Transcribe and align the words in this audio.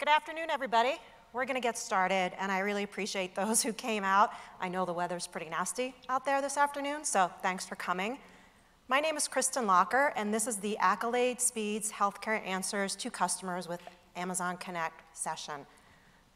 Good 0.00 0.08
afternoon, 0.08 0.48
everybody. 0.48 0.94
We're 1.34 1.44
going 1.44 1.56
to 1.56 1.60
get 1.60 1.76
started, 1.76 2.32
and 2.38 2.50
I 2.50 2.60
really 2.60 2.84
appreciate 2.84 3.34
those 3.34 3.62
who 3.62 3.74
came 3.74 4.02
out. 4.02 4.32
I 4.58 4.66
know 4.66 4.86
the 4.86 4.94
weather's 4.94 5.26
pretty 5.26 5.50
nasty 5.50 5.94
out 6.08 6.24
there 6.24 6.40
this 6.40 6.56
afternoon, 6.56 7.04
so 7.04 7.30
thanks 7.42 7.66
for 7.66 7.74
coming. 7.74 8.16
My 8.88 8.98
name 8.98 9.18
is 9.18 9.28
Kristen 9.28 9.66
Locker, 9.66 10.14
and 10.16 10.32
this 10.32 10.46
is 10.46 10.56
the 10.56 10.78
Accolade 10.78 11.38
Speeds 11.38 11.92
Healthcare 11.92 12.42
Answers 12.46 12.96
to 12.96 13.10
Customers 13.10 13.68
with 13.68 13.82
Amazon 14.16 14.56
Connect 14.56 15.02
session. 15.14 15.66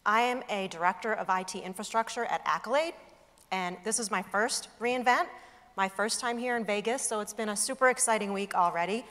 I 0.04 0.20
am 0.20 0.42
a 0.50 0.68
director 0.68 1.14
of 1.14 1.30
IT 1.30 1.54
infrastructure 1.54 2.26
at 2.26 2.42
Accolade, 2.44 2.92
and 3.50 3.78
this 3.82 3.98
is 3.98 4.10
my 4.10 4.20
first 4.20 4.68
reInvent, 4.78 5.24
my 5.78 5.88
first 5.88 6.20
time 6.20 6.36
here 6.36 6.58
in 6.58 6.66
Vegas, 6.66 7.00
so 7.00 7.20
it's 7.20 7.32
been 7.32 7.48
a 7.48 7.56
super 7.56 7.88
exciting 7.88 8.34
week 8.34 8.54
already. 8.54 9.06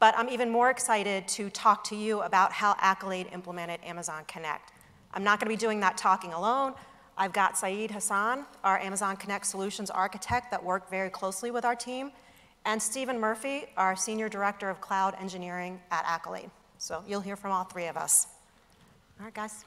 But 0.00 0.14
I'm 0.16 0.28
even 0.28 0.48
more 0.48 0.70
excited 0.70 1.26
to 1.28 1.50
talk 1.50 1.82
to 1.84 1.96
you 1.96 2.20
about 2.20 2.52
how 2.52 2.76
Accolade 2.80 3.28
implemented 3.32 3.80
Amazon 3.84 4.22
Connect. 4.28 4.72
I'm 5.12 5.24
not 5.24 5.40
going 5.40 5.50
to 5.50 5.56
be 5.56 5.60
doing 5.60 5.80
that 5.80 5.96
talking 5.96 6.32
alone. 6.32 6.74
I've 7.16 7.32
got 7.32 7.58
Saeed 7.58 7.90
Hassan, 7.90 8.44
our 8.62 8.78
Amazon 8.78 9.16
Connect 9.16 9.44
Solutions 9.44 9.90
architect 9.90 10.52
that 10.52 10.62
worked 10.62 10.88
very 10.88 11.10
closely 11.10 11.50
with 11.50 11.64
our 11.64 11.74
team, 11.74 12.12
and 12.64 12.80
Stephen 12.80 13.18
Murphy, 13.18 13.66
our 13.76 13.96
Senior 13.96 14.28
Director 14.28 14.70
of 14.70 14.80
Cloud 14.80 15.16
Engineering 15.20 15.80
at 15.90 16.04
Accolade. 16.06 16.50
So 16.78 17.02
you'll 17.08 17.20
hear 17.20 17.34
from 17.34 17.50
all 17.50 17.64
three 17.64 17.86
of 17.86 17.96
us. 17.96 18.28
All 19.18 19.24
right, 19.24 19.34
guys. 19.34 19.64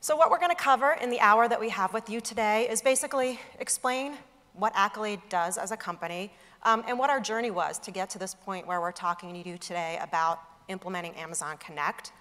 So 0.00 0.16
what 0.16 0.30
we're 0.30 0.38
going 0.38 0.54
to 0.54 0.62
cover 0.62 0.98
in 1.00 1.08
the 1.08 1.20
hour 1.20 1.48
that 1.48 1.58
we 1.58 1.70
have 1.70 1.94
with 1.94 2.10
you 2.10 2.20
today 2.20 2.68
is 2.68 2.82
basically 2.82 3.40
explain 3.58 4.18
what 4.52 4.72
Accolade 4.74 5.20
does 5.30 5.56
as 5.56 5.70
a 5.70 5.76
company, 5.76 6.30
um, 6.62 6.84
and 6.86 6.98
what 6.98 7.10
our 7.10 7.20
journey 7.20 7.50
was 7.50 7.78
to 7.80 7.90
get 7.90 8.10
to 8.10 8.18
this 8.18 8.34
point 8.34 8.66
where 8.66 8.80
we're 8.80 8.92
talking 8.92 9.32
to 9.32 9.48
you 9.48 9.58
today 9.58 9.98
about 10.02 10.40
implementing 10.68 11.14
Amazon 11.14 11.56
Connect. 11.58 12.12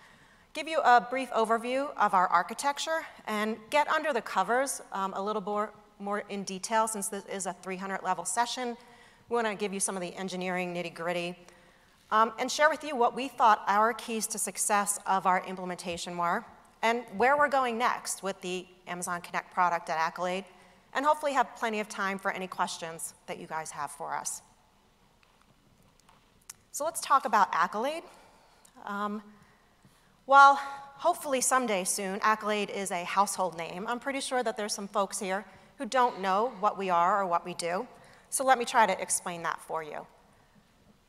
Give 0.53 0.67
you 0.67 0.79
a 0.79 1.01
brief 1.01 1.29
overview 1.31 1.89
of 1.97 2.13
our 2.13 2.27
architecture 2.27 3.05
and 3.27 3.57
get 3.69 3.87
under 3.87 4.13
the 4.13 4.21
covers 4.21 4.81
um, 4.91 5.13
a 5.13 5.21
little 5.21 5.41
more, 5.41 5.71
more 5.99 6.23
in 6.29 6.43
detail 6.43 6.87
since 6.87 7.07
this 7.09 7.25
is 7.25 7.45
a 7.45 7.53
300 7.61 8.03
level 8.03 8.25
session. 8.25 8.77
We 9.29 9.35
want 9.35 9.47
to 9.47 9.55
give 9.55 9.73
you 9.73 9.79
some 9.79 9.95
of 9.95 10.01
the 10.01 10.15
engineering 10.15 10.73
nitty 10.73 10.93
gritty 10.93 11.37
um, 12.11 12.31
and 12.39 12.49
share 12.49 12.69
with 12.69 12.83
you 12.83 12.95
what 12.95 13.15
we 13.15 13.27
thought 13.27 13.63
our 13.67 13.93
keys 13.93 14.27
to 14.27 14.37
success 14.37 14.99
of 15.05 15.25
our 15.25 15.45
implementation 15.45 16.17
were 16.17 16.45
and 16.81 17.03
where 17.17 17.37
we're 17.37 17.49
going 17.49 17.77
next 17.77 18.23
with 18.23 18.39
the 18.41 18.65
Amazon 18.87 19.19
Connect 19.21 19.53
product 19.53 19.89
at 19.89 19.97
Accolade 19.97 20.45
and 20.93 21.05
hopefully 21.05 21.33
have 21.33 21.55
plenty 21.55 21.79
of 21.79 21.87
time 21.89 22.19
for 22.19 22.31
any 22.31 22.47
questions 22.47 23.13
that 23.27 23.39
you 23.39 23.47
guys 23.47 23.71
have 23.71 23.91
for 23.91 24.15
us. 24.15 24.41
So 26.71 26.85
let's 26.85 27.01
talk 27.01 27.25
about 27.25 27.49
Accolade. 27.53 28.03
Um, 28.85 29.21
while 30.25 30.55
hopefully 30.55 31.41
someday 31.41 31.83
soon 31.83 32.19
Accolade 32.21 32.69
is 32.69 32.91
a 32.91 33.03
household 33.03 33.57
name, 33.57 33.85
I'm 33.87 33.99
pretty 33.99 34.19
sure 34.19 34.43
that 34.43 34.57
there's 34.57 34.73
some 34.73 34.87
folks 34.87 35.19
here 35.19 35.45
who 35.77 35.85
don't 35.85 36.21
know 36.21 36.53
what 36.59 36.77
we 36.77 36.89
are 36.89 37.21
or 37.21 37.25
what 37.25 37.45
we 37.45 37.53
do. 37.53 37.87
So 38.29 38.43
let 38.43 38.57
me 38.57 38.65
try 38.65 38.85
to 38.85 39.01
explain 39.01 39.43
that 39.43 39.61
for 39.61 39.83
you. 39.83 40.05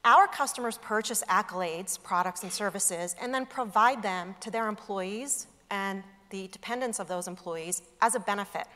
Our 0.05 0.27
customers 0.27 0.79
purchase 0.79 1.23
Accolade's 1.29 1.99
products 1.99 2.43
and 2.43 2.53
services 2.53 3.17
and 3.21 3.35
then 3.35 3.45
provide 3.45 4.03
them 4.03 4.37
to 4.41 4.51
their 4.51 4.69
employees 4.69 5.49
and 5.71 6.03
the 6.31 6.49
dependents 6.49 6.99
of 6.99 7.09
those 7.09 7.27
employees 7.27 7.83
as 8.01 8.15
a 8.15 8.21
benefit. 8.21 8.67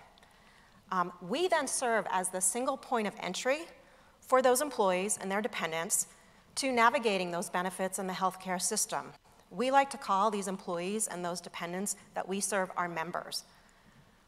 Um, 0.93 1.11
we 1.27 1.49
then 1.49 1.67
serve 1.67 2.07
as 2.11 2.29
the 2.29 2.41
single 2.43 2.77
point 2.77 3.09
of 3.09 3.15
entry 3.19 3.61
for 4.21 4.43
those 4.43 4.61
employees 4.61 5.19
and 5.21 5.31
their 5.33 5.41
dependents 5.41 6.07
to 6.57 6.71
navigating 6.71 7.31
those 7.31 7.49
benefits 7.49 7.99
in 7.99 8.07
the 8.07 8.13
healthcare 8.13 8.61
system. 8.61 9.07
We 9.51 9.71
like 9.71 9.89
to 9.91 9.97
call 9.97 10.31
these 10.31 10.49
employees 10.49 11.09
and 11.09 11.25
those 11.25 11.41
dependents 11.41 11.97
that 12.15 12.29
we 12.29 12.41
serve 12.41 12.71
our 12.77 12.91
members. 12.91 13.45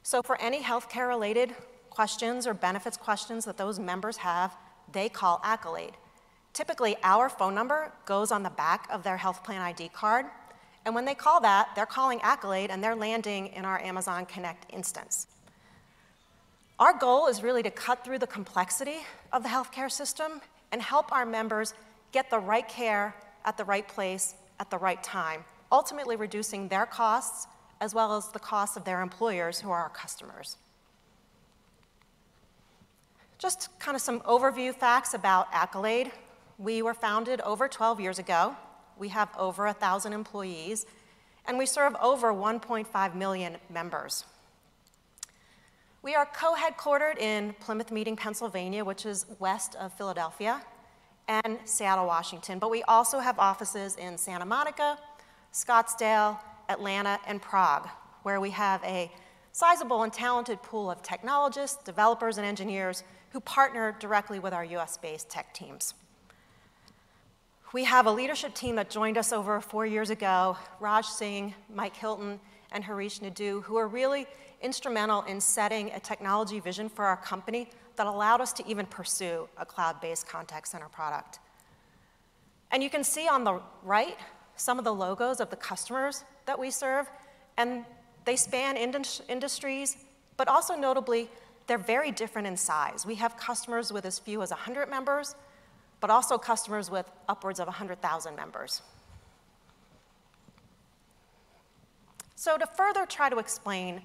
So 0.02 0.22
for 0.22 0.40
any 0.40 0.62
healthcare 0.62 1.06
related 1.06 1.54
questions 1.90 2.46
or 2.46 2.54
benefits 2.54 2.96
questions 2.96 3.44
that 3.44 3.58
those 3.58 3.78
members 3.78 4.16
have, 4.16 4.56
they 4.90 5.10
call 5.10 5.42
Accolade. 5.44 5.92
Typically, 6.54 6.96
our 7.02 7.28
phone 7.28 7.54
number 7.54 7.92
goes 8.06 8.32
on 8.32 8.42
the 8.42 8.50
back 8.50 8.88
of 8.90 9.02
their 9.02 9.18
health 9.18 9.44
plan 9.44 9.60
ID 9.60 9.90
card. 9.90 10.24
And 10.86 10.94
when 10.94 11.04
they 11.04 11.14
call 11.14 11.42
that, 11.42 11.68
they're 11.74 11.84
calling 11.84 12.20
Accolade 12.22 12.70
and 12.70 12.82
they're 12.82 12.96
landing 12.96 13.48
in 13.48 13.66
our 13.66 13.82
Amazon 13.82 14.24
Connect 14.24 14.72
instance. 14.72 15.26
Our 16.78 16.98
goal 16.98 17.28
is 17.28 17.42
really 17.42 17.62
to 17.62 17.70
cut 17.70 18.04
through 18.04 18.18
the 18.18 18.26
complexity 18.26 18.98
of 19.32 19.44
the 19.44 19.48
healthcare 19.48 19.90
system 19.90 20.40
and 20.72 20.82
help 20.82 21.12
our 21.12 21.24
members 21.24 21.72
get 22.10 22.30
the 22.30 22.38
right 22.38 22.68
care 22.68 23.14
at 23.44 23.56
the 23.56 23.64
right 23.64 23.86
place 23.86 24.34
at 24.58 24.70
the 24.70 24.78
right 24.78 25.00
time, 25.02 25.44
ultimately 25.70 26.16
reducing 26.16 26.66
their 26.68 26.86
costs 26.86 27.46
as 27.80 27.94
well 27.94 28.16
as 28.16 28.28
the 28.28 28.38
costs 28.40 28.76
of 28.76 28.84
their 28.84 29.02
employers 29.02 29.60
who 29.60 29.70
are 29.70 29.82
our 29.82 29.88
customers. 29.88 30.56
Just 33.38 33.68
kind 33.78 33.94
of 33.94 34.00
some 34.00 34.20
overview 34.20 34.74
facts 34.74 35.14
about 35.14 35.48
Accolade. 35.52 36.10
We 36.58 36.82
were 36.82 36.94
founded 36.94 37.40
over 37.42 37.68
12 37.68 38.00
years 38.00 38.18
ago. 38.18 38.56
We 38.98 39.08
have 39.08 39.28
over 39.38 39.66
1,000 39.66 40.12
employees, 40.12 40.86
and 41.46 41.58
we 41.58 41.66
serve 41.66 41.94
over 42.00 42.32
1.5 42.32 43.14
million 43.14 43.56
members. 43.68 44.24
We 46.04 46.14
are 46.14 46.26
co-headquartered 46.26 47.18
in 47.18 47.54
Plymouth 47.60 47.90
Meeting, 47.90 48.14
Pennsylvania, 48.14 48.84
which 48.84 49.06
is 49.06 49.24
west 49.38 49.74
of 49.76 49.90
Philadelphia, 49.94 50.60
and 51.28 51.58
Seattle, 51.64 52.06
Washington. 52.06 52.58
But 52.58 52.70
we 52.70 52.82
also 52.82 53.20
have 53.20 53.38
offices 53.38 53.96
in 53.96 54.18
Santa 54.18 54.44
Monica, 54.44 54.98
Scottsdale, 55.54 56.38
Atlanta, 56.68 57.18
and 57.26 57.40
Prague, 57.40 57.88
where 58.22 58.38
we 58.38 58.50
have 58.50 58.84
a 58.84 59.10
sizable 59.52 60.02
and 60.02 60.12
talented 60.12 60.62
pool 60.62 60.90
of 60.90 61.02
technologists, 61.02 61.82
developers, 61.82 62.36
and 62.36 62.46
engineers 62.46 63.02
who 63.30 63.40
partner 63.40 63.96
directly 63.98 64.38
with 64.38 64.52
our 64.52 64.62
US-based 64.62 65.30
tech 65.30 65.54
teams. 65.54 65.94
We 67.72 67.84
have 67.84 68.04
a 68.04 68.12
leadership 68.12 68.54
team 68.54 68.76
that 68.76 68.90
joined 68.90 69.16
us 69.16 69.32
over 69.32 69.58
four 69.62 69.86
years 69.86 70.10
ago, 70.10 70.58
Raj 70.80 71.06
Singh, 71.06 71.54
Mike 71.74 71.96
Hilton, 71.96 72.40
and 72.72 72.84
Harish 72.84 73.22
Naidu, 73.22 73.62
who 73.62 73.76
are 73.76 73.88
really 73.88 74.26
instrumental 74.64 75.22
in 75.22 75.40
setting 75.40 75.90
a 75.92 76.00
technology 76.00 76.58
vision 76.58 76.88
for 76.88 77.04
our 77.04 77.18
company 77.18 77.68
that 77.96 78.06
allowed 78.06 78.40
us 78.40 78.52
to 78.54 78.66
even 78.66 78.86
pursue 78.86 79.48
a 79.58 79.64
cloud-based 79.64 80.26
contact 80.26 80.66
center 80.66 80.88
product. 80.88 81.38
And 82.72 82.82
you 82.82 82.90
can 82.90 83.04
see 83.04 83.28
on 83.28 83.44
the 83.44 83.60
right 83.84 84.16
some 84.56 84.78
of 84.78 84.84
the 84.84 84.94
logos 84.94 85.40
of 85.40 85.50
the 85.50 85.56
customers 85.56 86.24
that 86.46 86.58
we 86.58 86.70
serve, 86.70 87.08
and 87.56 87.84
they 88.24 88.36
span 88.36 88.76
industries, 88.76 89.96
but 90.36 90.48
also 90.48 90.74
notably, 90.74 91.28
they're 91.66 91.78
very 91.78 92.10
different 92.10 92.48
in 92.48 92.56
size. 92.56 93.06
We 93.06 93.14
have 93.16 93.36
customers 93.36 93.92
with 93.92 94.04
as 94.04 94.18
few 94.18 94.42
as 94.42 94.50
100 94.50 94.88
members, 94.90 95.36
but 96.00 96.10
also 96.10 96.36
customers 96.36 96.90
with 96.90 97.08
upwards 97.28 97.60
of 97.60 97.66
100,000 97.66 98.34
members. 98.34 98.82
So 102.34 102.58
to 102.58 102.66
further 102.66 103.06
try 103.06 103.30
to 103.30 103.38
explain 103.38 104.02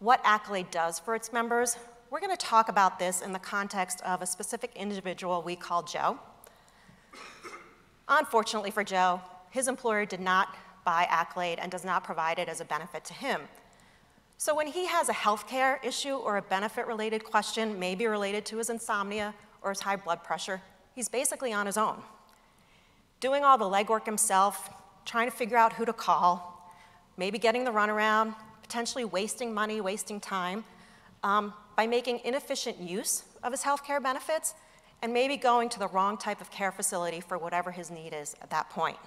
what 0.00 0.20
Accolade 0.24 0.70
does 0.70 0.98
for 0.98 1.14
its 1.14 1.32
members, 1.32 1.76
we're 2.10 2.20
going 2.20 2.34
to 2.34 2.36
talk 2.36 2.68
about 2.68 2.98
this 2.98 3.20
in 3.20 3.32
the 3.32 3.38
context 3.38 4.00
of 4.02 4.22
a 4.22 4.26
specific 4.26 4.72
individual 4.76 5.42
we 5.42 5.56
call 5.56 5.82
Joe. 5.82 6.18
Unfortunately 8.08 8.70
for 8.70 8.84
Joe, 8.84 9.20
his 9.50 9.68
employer 9.68 10.06
did 10.06 10.20
not 10.20 10.56
buy 10.84 11.06
Accolade 11.10 11.58
and 11.60 11.70
does 11.70 11.84
not 11.84 12.04
provide 12.04 12.38
it 12.38 12.48
as 12.48 12.60
a 12.60 12.64
benefit 12.64 13.04
to 13.06 13.14
him. 13.14 13.42
So 14.38 14.54
when 14.54 14.68
he 14.68 14.86
has 14.86 15.08
a 15.08 15.12
healthcare 15.12 15.84
issue 15.84 16.14
or 16.14 16.36
a 16.36 16.42
benefit-related 16.42 17.24
question, 17.24 17.78
maybe 17.78 18.06
related 18.06 18.46
to 18.46 18.58
his 18.58 18.70
insomnia 18.70 19.34
or 19.62 19.70
his 19.70 19.80
high 19.80 19.96
blood 19.96 20.22
pressure, 20.22 20.62
he's 20.94 21.08
basically 21.08 21.52
on 21.52 21.66
his 21.66 21.76
own. 21.76 22.00
Doing 23.20 23.42
all 23.42 23.58
the 23.58 23.64
legwork 23.64 24.06
himself, 24.06 24.70
trying 25.04 25.28
to 25.28 25.36
figure 25.36 25.56
out 25.56 25.72
who 25.72 25.84
to 25.84 25.92
call, 25.92 26.72
maybe 27.16 27.36
getting 27.36 27.64
the 27.64 27.72
runaround, 27.72 28.34
potentially 28.68 29.06
wasting 29.06 29.54
money, 29.54 29.80
wasting 29.80 30.20
time, 30.20 30.62
um, 31.24 31.54
by 31.74 31.86
making 31.86 32.20
inefficient 32.22 32.78
use 32.78 33.24
of 33.42 33.50
his 33.50 33.62
health 33.62 33.82
care 33.82 33.98
benefits 33.98 34.54
and 35.00 35.12
maybe 35.12 35.38
going 35.38 35.70
to 35.70 35.78
the 35.78 35.88
wrong 35.88 36.18
type 36.18 36.40
of 36.40 36.50
care 36.50 36.70
facility 36.70 37.20
for 37.20 37.38
whatever 37.38 37.70
his 37.70 37.90
need 37.90 38.12
is 38.12 38.36
at 38.42 38.50
that 38.50 38.68
point. 38.68 38.98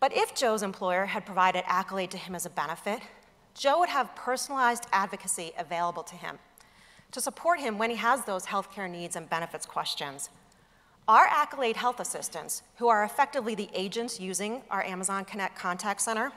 But 0.00 0.16
if 0.16 0.34
Joe's 0.34 0.62
employer 0.62 1.06
had 1.06 1.24
provided 1.24 1.62
Accolade 1.66 2.10
to 2.10 2.18
him 2.18 2.34
as 2.34 2.46
a 2.46 2.50
benefit, 2.50 3.00
Joe 3.54 3.78
would 3.78 3.88
have 3.88 4.14
personalized 4.16 4.86
advocacy 4.92 5.52
available 5.58 6.02
to 6.02 6.16
him 6.16 6.38
to 7.12 7.20
support 7.20 7.60
him 7.60 7.78
when 7.78 7.90
he 7.90 7.96
has 7.96 8.24
those 8.24 8.46
healthcare 8.46 8.90
needs 8.90 9.14
and 9.14 9.30
benefits 9.30 9.64
questions. 9.64 10.30
Our 11.06 11.26
Accolade 11.26 11.76
Health 11.76 12.00
Assistants, 12.00 12.62
who 12.76 12.88
are 12.88 13.04
effectively 13.04 13.54
the 13.54 13.70
agents 13.72 14.18
using 14.18 14.62
our 14.70 14.82
Amazon 14.82 15.24
Connect 15.24 15.56
contact 15.56 16.00
center, 16.00 16.32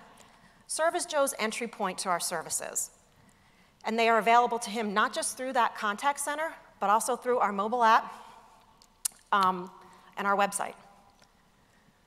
serve 0.70 0.94
as 0.94 1.08
Joe's 1.08 1.34
entry 1.40 1.68
point 1.68 1.98
to 1.98 2.10
our 2.10 2.20
services. 2.20 2.92
And 3.86 3.98
they 3.98 4.08
are 4.08 4.20
available 4.20 4.60
to 4.60 4.70
him 4.70 4.94
not 4.94 5.14
just 5.16 5.36
through 5.36 5.54
that 5.54 5.76
contact 5.76 6.20
center, 6.20 6.54
but 6.80 6.92
also 6.92 7.16
through 7.16 7.40
our 7.40 7.52
mobile 7.52 7.84
app 7.84 8.14
um, 9.32 9.72
and 10.16 10.28
our 10.28 10.38
website. 10.38 10.76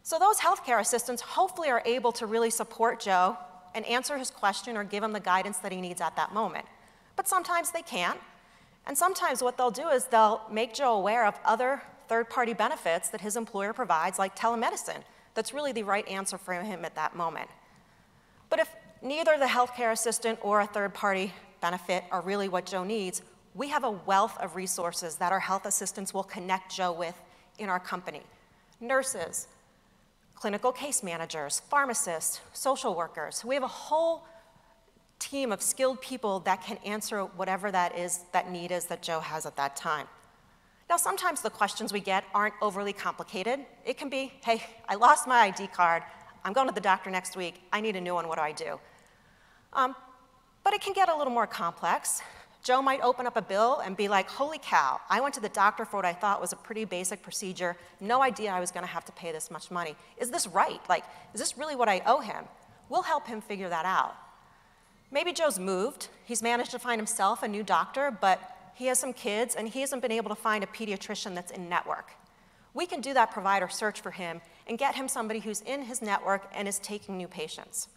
So 0.04 0.16
those 0.16 0.38
healthcare 0.38 0.80
assistants 0.80 1.22
hopefully 1.22 1.70
are 1.70 1.82
able 1.84 2.12
to 2.12 2.26
really 2.26 2.50
support 2.50 3.00
Joe 3.00 3.36
and 3.74 3.84
answer 3.84 4.16
his 4.16 4.30
question 4.30 4.76
or 4.76 4.84
give 4.84 5.02
him 5.02 5.12
the 5.12 5.20
guidance 5.20 5.58
that 5.58 5.72
he 5.72 5.80
needs 5.80 6.00
at 6.00 6.14
that 6.14 6.32
moment. 6.32 6.66
But 7.16 7.26
sometimes 7.26 7.72
they 7.72 7.82
can't. 7.82 8.20
And 8.86 8.96
sometimes 8.96 9.42
what 9.42 9.56
they'll 9.56 9.72
do 9.72 9.88
is 9.88 10.06
they'll 10.06 10.40
make 10.50 10.72
Joe 10.72 10.94
aware 10.94 11.26
of 11.26 11.34
other 11.44 11.82
third 12.08 12.30
party 12.30 12.52
benefits 12.52 13.08
that 13.08 13.22
his 13.22 13.36
employer 13.36 13.72
provides, 13.72 14.20
like 14.20 14.36
telemedicine, 14.36 15.02
that's 15.34 15.52
really 15.52 15.72
the 15.72 15.82
right 15.82 16.06
answer 16.06 16.38
for 16.38 16.54
him 16.54 16.84
at 16.84 16.94
that 16.94 17.16
moment. 17.16 17.48
But 18.52 18.60
if 18.60 18.76
neither 19.00 19.38
the 19.38 19.46
healthcare 19.46 19.92
assistant 19.92 20.38
or 20.42 20.60
a 20.60 20.66
third 20.66 20.92
party 20.92 21.32
benefit 21.62 22.04
are 22.10 22.20
really 22.20 22.50
what 22.50 22.66
Joe 22.66 22.84
needs, 22.84 23.22
we 23.54 23.68
have 23.68 23.82
a 23.82 23.90
wealth 23.90 24.36
of 24.40 24.56
resources 24.56 25.16
that 25.16 25.32
our 25.32 25.40
health 25.40 25.64
assistants 25.64 26.12
will 26.12 26.22
connect 26.22 26.70
Joe 26.70 26.92
with 26.92 27.18
in 27.58 27.70
our 27.70 27.80
company 27.80 28.20
nurses, 28.78 29.48
clinical 30.34 30.70
case 30.70 31.02
managers, 31.02 31.60
pharmacists, 31.70 32.42
social 32.52 32.94
workers. 32.94 33.42
We 33.42 33.54
have 33.54 33.64
a 33.64 33.68
whole 33.68 34.26
team 35.18 35.50
of 35.50 35.62
skilled 35.62 36.02
people 36.02 36.40
that 36.40 36.62
can 36.62 36.76
answer 36.84 37.22
whatever 37.22 37.70
that 37.70 37.96
is, 37.96 38.20
that 38.32 38.50
need 38.50 38.70
is 38.70 38.84
that 38.84 39.00
Joe 39.02 39.20
has 39.20 39.46
at 39.46 39.56
that 39.56 39.76
time. 39.76 40.06
Now, 40.90 40.98
sometimes 40.98 41.40
the 41.40 41.48
questions 41.48 41.90
we 41.90 42.00
get 42.00 42.24
aren't 42.34 42.52
overly 42.60 42.92
complicated. 42.92 43.60
It 43.86 43.96
can 43.96 44.10
be, 44.10 44.30
hey, 44.44 44.62
I 44.90 44.96
lost 44.96 45.26
my 45.26 45.38
ID 45.44 45.68
card. 45.68 46.02
I'm 46.44 46.52
going 46.52 46.68
to 46.68 46.74
the 46.74 46.80
doctor 46.80 47.10
next 47.10 47.36
week. 47.36 47.62
I 47.72 47.80
need 47.80 47.96
a 47.96 48.00
new 48.00 48.14
one. 48.14 48.28
What 48.28 48.38
do 48.38 48.42
I 48.42 48.52
do? 48.52 48.80
Um, 49.72 49.94
but 50.64 50.74
it 50.74 50.80
can 50.80 50.92
get 50.92 51.08
a 51.08 51.16
little 51.16 51.32
more 51.32 51.46
complex. 51.46 52.22
Joe 52.62 52.80
might 52.80 53.00
open 53.02 53.26
up 53.26 53.36
a 53.36 53.42
bill 53.42 53.80
and 53.84 53.96
be 53.96 54.06
like, 54.06 54.28
holy 54.28 54.58
cow, 54.62 55.00
I 55.10 55.20
went 55.20 55.34
to 55.34 55.40
the 55.40 55.48
doctor 55.48 55.84
for 55.84 55.96
what 55.96 56.04
I 56.04 56.12
thought 56.12 56.40
was 56.40 56.52
a 56.52 56.56
pretty 56.56 56.84
basic 56.84 57.20
procedure, 57.20 57.76
no 58.00 58.22
idea 58.22 58.52
I 58.52 58.60
was 58.60 58.70
gonna 58.70 58.86
have 58.86 59.04
to 59.06 59.12
pay 59.12 59.32
this 59.32 59.50
much 59.50 59.70
money. 59.70 59.96
Is 60.16 60.30
this 60.30 60.46
right? 60.46 60.80
Like, 60.88 61.04
is 61.34 61.40
this 61.40 61.58
really 61.58 61.74
what 61.74 61.88
I 61.88 62.02
owe 62.06 62.20
him? 62.20 62.44
We'll 62.88 63.02
help 63.02 63.26
him 63.26 63.40
figure 63.40 63.68
that 63.68 63.84
out. 63.84 64.14
Maybe 65.10 65.32
Joe's 65.32 65.58
moved, 65.58 66.08
he's 66.24 66.40
managed 66.40 66.70
to 66.70 66.78
find 66.78 67.00
himself 67.00 67.42
a 67.42 67.48
new 67.48 67.64
doctor, 67.64 68.16
but 68.20 68.40
he 68.74 68.86
has 68.86 68.98
some 68.98 69.12
kids 69.12 69.56
and 69.56 69.68
he 69.68 69.80
hasn't 69.80 70.00
been 70.00 70.12
able 70.12 70.28
to 70.28 70.40
find 70.40 70.62
a 70.62 70.68
pediatrician 70.68 71.34
that's 71.34 71.50
in 71.50 71.68
network. 71.68 72.12
We 72.74 72.86
can 72.86 73.00
do 73.00 73.12
that 73.14 73.32
provider 73.32 73.68
search 73.68 74.00
for 74.00 74.12
him 74.12 74.40
and 74.66 74.78
get 74.78 74.94
him 74.94 75.08
somebody 75.08 75.40
who's 75.40 75.60
in 75.62 75.82
his 75.82 76.02
network 76.02 76.50
and 76.54 76.68
is 76.68 76.78
taking 76.78 77.16
new 77.16 77.28
patients. 77.28 77.88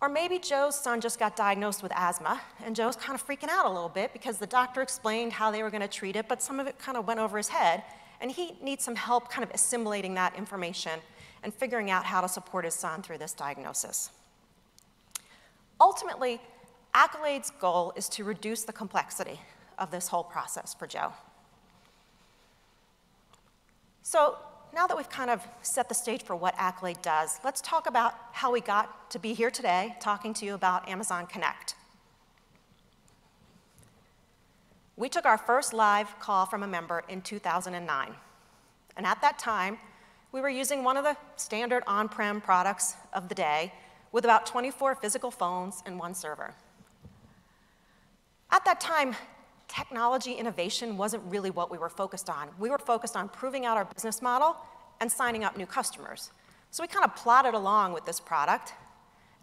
Or 0.00 0.08
maybe 0.08 0.38
Joe's 0.38 0.74
son 0.74 1.00
just 1.00 1.18
got 1.18 1.36
diagnosed 1.36 1.82
with 1.82 1.92
asthma, 1.94 2.40
and 2.64 2.74
Joe's 2.74 2.96
kind 2.96 3.14
of 3.14 3.24
freaking 3.24 3.48
out 3.48 3.66
a 3.66 3.70
little 3.70 3.88
bit 3.88 4.12
because 4.12 4.38
the 4.38 4.46
doctor 4.46 4.82
explained 4.82 5.32
how 5.32 5.52
they 5.52 5.62
were 5.62 5.70
going 5.70 5.82
to 5.82 5.88
treat 5.88 6.16
it, 6.16 6.26
but 6.28 6.42
some 6.42 6.58
of 6.58 6.66
it 6.66 6.76
kind 6.78 6.98
of 6.98 7.06
went 7.06 7.20
over 7.20 7.36
his 7.36 7.48
head, 7.48 7.84
and 8.20 8.30
he 8.30 8.56
needs 8.60 8.82
some 8.82 8.96
help 8.96 9.30
kind 9.30 9.44
of 9.44 9.54
assimilating 9.54 10.14
that 10.14 10.36
information 10.36 10.98
and 11.44 11.54
figuring 11.54 11.90
out 11.90 12.04
how 12.04 12.20
to 12.20 12.28
support 12.28 12.64
his 12.64 12.74
son 12.74 13.02
through 13.02 13.18
this 13.18 13.32
diagnosis. 13.32 14.10
Ultimately, 15.80 16.40
Accolade's 16.94 17.50
goal 17.60 17.92
is 17.96 18.08
to 18.10 18.24
reduce 18.24 18.64
the 18.64 18.72
complexity 18.72 19.40
of 19.78 19.90
this 19.90 20.08
whole 20.08 20.24
process 20.24 20.74
for 20.74 20.86
Joe. 20.86 21.12
So 24.02 24.36
now 24.74 24.86
that 24.86 24.96
we've 24.96 25.10
kind 25.10 25.30
of 25.30 25.46
set 25.60 25.88
the 25.88 25.94
stage 25.94 26.22
for 26.22 26.34
what 26.34 26.54
Accolade 26.56 27.02
does, 27.02 27.38
let's 27.44 27.60
talk 27.60 27.86
about 27.86 28.14
how 28.32 28.50
we 28.50 28.60
got 28.60 29.10
to 29.10 29.18
be 29.18 29.34
here 29.34 29.50
today 29.50 29.94
talking 30.00 30.32
to 30.34 30.46
you 30.46 30.54
about 30.54 30.88
Amazon 30.88 31.26
Connect. 31.26 31.74
We 34.96 35.08
took 35.08 35.26
our 35.26 35.38
first 35.38 35.72
live 35.74 36.18
call 36.20 36.46
from 36.46 36.62
a 36.62 36.66
member 36.66 37.02
in 37.08 37.20
2009. 37.22 38.14
And 38.96 39.06
at 39.06 39.20
that 39.20 39.38
time, 39.38 39.78
we 40.32 40.40
were 40.40 40.48
using 40.48 40.84
one 40.84 40.96
of 40.96 41.04
the 41.04 41.16
standard 41.36 41.82
on 41.86 42.08
prem 42.08 42.40
products 42.40 42.94
of 43.12 43.28
the 43.28 43.34
day 43.34 43.72
with 44.10 44.24
about 44.24 44.46
24 44.46 44.94
physical 44.96 45.30
phones 45.30 45.82
and 45.84 45.98
one 45.98 46.14
server. 46.14 46.54
At 48.50 48.64
that 48.64 48.80
time, 48.80 49.16
technology 49.72 50.32
innovation 50.32 50.96
wasn't 50.96 51.22
really 51.26 51.50
what 51.50 51.70
we 51.70 51.78
were 51.78 51.88
focused 51.88 52.28
on. 52.28 52.48
We 52.58 52.68
were 52.68 52.78
focused 52.78 53.16
on 53.16 53.28
proving 53.28 53.64
out 53.64 53.76
our 53.76 53.86
business 53.86 54.20
model 54.20 54.56
and 55.00 55.10
signing 55.10 55.44
up 55.44 55.56
new 55.56 55.66
customers. 55.66 56.30
So 56.70 56.82
we 56.82 56.88
kind 56.88 57.04
of 57.04 57.16
plodded 57.16 57.54
along 57.54 57.92
with 57.92 58.04
this 58.04 58.20
product, 58.20 58.74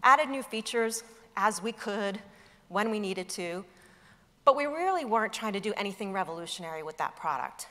added 0.03 0.29
new 0.29 0.43
features 0.43 1.03
as 1.35 1.61
we 1.61 1.71
could, 1.71 2.19
when 2.67 2.91
we 2.91 2.99
needed 2.99 3.27
to, 3.29 3.65
but 4.45 4.55
we 4.55 4.65
really 4.65 5.03
weren't 5.03 5.33
trying 5.33 5.53
to 5.53 5.59
do 5.59 5.73
anything 5.75 6.13
revolutionary 6.13 6.83
with 6.83 6.97
that 6.97 7.15
product. 7.15 7.67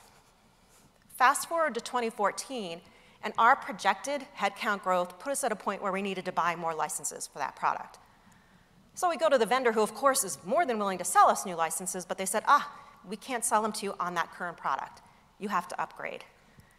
Fast 1.16 1.48
forward 1.48 1.74
to 1.74 1.80
2014, 1.80 2.80
and 3.22 3.32
our 3.38 3.56
projected 3.56 4.26
headcount 4.36 4.82
growth 4.82 5.18
put 5.18 5.30
us 5.30 5.44
at 5.44 5.52
a 5.52 5.56
point 5.56 5.82
where 5.82 5.92
we 5.92 6.02
needed 6.02 6.24
to 6.24 6.32
buy 6.32 6.56
more 6.56 6.74
licenses 6.74 7.28
for 7.28 7.38
that 7.38 7.54
product. 7.56 7.98
So 8.98 9.08
we 9.08 9.16
go 9.16 9.28
to 9.28 9.38
the 9.38 9.46
vendor 9.46 9.70
who, 9.70 9.80
of 9.80 9.94
course, 9.94 10.24
is 10.24 10.38
more 10.44 10.66
than 10.66 10.76
willing 10.76 10.98
to 10.98 11.04
sell 11.04 11.28
us 11.28 11.46
new 11.46 11.54
licenses, 11.54 12.04
but 12.04 12.18
they 12.18 12.26
said, 12.26 12.42
ah, 12.48 12.68
we 13.08 13.14
can't 13.14 13.44
sell 13.44 13.62
them 13.62 13.70
to 13.74 13.86
you 13.86 13.94
on 14.00 14.14
that 14.14 14.32
current 14.32 14.56
product. 14.56 15.02
You 15.38 15.48
have 15.50 15.68
to 15.68 15.80
upgrade. 15.80 16.24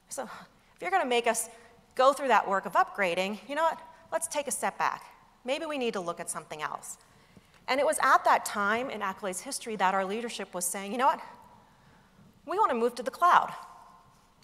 So 0.10 0.24
if 0.24 0.81
you're 0.81 0.92
going 0.92 1.01
to 1.01 1.07
make 1.07 1.27
us 1.27 1.48
go 1.95 2.12
through 2.12 2.27
that 2.27 2.45
work 2.45 2.66
of 2.66 2.74
upgrading, 2.74 3.38
you 3.48 3.56
know 3.56 3.63
what? 3.63 3.80
Let's 4.12 4.27
take 4.27 4.50
a 4.50 4.51
step 4.51 4.77
back. 4.77 5.01
Maybe 5.45 5.66
we 5.66 5.77
need 5.77 5.94
to 5.94 6.01
look 6.01 6.19
at 6.19 6.30
something 6.30 6.62
else. 6.62 6.98
And 7.69 7.80
it 7.80 7.86
was 7.86 7.98
at 8.04 8.25
that 8.25 8.44
time 8.44 8.89
in 8.89 9.01
Accolade's 9.01 9.39
history 9.39 9.77
that 9.77 9.94
our 9.94 10.04
leadership 10.04 10.54
was 10.54 10.65
saying, 10.65 10.92
you 10.92 10.98
know 10.98 11.06
what? 11.06 11.22
We 12.45 12.57
want 12.57 12.72
to 12.72 12.75
move 12.75 12.95
to 12.95 13.04
the 13.04 13.12
cloud. 13.12 13.50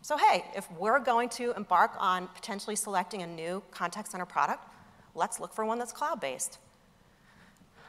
So, 0.02 0.16
hey, 0.16 0.46
if 0.56 0.72
we're 0.80 1.00
going 1.00 1.28
to 1.32 1.52
embark 1.58 1.92
on 2.00 2.30
potentially 2.36 2.78
selecting 2.78 3.22
a 3.22 3.28
new 3.28 3.62
contact 3.72 4.12
center 4.12 4.26
product, 4.26 4.64
let's 5.14 5.42
look 5.42 5.54
for 5.54 5.66
one 5.66 5.78
that's 5.78 5.92
cloud 5.92 6.22
based. 6.22 6.60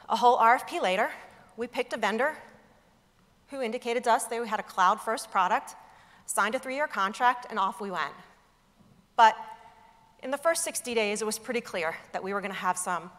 A 0.09 0.15
whole 0.15 0.37
RFP 0.37 0.81
later, 0.81 1.09
we 1.57 1.67
picked 1.67 1.91
a 1.93 1.97
vendor 1.97 2.37
who 3.49 3.61
indicated 3.61 4.03
to 4.05 4.11
us 4.11 4.25
they 4.25 4.45
had 4.45 4.59
a 4.59 4.63
cloud 4.63 5.01
first 5.01 5.31
product, 5.31 5.75
signed 6.25 6.55
a 6.55 6.59
three 6.59 6.75
year 6.75 6.87
contract, 6.87 7.47
and 7.49 7.59
off 7.59 7.81
we 7.81 7.91
went. 7.91 8.13
But 9.15 9.35
in 10.23 10.31
the 10.31 10.37
first 10.37 10.63
60 10.63 10.93
days, 10.93 11.21
it 11.21 11.25
was 11.25 11.37
pretty 11.37 11.61
clear 11.61 11.95
that 12.13 12.23
we 12.23 12.33
were 12.33 12.41
going 12.41 12.53
to 12.53 12.57
have 12.57 12.77
some 12.77 13.11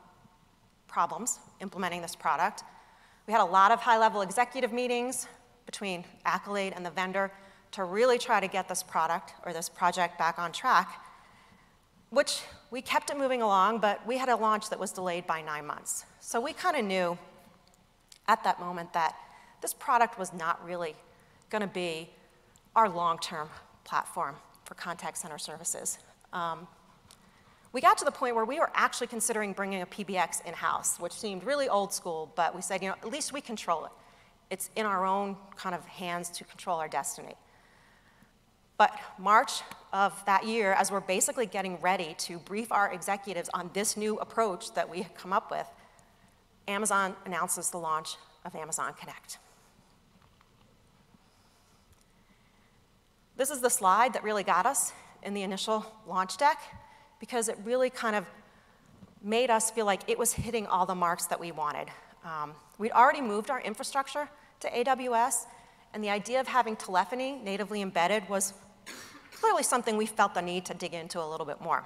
problems 0.86 1.38
implementing 1.60 2.00
this 2.00 2.16
product. 2.16 2.64
We 3.26 3.32
had 3.32 3.42
a 3.42 3.44
lot 3.44 3.70
of 3.70 3.80
high 3.80 3.98
level 3.98 4.22
executive 4.22 4.72
meetings 4.72 5.28
between 5.66 6.04
Accolade 6.24 6.72
and 6.74 6.84
the 6.84 6.90
vendor 6.90 7.30
to 7.72 7.84
really 7.84 8.16
try 8.18 8.40
to 8.40 8.48
get 8.48 8.68
this 8.68 8.82
product 8.82 9.34
or 9.44 9.52
this 9.52 9.68
project 9.68 10.18
back 10.18 10.38
on 10.38 10.52
track, 10.52 11.02
which 12.10 12.40
we 12.70 12.80
kept 12.82 13.10
it 13.10 13.18
moving 13.18 13.42
along, 13.42 13.80
but 13.80 14.06
we 14.06 14.18
had 14.18 14.28
a 14.28 14.36
launch 14.36 14.70
that 14.70 14.78
was 14.78 14.92
delayed 14.92 15.26
by 15.26 15.42
nine 15.42 15.66
months. 15.66 16.04
So 16.20 16.40
we 16.40 16.52
kind 16.52 16.76
of 16.76 16.84
knew 16.84 17.18
at 18.26 18.44
that 18.44 18.60
moment 18.60 18.92
that 18.92 19.14
this 19.60 19.74
product 19.74 20.18
was 20.18 20.32
not 20.32 20.64
really 20.64 20.94
going 21.50 21.62
to 21.62 21.68
be 21.68 22.10
our 22.76 22.88
long-term 22.88 23.48
platform 23.84 24.36
for 24.64 24.74
contact 24.74 25.18
center 25.18 25.38
services. 25.38 25.98
Um, 26.32 26.68
we 27.72 27.80
got 27.80 27.98
to 27.98 28.04
the 28.04 28.10
point 28.10 28.34
where 28.34 28.44
we 28.44 28.58
were 28.58 28.70
actually 28.74 29.08
considering 29.08 29.52
bringing 29.52 29.82
a 29.82 29.86
PBX 29.86 30.44
in-house, 30.46 30.98
which 30.98 31.12
seemed 31.12 31.44
really 31.44 31.68
old 31.68 31.92
school, 31.92 32.32
but 32.34 32.54
we 32.54 32.62
said, 32.62 32.82
you 32.82 32.88
know, 32.88 32.94
at 33.02 33.10
least 33.10 33.32
we 33.32 33.40
control 33.40 33.84
it. 33.86 33.90
It's 34.50 34.70
in 34.76 34.86
our 34.86 35.04
own 35.04 35.36
kind 35.56 35.74
of 35.74 35.84
hands 35.84 36.30
to 36.30 36.44
control 36.44 36.78
our 36.78 36.88
destiny. 36.88 37.34
But 38.78 38.98
March 39.18 39.62
of 39.92 40.24
that 40.24 40.46
year, 40.46 40.72
as 40.72 40.90
we're 40.90 41.00
basically 41.00 41.46
getting 41.46 41.78
ready 41.80 42.14
to 42.18 42.38
brief 42.38 42.70
our 42.70 42.92
executives 42.92 43.50
on 43.52 43.70
this 43.74 43.96
new 43.96 44.16
approach 44.18 44.72
that 44.74 44.88
we 44.88 45.02
had 45.02 45.14
come 45.16 45.32
up 45.32 45.50
with, 45.50 45.66
Amazon 46.68 47.16
announces 47.26 47.70
the 47.70 47.78
launch 47.78 48.16
of 48.44 48.54
Amazon 48.54 48.94
Connect. 48.98 49.38
This 53.36 53.50
is 53.50 53.60
the 53.60 53.70
slide 53.70 54.12
that 54.12 54.22
really 54.22 54.44
got 54.44 54.64
us 54.64 54.92
in 55.22 55.34
the 55.34 55.42
initial 55.42 55.84
launch 56.06 56.36
deck 56.36 56.60
because 57.20 57.48
it 57.48 57.58
really 57.64 57.90
kind 57.90 58.14
of 58.14 58.26
made 59.22 59.50
us 59.50 59.70
feel 59.70 59.86
like 59.86 60.02
it 60.08 60.18
was 60.18 60.32
hitting 60.32 60.66
all 60.66 60.86
the 60.86 60.94
marks 60.94 61.26
that 61.26 61.40
we 61.40 61.50
wanted. 61.50 61.88
Um, 62.24 62.52
we'd 62.78 62.92
already 62.92 63.20
moved 63.20 63.50
our 63.50 63.60
infrastructure 63.60 64.28
to 64.60 64.70
AWS, 64.70 65.46
and 65.94 66.04
the 66.04 66.10
idea 66.10 66.40
of 66.40 66.46
having 66.46 66.76
telephony 66.76 67.40
natively 67.42 67.82
embedded 67.82 68.28
was 68.28 68.54
clearly 69.40 69.62
something 69.62 69.96
we 69.96 70.06
felt 70.06 70.34
the 70.34 70.42
need 70.42 70.64
to 70.66 70.74
dig 70.74 70.94
into 70.94 71.22
a 71.22 71.26
little 71.26 71.46
bit 71.46 71.60
more. 71.60 71.84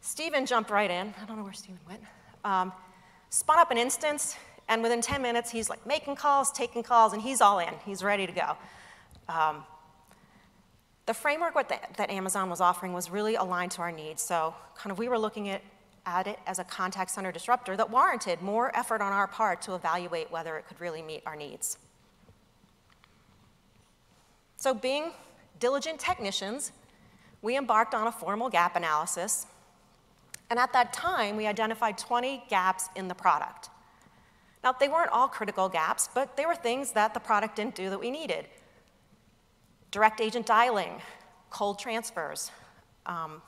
Stephen 0.00 0.46
jumped 0.46 0.70
right 0.70 0.90
in. 0.90 1.14
I 1.20 1.26
don't 1.26 1.36
know 1.36 1.44
where 1.44 1.52
Stephen 1.52 1.80
went. 1.86 2.00
Um, 2.44 2.72
spun 3.28 3.58
up 3.58 3.70
an 3.70 3.78
instance, 3.78 4.36
and 4.68 4.82
within 4.82 5.00
10 5.00 5.20
minutes, 5.20 5.50
he's 5.50 5.68
like 5.68 5.86
making 5.86 6.16
calls, 6.16 6.50
taking 6.50 6.82
calls, 6.82 7.12
and 7.12 7.20
he's 7.22 7.40
all 7.40 7.58
in. 7.58 7.74
He's 7.84 8.02
ready 8.02 8.26
to 8.26 8.32
go. 8.32 8.56
Um, 9.28 9.64
the 11.06 11.14
framework 11.14 11.54
that, 11.68 11.94
that 11.96 12.10
Amazon 12.10 12.48
was 12.48 12.60
offering 12.60 12.92
was 12.92 13.10
really 13.10 13.34
aligned 13.34 13.72
to 13.72 13.82
our 13.82 13.92
needs. 13.92 14.22
So 14.22 14.54
kind 14.76 14.90
of 14.90 14.98
we 14.98 15.08
were 15.08 15.18
looking 15.18 15.48
at, 15.48 15.62
at 16.06 16.26
it 16.26 16.38
as 16.46 16.58
a 16.58 16.64
contact 16.64 17.10
center 17.10 17.32
disruptor 17.32 17.76
that 17.76 17.90
warranted 17.90 18.42
more 18.42 18.74
effort 18.76 19.02
on 19.02 19.12
our 19.12 19.26
part 19.26 19.60
to 19.62 19.74
evaluate 19.74 20.30
whether 20.30 20.56
it 20.56 20.66
could 20.66 20.80
really 20.80 21.02
meet 21.02 21.22
our 21.26 21.36
needs. 21.36 21.78
So 24.56 24.72
being 24.74 25.10
diligent 25.60 26.00
technicians, 26.00 26.72
we 27.42 27.56
embarked 27.56 27.94
on 27.94 28.06
a 28.06 28.12
formal 28.12 28.48
gap 28.48 28.76
analysis. 28.76 29.46
And 30.48 30.58
at 30.58 30.72
that 30.72 30.92
time, 30.92 31.36
we 31.36 31.46
identified 31.46 31.96
20 31.96 32.44
gaps 32.48 32.88
in 32.96 33.06
the 33.06 33.14
product. 33.14 33.70
Now, 34.64 34.72
they 34.72 34.88
weren't 34.88 35.10
all 35.10 35.28
critical 35.28 35.68
gaps, 35.68 36.08
but 36.12 36.36
they 36.36 36.44
were 36.44 36.56
things 36.56 36.92
that 36.92 37.14
the 37.14 37.20
product 37.20 37.56
didn't 37.56 37.74
do 37.74 37.88
that 37.90 38.00
we 38.00 38.10
needed. 38.10 38.46
Direct 39.90 40.20
agent 40.20 40.46
dialing, 40.46 41.00
cold 41.50 41.78
transfers. 41.78 42.50
Um, 43.06 43.40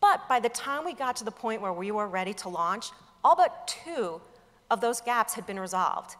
but 0.00 0.28
by 0.28 0.38
the 0.38 0.48
time 0.48 0.84
we 0.84 0.94
got 0.94 1.16
to 1.16 1.24
the 1.24 1.30
point 1.30 1.60
where 1.60 1.72
we 1.72 1.90
were 1.90 2.06
ready 2.06 2.34
to 2.34 2.48
launch, 2.48 2.90
all 3.24 3.34
but 3.34 3.66
two 3.66 4.20
of 4.70 4.80
those 4.80 5.00
gaps 5.00 5.34
had 5.34 5.46
been 5.46 5.58
resolved, 5.58 6.16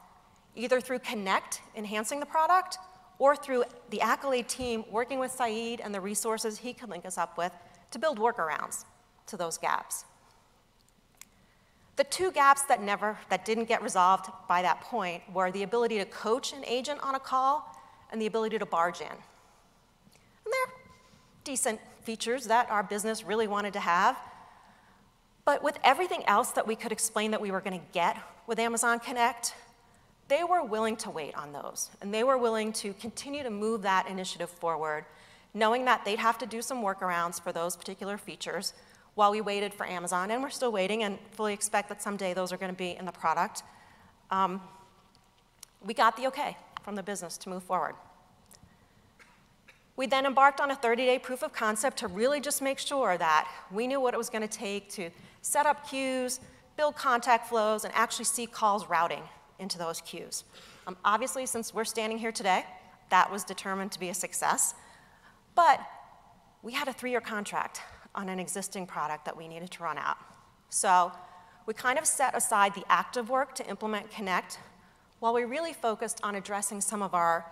either 0.54 0.80
through 0.80 0.98
Connect, 1.00 1.60
enhancing 1.76 2.18
the 2.18 2.26
product, 2.26 2.78
or 3.18 3.34
through 3.36 3.64
the 3.90 4.00
Accolade 4.00 4.48
team 4.48 4.84
working 4.90 5.18
with 5.18 5.30
Saeed 5.30 5.80
and 5.80 5.94
the 5.94 6.00
resources 6.00 6.58
he 6.58 6.72
could 6.72 6.90
link 6.90 7.06
us 7.06 7.18
up 7.18 7.38
with 7.38 7.52
to 7.90 7.98
build 7.98 8.18
workarounds 8.18 8.84
to 9.26 9.36
those 9.36 9.58
gaps. 9.58 10.04
The 11.96 12.04
two 12.04 12.30
gaps 12.30 12.62
that 12.64 12.82
never, 12.82 13.18
that 13.30 13.46
didn't 13.46 13.64
get 13.64 13.82
resolved 13.82 14.26
by 14.48 14.60
that 14.62 14.82
point 14.82 15.22
were 15.32 15.50
the 15.50 15.62
ability 15.62 15.98
to 15.98 16.04
coach 16.04 16.52
an 16.52 16.62
agent 16.66 17.00
on 17.02 17.14
a 17.14 17.20
call 17.20 17.74
and 18.12 18.20
the 18.20 18.26
ability 18.26 18.58
to 18.58 18.66
barge 18.66 19.00
in. 19.00 19.06
And 19.06 19.18
they're 20.44 20.74
decent 21.42 21.80
features 22.02 22.46
that 22.48 22.70
our 22.70 22.82
business 22.82 23.24
really 23.24 23.46
wanted 23.46 23.72
to 23.72 23.80
have. 23.80 24.16
But 25.46 25.62
with 25.62 25.78
everything 25.82 26.22
else 26.26 26.50
that 26.50 26.66
we 26.66 26.76
could 26.76 26.92
explain 26.92 27.30
that 27.30 27.40
we 27.40 27.50
were 27.50 27.60
going 27.60 27.80
to 27.80 27.86
get 27.92 28.18
with 28.46 28.58
Amazon 28.58 28.98
Connect, 29.00 29.54
they 30.28 30.42
were 30.42 30.62
willing 30.62 30.96
to 30.96 31.10
wait 31.10 31.36
on 31.36 31.52
those. 31.52 31.90
And 32.00 32.12
they 32.12 32.24
were 32.24 32.38
willing 32.38 32.72
to 32.74 32.92
continue 32.94 33.42
to 33.42 33.50
move 33.50 33.82
that 33.82 34.08
initiative 34.08 34.50
forward, 34.50 35.04
knowing 35.54 35.84
that 35.84 36.04
they'd 36.04 36.18
have 36.18 36.38
to 36.38 36.46
do 36.46 36.62
some 36.62 36.82
workarounds 36.82 37.40
for 37.40 37.52
those 37.52 37.76
particular 37.76 38.18
features 38.18 38.74
while 39.14 39.30
we 39.30 39.40
waited 39.40 39.72
for 39.72 39.86
Amazon. 39.86 40.30
And 40.30 40.42
we're 40.42 40.50
still 40.50 40.72
waiting 40.72 41.04
and 41.04 41.18
fully 41.32 41.52
expect 41.52 41.88
that 41.88 42.02
someday 42.02 42.34
those 42.34 42.52
are 42.52 42.56
going 42.56 42.72
to 42.72 42.76
be 42.76 42.96
in 42.96 43.04
the 43.04 43.12
product. 43.12 43.62
Um, 44.30 44.60
we 45.84 45.94
got 45.94 46.16
the 46.16 46.26
okay 46.28 46.56
from 46.82 46.96
the 46.96 47.02
business 47.02 47.38
to 47.38 47.48
move 47.48 47.62
forward. 47.62 47.94
We 49.96 50.06
then 50.06 50.26
embarked 50.26 50.60
on 50.60 50.70
a 50.70 50.76
30-day 50.76 51.20
proof 51.20 51.42
of 51.42 51.52
concept 51.54 51.98
to 51.98 52.08
really 52.08 52.40
just 52.40 52.60
make 52.60 52.78
sure 52.78 53.16
that 53.16 53.48
we 53.70 53.86
knew 53.86 53.98
what 54.00 54.12
it 54.12 54.18
was 54.18 54.28
going 54.28 54.46
to 54.46 54.58
take 54.58 54.90
to 54.90 55.08
set 55.40 55.64
up 55.64 55.88
queues, 55.88 56.40
build 56.76 56.96
contact 56.96 57.48
flows, 57.48 57.84
and 57.84 57.94
actually 57.94 58.26
see 58.26 58.46
calls 58.46 58.88
routing 58.88 59.22
into 59.58 59.78
those 59.78 60.00
queues. 60.00 60.44
Um, 60.86 60.96
obviously, 61.04 61.46
since 61.46 61.74
we're 61.74 61.84
standing 61.84 62.18
here 62.18 62.32
today, 62.32 62.64
that 63.10 63.30
was 63.30 63.44
determined 63.44 63.92
to 63.92 64.00
be 64.00 64.08
a 64.08 64.14
success. 64.14 64.74
But 65.54 65.80
we 66.62 66.72
had 66.72 66.88
a 66.88 66.92
three-year 66.92 67.20
contract 67.20 67.80
on 68.14 68.28
an 68.28 68.40
existing 68.40 68.86
product 68.86 69.24
that 69.24 69.36
we 69.36 69.48
needed 69.48 69.70
to 69.72 69.82
run 69.82 69.98
out. 69.98 70.16
So 70.68 71.12
we 71.66 71.74
kind 71.74 71.98
of 71.98 72.06
set 72.06 72.36
aside 72.36 72.74
the 72.74 72.84
active 72.88 73.28
work 73.28 73.54
to 73.56 73.68
implement 73.68 74.10
Connect 74.10 74.58
while 75.20 75.32
we 75.32 75.44
really 75.44 75.72
focused 75.72 76.20
on 76.22 76.34
addressing 76.34 76.80
some 76.80 77.02
of 77.02 77.14
our 77.14 77.46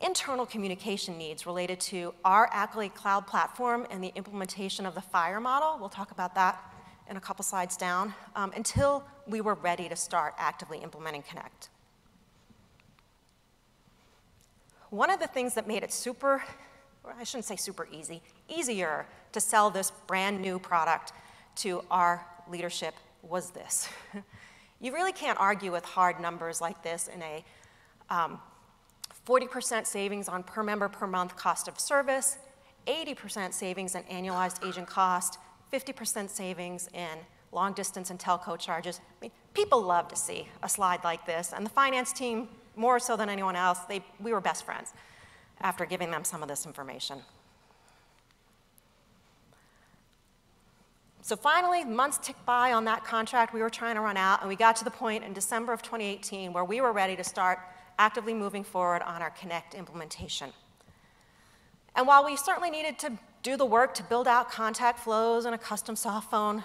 internal 0.00 0.44
communication 0.44 1.16
needs 1.16 1.46
related 1.46 1.80
to 1.80 2.14
our 2.24 2.48
Accolade 2.52 2.94
Cloud 2.94 3.26
platform 3.26 3.86
and 3.90 4.04
the 4.04 4.12
implementation 4.14 4.86
of 4.86 4.94
the 4.94 5.00
FHIR 5.00 5.40
model. 5.40 5.78
We'll 5.78 5.88
talk 5.88 6.10
about 6.10 6.34
that 6.34 6.60
in 7.08 7.16
a 7.16 7.20
couple 7.20 7.44
slides 7.44 7.76
down, 7.76 8.14
um, 8.34 8.52
until 8.56 9.04
we 9.26 9.40
were 9.40 9.54
ready 9.54 9.88
to 9.88 9.96
start 9.96 10.34
actively 10.38 10.78
implementing 10.78 11.22
Connect. 11.22 11.68
One 14.90 15.10
of 15.10 15.20
the 15.20 15.26
things 15.26 15.54
that 15.54 15.66
made 15.66 15.82
it 15.82 15.92
super, 15.92 16.42
I 17.18 17.24
shouldn't 17.24 17.44
say 17.44 17.56
super 17.56 17.88
easy, 17.92 18.22
easier 18.48 19.06
to 19.32 19.40
sell 19.40 19.70
this 19.70 19.90
brand 20.06 20.40
new 20.40 20.58
product 20.58 21.12
to 21.56 21.82
our 21.90 22.24
leadership 22.48 22.94
was 23.22 23.50
this. 23.50 23.88
you 24.80 24.92
really 24.92 25.12
can't 25.12 25.38
argue 25.40 25.72
with 25.72 25.84
hard 25.84 26.20
numbers 26.20 26.60
like 26.60 26.82
this 26.82 27.08
in 27.08 27.22
a 27.22 27.44
40% 29.26 29.72
um, 29.78 29.84
savings 29.84 30.28
on 30.28 30.42
per 30.42 30.62
member 30.62 30.88
per 30.88 31.06
month 31.06 31.36
cost 31.36 31.66
of 31.66 31.80
service, 31.80 32.38
80% 32.86 33.52
savings 33.52 33.94
in 33.96 34.02
annualized 34.04 34.66
agent 34.66 34.86
cost, 34.86 35.38
50% 35.72 36.30
savings 36.30 36.88
in 36.94 37.18
long 37.52 37.72
distance 37.72 38.10
and 38.10 38.18
telco 38.18 38.58
charges. 38.58 39.00
I 39.00 39.24
mean, 39.24 39.30
people 39.54 39.80
love 39.82 40.08
to 40.08 40.16
see 40.16 40.48
a 40.62 40.68
slide 40.68 41.02
like 41.04 41.26
this, 41.26 41.52
and 41.54 41.64
the 41.64 41.70
finance 41.70 42.12
team, 42.12 42.48
more 42.76 42.98
so 42.98 43.16
than 43.16 43.28
anyone 43.28 43.56
else, 43.56 43.78
they, 43.88 44.04
we 44.20 44.32
were 44.32 44.40
best 44.40 44.64
friends 44.64 44.92
after 45.60 45.86
giving 45.86 46.10
them 46.10 46.24
some 46.24 46.42
of 46.42 46.48
this 46.48 46.66
information. 46.66 47.20
So 51.22 51.34
finally, 51.34 51.84
months 51.84 52.18
ticked 52.18 52.46
by 52.46 52.72
on 52.72 52.84
that 52.84 53.04
contract 53.04 53.52
we 53.52 53.60
were 53.60 53.70
trying 53.70 53.96
to 53.96 54.00
run 54.00 54.16
out, 54.16 54.42
and 54.42 54.48
we 54.48 54.54
got 54.54 54.76
to 54.76 54.84
the 54.84 54.90
point 54.92 55.24
in 55.24 55.32
December 55.32 55.72
of 55.72 55.82
2018 55.82 56.52
where 56.52 56.64
we 56.64 56.80
were 56.80 56.92
ready 56.92 57.16
to 57.16 57.24
start 57.24 57.58
actively 57.98 58.32
moving 58.34 58.62
forward 58.62 59.02
on 59.02 59.22
our 59.22 59.30
Connect 59.30 59.74
implementation. 59.74 60.52
And 61.96 62.06
while 62.06 62.24
we 62.24 62.36
certainly 62.36 62.70
needed 62.70 62.98
to 63.00 63.18
do 63.46 63.56
the 63.56 63.64
work 63.64 63.94
to 63.94 64.02
build 64.02 64.26
out 64.26 64.50
contact 64.50 64.98
flows 64.98 65.44
and 65.44 65.54
a 65.54 65.58
custom 65.58 65.94
soft 65.94 66.28
phone. 66.32 66.64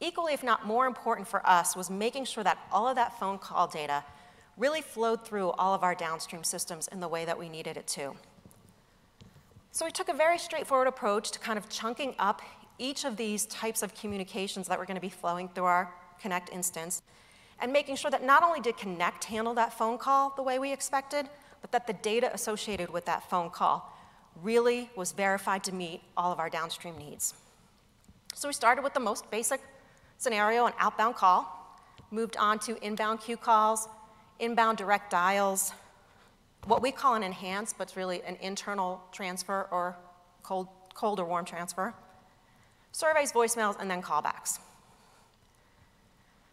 Equally, 0.00 0.32
if 0.32 0.42
not 0.42 0.66
more 0.66 0.86
important 0.86 1.28
for 1.28 1.46
us, 1.46 1.76
was 1.76 1.90
making 1.90 2.24
sure 2.24 2.42
that 2.42 2.56
all 2.72 2.88
of 2.88 2.96
that 2.96 3.20
phone 3.20 3.36
call 3.36 3.66
data 3.66 4.02
really 4.56 4.80
flowed 4.80 5.22
through 5.22 5.50
all 5.50 5.74
of 5.74 5.82
our 5.82 5.94
downstream 5.94 6.44
systems 6.44 6.88
in 6.88 7.00
the 7.00 7.08
way 7.08 7.26
that 7.26 7.38
we 7.38 7.46
needed 7.46 7.76
it 7.76 7.86
to. 7.86 8.14
So 9.70 9.84
we 9.84 9.90
took 9.90 10.08
a 10.08 10.14
very 10.14 10.38
straightforward 10.38 10.88
approach 10.88 11.30
to 11.32 11.38
kind 11.38 11.58
of 11.58 11.68
chunking 11.68 12.14
up 12.18 12.40
each 12.78 13.04
of 13.04 13.18
these 13.18 13.44
types 13.44 13.82
of 13.82 13.94
communications 13.94 14.68
that 14.68 14.78
were 14.78 14.86
going 14.86 14.94
to 14.94 15.00
be 15.02 15.10
flowing 15.10 15.50
through 15.50 15.64
our 15.64 15.92
Connect 16.18 16.48
instance 16.48 17.02
and 17.60 17.70
making 17.70 17.96
sure 17.96 18.10
that 18.10 18.24
not 18.24 18.42
only 18.42 18.60
did 18.60 18.78
Connect 18.78 19.24
handle 19.24 19.52
that 19.54 19.76
phone 19.76 19.98
call 19.98 20.32
the 20.36 20.42
way 20.42 20.58
we 20.58 20.72
expected, 20.72 21.28
but 21.60 21.70
that 21.70 21.86
the 21.86 21.92
data 21.92 22.32
associated 22.32 22.88
with 22.88 23.04
that 23.04 23.28
phone 23.28 23.50
call 23.50 23.91
really 24.40 24.90
was 24.96 25.12
verified 25.12 25.64
to 25.64 25.74
meet 25.74 26.00
all 26.16 26.32
of 26.32 26.38
our 26.38 26.48
downstream 26.48 26.96
needs. 26.96 27.34
So 28.34 28.48
we 28.48 28.54
started 28.54 28.82
with 28.82 28.94
the 28.94 29.00
most 29.00 29.30
basic 29.30 29.60
scenario, 30.18 30.66
an 30.66 30.72
outbound 30.78 31.16
call, 31.16 31.76
moved 32.10 32.36
on 32.36 32.58
to 32.60 32.82
inbound 32.84 33.20
queue 33.20 33.36
calls, 33.36 33.88
inbound 34.38 34.78
direct 34.78 35.10
dials, 35.10 35.72
what 36.64 36.82
we 36.82 36.92
call 36.92 37.14
an 37.14 37.22
enhanced, 37.22 37.76
but 37.76 37.88
it's 37.88 37.96
really 37.96 38.22
an 38.22 38.36
internal 38.40 39.02
transfer 39.12 39.68
or 39.70 39.96
cold, 40.42 40.68
cold 40.94 41.18
or 41.20 41.24
warm 41.24 41.44
transfer, 41.44 41.92
surveys, 42.92 43.32
voicemails, 43.32 43.76
and 43.80 43.90
then 43.90 44.00
callbacks. 44.00 44.58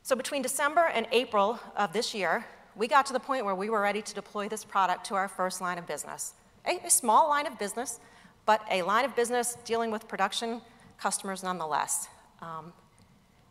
So 0.03 0.15
between 0.15 0.41
December 0.41 0.87
and 0.87 1.07
April 1.11 1.59
of 1.75 1.93
this 1.93 2.15
year, 2.15 2.45
we 2.75 2.87
got 2.87 3.05
to 3.07 3.13
the 3.13 3.19
point 3.19 3.45
where 3.45 3.55
we 3.55 3.69
were 3.69 3.81
ready 3.81 4.01
to 4.01 4.13
deploy 4.15 4.49
this 4.49 4.63
product 4.63 5.05
to 5.07 5.15
our 5.15 5.27
first 5.27 5.61
line 5.61 5.77
of 5.77 5.85
business 5.85 6.33
a, 6.65 6.79
a 6.85 6.89
small 6.89 7.29
line 7.29 7.47
of 7.47 7.57
business, 7.59 7.99
but 8.45 8.61
a 8.71 8.81
line 8.81 9.05
of 9.05 9.15
business 9.15 9.57
dealing 9.65 9.91
with 9.91 10.07
production 10.07 10.61
customers 10.99 11.43
nonetheless. 11.43 12.07
Um, 12.41 12.73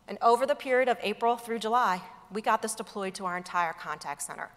and 0.07 0.17
over 0.21 0.45
the 0.45 0.55
period 0.55 0.89
of 0.89 0.97
April 1.01 1.37
through 1.37 1.59
July, 1.59 2.01
we 2.31 2.41
got 2.41 2.61
this 2.61 2.75
deployed 2.75 3.13
to 3.15 3.25
our 3.25 3.37
entire 3.37 3.73
contact 3.73 4.21
center. 4.21 4.49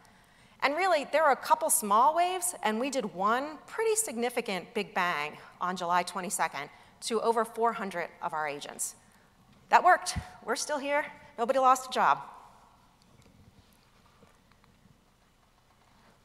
And 0.63 0.77
really, 0.77 1.07
there 1.11 1.25
were 1.25 1.31
a 1.31 1.37
couple 1.37 1.69
small 1.71 2.15
waves, 2.15 2.55
and 2.63 2.79
we 2.79 2.89
did 2.89 3.15
one 3.15 3.59
pretty 3.67 3.97
significant 3.97 4.73
big 4.75 4.95
bang 4.95 5.37
on 5.61 5.77
July 5.77 6.05
22nd 6.05 6.69
to 7.03 7.21
over 7.21 7.45
400 7.45 8.09
of 8.23 8.33
our 8.33 8.47
agents. 8.47 8.95
That 9.71 9.83
worked. 9.83 10.17
We're 10.45 10.57
still 10.57 10.79
here. 10.79 11.05
Nobody 11.37 11.59
lost 11.59 11.91
a 11.91 11.93
job. 11.93 12.21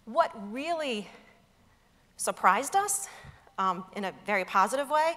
What 0.05 0.31
really 0.53 1.09
surprised 2.17 2.75
us 2.75 3.07
um, 3.57 3.85
in 3.95 4.05
a 4.05 4.13
very 4.25 4.43
positive 4.43 4.89
way 4.89 5.13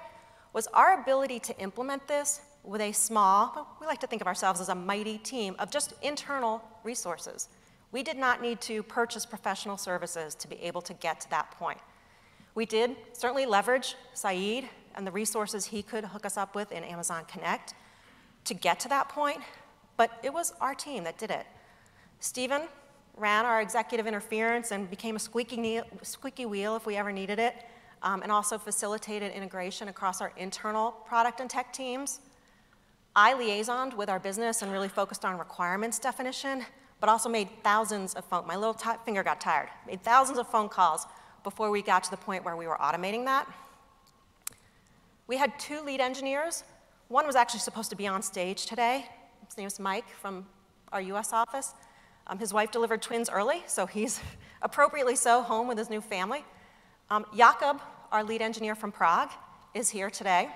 was 0.52 0.66
our 0.68 1.00
ability 1.00 1.38
to 1.40 1.58
implement 1.58 2.06
this 2.08 2.40
with 2.62 2.80
a 2.80 2.92
small, 2.92 3.76
we 3.80 3.86
like 3.86 4.00
to 4.00 4.06
think 4.06 4.20
of 4.20 4.28
ourselves 4.28 4.60
as 4.60 4.68
a 4.68 4.74
mighty 4.74 5.18
team 5.18 5.56
of 5.58 5.70
just 5.70 5.94
internal 6.02 6.62
resources. 6.84 7.48
We 7.92 8.02
did 8.02 8.16
not 8.16 8.42
need 8.42 8.60
to 8.62 8.82
purchase 8.82 9.24
professional 9.24 9.76
services 9.76 10.34
to 10.36 10.48
be 10.48 10.56
able 10.56 10.82
to 10.82 10.94
get 10.94 11.20
to 11.22 11.30
that 11.30 11.50
point. 11.52 11.78
We 12.54 12.66
did 12.66 12.96
certainly 13.12 13.46
leverage 13.46 13.94
Saeed 14.12 14.68
and 14.94 15.06
the 15.06 15.10
resources 15.10 15.66
he 15.66 15.82
could 15.82 16.04
hook 16.04 16.26
us 16.26 16.36
up 16.36 16.54
with 16.54 16.72
in 16.72 16.84
Amazon 16.84 17.24
Connect 17.26 17.74
to 18.44 18.54
get 18.54 18.80
to 18.80 18.88
that 18.88 19.08
point, 19.08 19.40
but 19.96 20.18
it 20.22 20.32
was 20.32 20.52
our 20.60 20.74
team 20.74 21.04
that 21.04 21.18
did 21.18 21.30
it. 21.30 21.46
Stephen 22.20 22.62
ran 23.20 23.44
our 23.44 23.60
executive 23.60 24.06
interference 24.06 24.72
and 24.72 24.88
became 24.88 25.14
a 25.14 25.18
squeaky, 25.18 25.80
squeaky 26.02 26.46
wheel 26.46 26.74
if 26.74 26.86
we 26.86 26.96
ever 26.96 27.12
needed 27.12 27.38
it, 27.38 27.54
um, 28.02 28.22
and 28.22 28.32
also 28.32 28.56
facilitated 28.56 29.30
integration 29.32 29.88
across 29.88 30.20
our 30.22 30.32
internal 30.38 30.92
product 31.06 31.40
and 31.40 31.50
tech 31.50 31.72
teams. 31.72 32.20
I 33.14 33.34
liaisoned 33.34 33.94
with 33.94 34.08
our 34.08 34.18
business 34.18 34.62
and 34.62 34.72
really 34.72 34.88
focused 34.88 35.24
on 35.24 35.38
requirements 35.38 35.98
definition, 35.98 36.64
but 36.98 37.10
also 37.10 37.28
made 37.28 37.48
thousands 37.62 38.14
of 38.14 38.24
phone, 38.24 38.46
my 38.46 38.56
little 38.56 38.76
finger 39.04 39.22
got 39.22 39.40
tired, 39.40 39.68
made 39.86 40.02
thousands 40.02 40.38
of 40.38 40.48
phone 40.48 40.68
calls 40.68 41.06
before 41.44 41.70
we 41.70 41.82
got 41.82 42.02
to 42.04 42.10
the 42.10 42.16
point 42.16 42.44
where 42.44 42.56
we 42.56 42.66
were 42.66 42.76
automating 42.76 43.24
that. 43.26 43.46
We 45.26 45.36
had 45.36 45.58
two 45.58 45.82
lead 45.82 46.00
engineers. 46.00 46.64
One 47.08 47.26
was 47.26 47.36
actually 47.36 47.60
supposed 47.60 47.90
to 47.90 47.96
be 47.96 48.06
on 48.06 48.22
stage 48.22 48.66
today. 48.66 49.06
His 49.46 49.56
name 49.56 49.66
is 49.66 49.78
Mike 49.78 50.08
from 50.08 50.46
our 50.92 51.00
US 51.00 51.32
office. 51.32 51.74
Um, 52.30 52.38
his 52.38 52.54
wife 52.54 52.70
delivered 52.70 53.02
twins 53.02 53.28
early, 53.28 53.64
so 53.66 53.86
he's 53.86 54.20
appropriately 54.62 55.16
so 55.16 55.42
home 55.42 55.66
with 55.66 55.76
his 55.76 55.90
new 55.90 56.00
family. 56.00 56.44
Um, 57.10 57.26
Jakob, 57.36 57.82
our 58.12 58.22
lead 58.22 58.40
engineer 58.40 58.76
from 58.76 58.92
Prague, 58.92 59.30
is 59.74 59.90
here 59.90 60.08
today. 60.10 60.48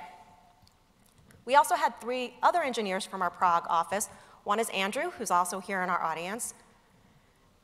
We 1.45 1.57
also 1.57 1.75
had 1.75 2.00
three 2.00 2.35
other 2.45 2.62
engineers 2.62 3.04
from 3.04 3.23
our 3.23 3.31
Prague 3.31 3.66
office. 3.69 4.09
One 4.45 4.61
is 4.61 4.71
Andrew, 4.71 5.11
who's 5.19 5.33
also 5.33 5.59
here 5.59 5.83
in 5.83 5.90
our 5.90 6.00
audience. 6.00 6.54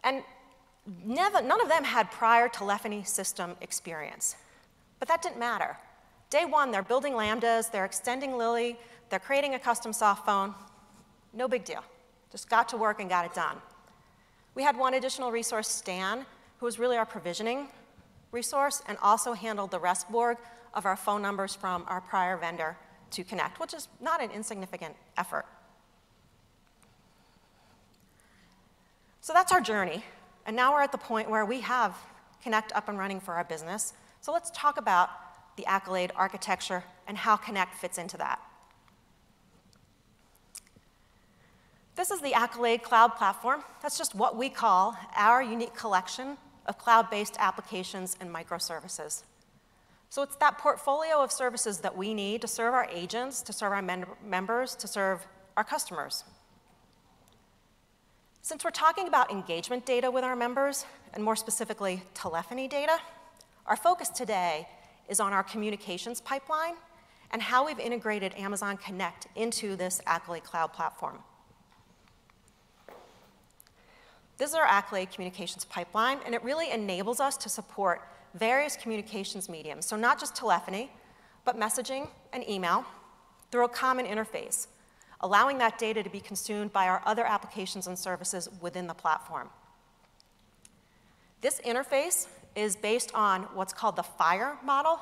And 0.02 0.24
never, 1.04 1.40
none 1.40 1.60
of 1.60 1.68
them 1.68 1.84
had 1.84 2.10
prior 2.10 2.48
telephony 2.48 3.04
system 3.04 3.54
experience. 3.60 4.34
But 4.98 5.06
that 5.06 5.22
didn't 5.22 5.38
matter. 5.38 5.76
Day 6.30 6.46
one, 6.46 6.72
they're 6.72 6.82
building 6.82 7.12
Lambdas, 7.12 7.70
they're 7.70 7.84
extending 7.84 8.36
Lily, 8.36 8.76
they're 9.08 9.20
creating 9.20 9.54
a 9.54 9.58
custom 9.58 9.92
soft 9.92 10.26
phone. 10.26 10.54
No 11.32 11.46
big 11.46 11.64
deal. 11.64 11.84
Just 12.32 12.50
got 12.50 12.68
to 12.70 12.76
work 12.76 13.00
and 13.00 13.08
got 13.08 13.24
it 13.24 13.34
done. 13.34 13.56
We 14.54 14.62
had 14.62 14.76
one 14.76 14.94
additional 14.94 15.30
resource, 15.30 15.68
Stan, 15.68 16.26
who 16.58 16.66
was 16.66 16.78
really 16.78 16.96
our 16.96 17.06
provisioning 17.06 17.68
resource 18.32 18.82
and 18.86 18.98
also 19.02 19.32
handled 19.32 19.70
the 19.70 19.78
REST-borg 19.78 20.38
of 20.74 20.86
our 20.86 20.96
phone 20.96 21.22
numbers 21.22 21.54
from 21.54 21.84
our 21.88 22.00
prior 22.00 22.36
vendor 22.36 22.76
to 23.12 23.24
connect, 23.24 23.58
which 23.58 23.74
is 23.74 23.88
not 24.00 24.22
an 24.22 24.30
insignificant 24.30 24.94
effort. 25.16 25.46
So 29.20 29.32
that's 29.32 29.52
our 29.52 29.60
journey. 29.60 30.04
And 30.46 30.56
now 30.56 30.72
we're 30.72 30.82
at 30.82 30.92
the 30.92 30.98
point 30.98 31.28
where 31.28 31.44
we 31.44 31.60
have 31.60 31.96
Connect 32.42 32.72
up 32.72 32.88
and 32.88 32.98
running 32.98 33.20
for 33.20 33.34
our 33.34 33.44
business. 33.44 33.92
So 34.22 34.32
let's 34.32 34.50
talk 34.54 34.78
about 34.78 35.10
the 35.56 35.66
Accolade 35.66 36.10
architecture 36.16 36.82
and 37.06 37.18
how 37.18 37.36
Connect 37.36 37.74
fits 37.74 37.98
into 37.98 38.16
that. 38.16 38.40
This 41.96 42.10
is 42.10 42.20
the 42.20 42.34
Accolade 42.34 42.82
Cloud 42.82 43.16
Platform. 43.16 43.62
That's 43.82 43.98
just 43.98 44.14
what 44.14 44.36
we 44.36 44.48
call 44.48 44.96
our 45.16 45.42
unique 45.42 45.74
collection 45.74 46.38
of 46.66 46.78
cloud-based 46.78 47.36
applications 47.38 48.16
and 48.20 48.32
microservices. 48.32 49.24
So 50.08 50.22
it's 50.22 50.36
that 50.36 50.58
portfolio 50.58 51.22
of 51.22 51.30
services 51.30 51.78
that 51.78 51.96
we 51.96 52.14
need 52.14 52.40
to 52.40 52.48
serve 52.48 52.74
our 52.74 52.88
agents, 52.90 53.42
to 53.42 53.52
serve 53.52 53.72
our 53.72 53.82
members, 54.24 54.74
to 54.76 54.88
serve 54.88 55.26
our 55.56 55.64
customers. 55.64 56.24
Since 58.42 58.64
we're 58.64 58.70
talking 58.70 59.06
about 59.06 59.30
engagement 59.30 59.84
data 59.84 60.10
with 60.10 60.24
our 60.24 60.34
members, 60.34 60.86
and 61.12 61.22
more 61.22 61.36
specifically 61.36 62.02
telephony 62.14 62.66
data, 62.66 62.98
our 63.66 63.76
focus 63.76 64.08
today 64.08 64.66
is 65.08 65.20
on 65.20 65.32
our 65.32 65.42
communications 65.42 66.20
pipeline 66.20 66.74
and 67.30 67.42
how 67.42 67.66
we've 67.66 67.78
integrated 67.78 68.34
Amazon 68.36 68.76
Connect 68.76 69.26
into 69.36 69.76
this 69.76 70.00
Accolade 70.06 70.44
Cloud 70.44 70.72
platform. 70.72 71.18
This 74.40 74.48
is 74.48 74.56
our 74.56 74.64
Accolade 74.64 75.10
communications 75.10 75.66
pipeline, 75.66 76.18
and 76.24 76.34
it 76.34 76.42
really 76.42 76.70
enables 76.70 77.20
us 77.20 77.36
to 77.36 77.50
support 77.50 78.00
various 78.32 78.74
communications 78.74 79.50
mediums. 79.50 79.84
So 79.84 79.96
not 79.96 80.18
just 80.18 80.34
telephony, 80.34 80.90
but 81.44 81.60
messaging 81.60 82.08
and 82.32 82.48
email 82.48 82.86
through 83.52 83.66
a 83.66 83.68
common 83.68 84.06
interface, 84.06 84.66
allowing 85.20 85.58
that 85.58 85.78
data 85.78 86.02
to 86.02 86.08
be 86.08 86.20
consumed 86.20 86.72
by 86.72 86.88
our 86.88 87.02
other 87.04 87.26
applications 87.26 87.86
and 87.86 87.98
services 87.98 88.48
within 88.62 88.86
the 88.86 88.94
platform. 88.94 89.50
This 91.42 91.60
interface 91.60 92.26
is 92.56 92.76
based 92.76 93.10
on 93.14 93.42
what's 93.52 93.74
called 93.74 93.96
the 93.96 94.04
FHIR 94.18 94.62
model, 94.64 95.00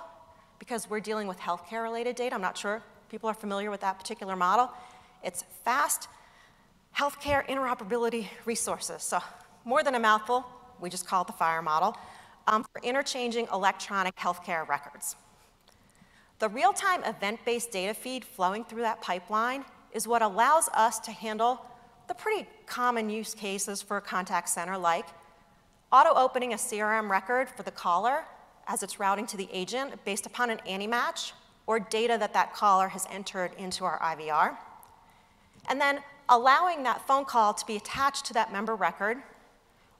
because 0.58 0.90
we're 0.90 0.98
dealing 0.98 1.28
with 1.28 1.38
healthcare 1.38 1.84
related 1.84 2.16
data. 2.16 2.34
I'm 2.34 2.40
not 2.40 2.58
sure 2.58 2.82
people 3.08 3.30
are 3.30 3.34
familiar 3.34 3.70
with 3.70 3.82
that 3.82 4.00
particular 4.00 4.34
model. 4.34 4.68
It's 5.22 5.44
fast 5.64 6.08
healthcare 6.96 7.46
interoperability 7.48 8.26
resources. 8.44 9.02
So 9.02 9.20
more 9.64 9.82
than 9.82 9.94
a 9.94 10.00
mouthful, 10.00 10.44
we 10.80 10.90
just 10.90 11.06
call 11.06 11.22
it 11.22 11.26
the 11.26 11.32
FHIR 11.32 11.62
model 11.62 11.96
um, 12.46 12.64
for 12.72 12.80
interchanging 12.82 13.46
electronic 13.52 14.16
healthcare 14.16 14.66
records. 14.68 15.16
The 16.38 16.48
real-time 16.48 17.02
event-based 17.04 17.72
data 17.72 17.94
feed 17.94 18.24
flowing 18.24 18.64
through 18.64 18.82
that 18.82 19.00
pipeline 19.02 19.64
is 19.92 20.06
what 20.06 20.22
allows 20.22 20.68
us 20.68 20.98
to 21.00 21.10
handle 21.10 21.60
the 22.06 22.14
pretty 22.14 22.48
common 22.66 23.10
use 23.10 23.34
cases 23.34 23.82
for 23.82 23.96
a 23.96 24.00
contact 24.00 24.48
center 24.48 24.78
like 24.78 25.06
auto-opening 25.92 26.52
a 26.52 26.56
CRM 26.56 27.10
record 27.10 27.48
for 27.48 27.62
the 27.62 27.70
caller 27.70 28.24
as 28.66 28.82
it's 28.82 29.00
routing 29.00 29.26
to 29.26 29.36
the 29.36 29.48
agent 29.52 29.92
based 30.04 30.26
upon 30.26 30.50
an 30.50 30.60
ANI 30.66 30.86
match 30.86 31.32
or 31.66 31.80
data 31.80 32.16
that 32.18 32.32
that 32.34 32.54
caller 32.54 32.88
has 32.88 33.06
entered 33.10 33.50
into 33.58 33.84
our 33.84 33.98
IVR. 33.98 34.56
And 35.68 35.80
then 35.80 36.00
allowing 36.28 36.82
that 36.82 37.06
phone 37.06 37.24
call 37.24 37.54
to 37.54 37.66
be 37.66 37.76
attached 37.76 38.24
to 38.26 38.34
that 38.34 38.52
member 38.52 38.74
record 38.74 39.18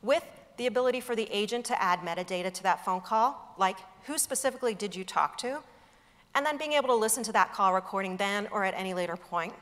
with 0.03 0.25
the 0.57 0.67
ability 0.67 1.01
for 1.01 1.17
the 1.17 1.29
agent 1.31 1.65
to 1.67 1.83
add 1.83 2.01
metadata 2.01 2.53
to 2.53 2.63
that 2.63 2.85
phone 2.85 3.01
call, 3.01 3.55
like 3.59 3.79
who 4.05 4.19
specifically 4.19 4.75
did 4.75 4.95
you 4.95 5.05
talk 5.05 5.39
to, 5.39 5.59
and 6.35 6.45
then 6.45 6.59
being 6.59 6.73
able 6.73 6.89
to 6.89 6.95
listen 6.95 7.23
to 7.23 7.33
that 7.33 7.53
call 7.53 7.73
recording 7.73 8.17
then 8.17 8.49
or 8.51 8.65
at 8.65 8.75
any 8.75 8.93
later 8.93 9.17
point. 9.17 9.55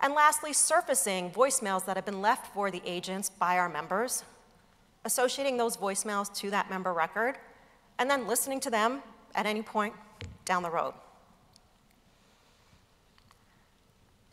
And 0.00 0.12
lastly, 0.12 0.52
surfacing 0.52 1.30
voicemails 1.30 1.86
that 1.86 1.96
have 1.96 2.04
been 2.04 2.20
left 2.20 2.52
for 2.52 2.70
the 2.70 2.82
agents 2.84 3.30
by 3.30 3.58
our 3.58 3.68
members, 3.68 4.24
associating 5.04 5.56
those 5.56 5.76
voicemails 5.76 6.32
to 6.36 6.50
that 6.50 6.68
member 6.68 6.92
record, 6.92 7.36
and 7.98 8.10
then 8.10 8.26
listening 8.26 8.60
to 8.60 8.70
them 8.70 9.02
at 9.34 9.46
any 9.46 9.62
point 9.62 9.94
down 10.44 10.62
the 10.62 10.70
road. 10.70 10.92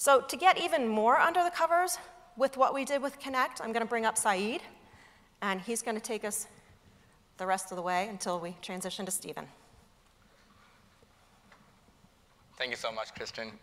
So 0.03 0.19
to 0.19 0.35
get 0.35 0.57
even 0.57 0.85
more 0.85 1.17
under 1.17 1.45
the 1.45 1.49
covers 1.49 1.97
with 2.35 2.57
what 2.57 2.73
we 2.73 2.83
did 2.83 3.01
with 3.01 3.17
Connect, 3.21 3.61
I'm 3.61 3.71
going 3.71 3.85
to 3.85 3.89
bring 3.89 4.05
up 4.05 4.17
Saeed 4.17 4.61
and 5.41 5.61
he's 5.61 5.81
going 5.81 5.95
to 5.95 6.03
take 6.03 6.25
us 6.25 6.47
the 7.37 7.47
rest 7.47 7.71
of 7.71 7.77
the 7.77 7.81
way 7.81 8.09
until 8.09 8.37
we 8.37 8.53
transition 8.61 9.05
to 9.05 9.11
Stephen. 9.13 9.47
Thank 12.57 12.71
you 12.71 12.75
so 12.75 12.91
much, 12.91 13.15
Kristen. 13.15 13.53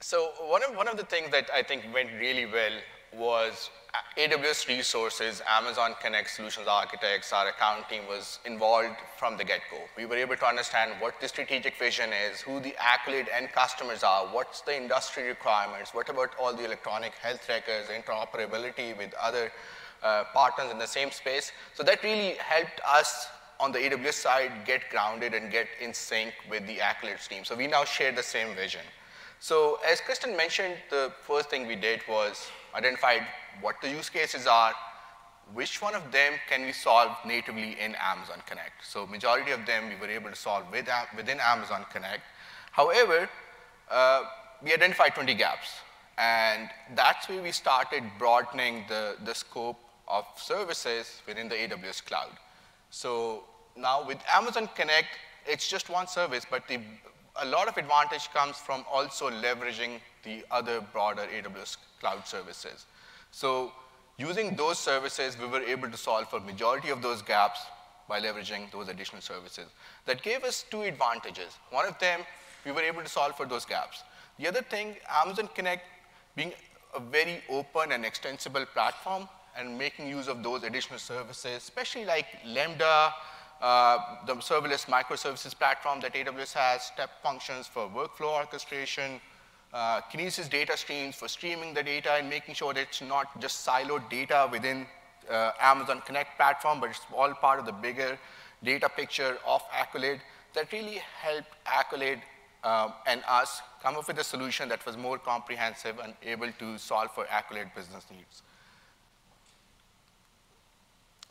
So 0.00 0.32
one 0.48 0.64
of, 0.64 0.74
one 0.74 0.88
of 0.88 0.96
the 0.96 1.04
things 1.04 1.30
that 1.30 1.48
I 1.54 1.62
think 1.62 1.84
went 1.94 2.10
really 2.18 2.46
well 2.46 2.72
was 3.16 3.70
AWS 4.16 4.68
resources, 4.68 5.42
Amazon 5.48 5.94
Connect 6.00 6.30
Solutions 6.30 6.68
Architects, 6.68 7.32
our 7.32 7.48
account 7.48 7.88
team 7.88 8.02
was 8.08 8.38
involved 8.44 8.96
from 9.16 9.36
the 9.36 9.44
get-go. 9.44 9.78
We 9.96 10.06
were 10.06 10.16
able 10.16 10.36
to 10.36 10.46
understand 10.46 10.92
what 11.00 11.20
the 11.20 11.26
strategic 11.26 11.76
vision 11.76 12.10
is, 12.12 12.40
who 12.40 12.60
the 12.60 12.74
Accolade 12.78 13.28
end 13.34 13.50
customers 13.52 14.04
are, 14.04 14.26
what's 14.26 14.60
the 14.60 14.76
industry 14.76 15.26
requirements, 15.26 15.92
what 15.92 16.08
about 16.08 16.30
all 16.38 16.54
the 16.54 16.64
electronic 16.64 17.14
health 17.14 17.48
records, 17.48 17.88
interoperability 17.88 18.96
with 18.96 19.12
other 19.14 19.50
uh, 20.02 20.24
partners 20.32 20.70
in 20.70 20.78
the 20.78 20.86
same 20.86 21.10
space. 21.10 21.50
So 21.74 21.82
that 21.82 22.02
really 22.04 22.34
helped 22.38 22.80
us 22.86 23.26
on 23.58 23.72
the 23.72 23.78
AWS 23.78 24.14
side 24.14 24.52
get 24.64 24.82
grounded 24.90 25.34
and 25.34 25.50
get 25.50 25.66
in 25.80 25.92
sync 25.92 26.32
with 26.48 26.66
the 26.66 26.76
Accolades 26.76 27.26
team. 27.28 27.44
So 27.44 27.56
we 27.56 27.66
now 27.66 27.84
share 27.84 28.12
the 28.12 28.22
same 28.22 28.54
vision. 28.54 28.82
So 29.40 29.78
as 29.86 30.00
Kristen 30.00 30.36
mentioned, 30.36 30.74
the 30.90 31.12
first 31.22 31.50
thing 31.50 31.66
we 31.66 31.76
did 31.76 32.02
was 32.08 32.50
identified 32.74 33.22
what 33.60 33.76
the 33.82 33.88
use 33.88 34.08
cases 34.08 34.46
are, 34.46 34.72
which 35.52 35.82
one 35.82 35.94
of 35.94 36.12
them 36.12 36.34
can 36.48 36.62
we 36.62 36.72
solve 36.72 37.16
natively 37.26 37.78
in 37.80 37.94
Amazon 37.96 38.40
Connect. 38.46 38.84
So 38.86 39.06
majority 39.06 39.50
of 39.50 39.66
them 39.66 39.88
we 39.88 39.96
were 39.96 40.12
able 40.12 40.30
to 40.30 40.36
solve 40.36 40.64
with, 40.70 40.88
within 41.16 41.38
Amazon 41.40 41.84
Connect. 41.92 42.22
However, 42.72 43.28
uh, 43.90 44.22
we 44.62 44.72
identified 44.72 45.14
20 45.14 45.34
gaps. 45.34 45.68
And 46.18 46.68
that's 46.94 47.28
where 47.28 47.42
we 47.42 47.50
started 47.50 48.04
broadening 48.18 48.84
the, 48.88 49.16
the 49.24 49.34
scope 49.34 49.78
of 50.06 50.24
services 50.36 51.22
within 51.26 51.48
the 51.48 51.54
AWS 51.54 52.04
cloud. 52.04 52.32
So 52.90 53.44
now 53.76 54.06
with 54.06 54.18
Amazon 54.30 54.68
Connect, 54.74 55.08
it's 55.46 55.66
just 55.68 55.88
one 55.88 56.06
service, 56.06 56.44
but 56.48 56.68
the, 56.68 56.78
a 57.36 57.46
lot 57.46 57.68
of 57.68 57.76
advantage 57.78 58.30
comes 58.32 58.56
from 58.56 58.84
also 58.92 59.30
leveraging 59.30 60.00
the 60.24 60.44
other 60.50 60.80
broader 60.92 61.22
AWS 61.22 61.76
cloud 62.00 62.26
services. 62.26 62.86
So 63.30 63.72
using 64.18 64.56
those 64.56 64.78
services, 64.78 65.38
we 65.38 65.46
were 65.46 65.60
able 65.60 65.90
to 65.90 65.96
solve 65.96 66.28
for 66.28 66.40
majority 66.40 66.90
of 66.90 67.02
those 67.02 67.22
gaps 67.22 67.60
by 68.08 68.20
leveraging 68.20 68.70
those 68.72 68.88
additional 68.88 69.22
services. 69.22 69.66
That 70.06 70.22
gave 70.22 70.42
us 70.42 70.64
two 70.70 70.82
advantages. 70.82 71.56
One 71.70 71.86
of 71.86 71.98
them, 72.00 72.20
we 72.64 72.72
were 72.72 72.82
able 72.82 73.02
to 73.02 73.08
solve 73.08 73.36
for 73.36 73.46
those 73.46 73.64
gaps. 73.64 74.02
The 74.38 74.48
other 74.48 74.62
thing, 74.62 74.96
Amazon 75.22 75.48
Connect 75.54 75.84
being 76.34 76.52
a 76.94 77.00
very 77.00 77.42
open 77.48 77.92
and 77.92 78.04
extensible 78.04 78.66
platform 78.66 79.28
and 79.56 79.78
making 79.78 80.08
use 80.08 80.28
of 80.28 80.42
those 80.42 80.62
additional 80.64 80.98
services, 80.98 81.56
especially 81.56 82.04
like 82.04 82.26
Lambda, 82.44 83.12
uh, 83.60 83.98
the 84.26 84.34
serverless 84.36 84.86
microservices 84.86 85.56
platform 85.56 86.00
that 86.00 86.14
AWS 86.14 86.54
has, 86.54 86.82
step 86.82 87.10
functions 87.22 87.66
for 87.66 87.88
workflow 87.88 88.32
orchestration, 88.32 89.20
uh, 89.72 90.00
Kinesis 90.12 90.48
data 90.50 90.76
streams 90.76 91.14
for 91.14 91.28
streaming 91.28 91.74
the 91.74 91.82
data 91.82 92.12
and 92.12 92.28
making 92.28 92.54
sure 92.54 92.74
that 92.74 92.82
it's 92.82 93.02
not 93.02 93.40
just 93.40 93.66
siloed 93.66 94.08
data 94.10 94.48
within 94.50 94.86
uh, 95.30 95.52
Amazon 95.60 96.02
Connect 96.06 96.36
platform, 96.36 96.80
but 96.80 96.90
it's 96.90 97.00
all 97.14 97.32
part 97.34 97.60
of 97.60 97.66
the 97.66 97.72
bigger 97.72 98.18
data 98.62 98.88
picture 98.88 99.38
of 99.46 99.62
Accolade. 99.72 100.20
that 100.54 100.72
really 100.72 101.00
helped 101.22 101.48
Accolade 101.66 102.20
um, 102.64 102.92
and 103.06 103.22
us 103.28 103.62
come 103.82 103.96
up 103.96 104.06
with 104.06 104.18
a 104.18 104.24
solution 104.24 104.68
that 104.68 104.84
was 104.84 104.96
more 104.96 105.18
comprehensive 105.18 105.98
and 106.02 106.14
able 106.22 106.50
to 106.58 106.78
solve 106.78 107.10
for 107.14 107.26
Accolade 107.30 107.68
business 107.74 108.04
needs. 108.10 108.42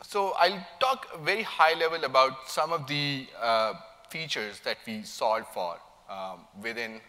So 0.02 0.34
I'll 0.40 0.66
talk 0.80 1.22
very 1.22 1.44
high 1.44 1.78
level 1.78 2.06
about 2.06 2.50
some 2.50 2.72
of 2.72 2.88
the 2.88 3.28
uh, 3.40 3.74
features 4.10 4.62
that 4.62 4.78
we 4.88 5.04
solved 5.04 5.48
for 5.54 5.78
um, 6.10 6.40
within 6.64 7.02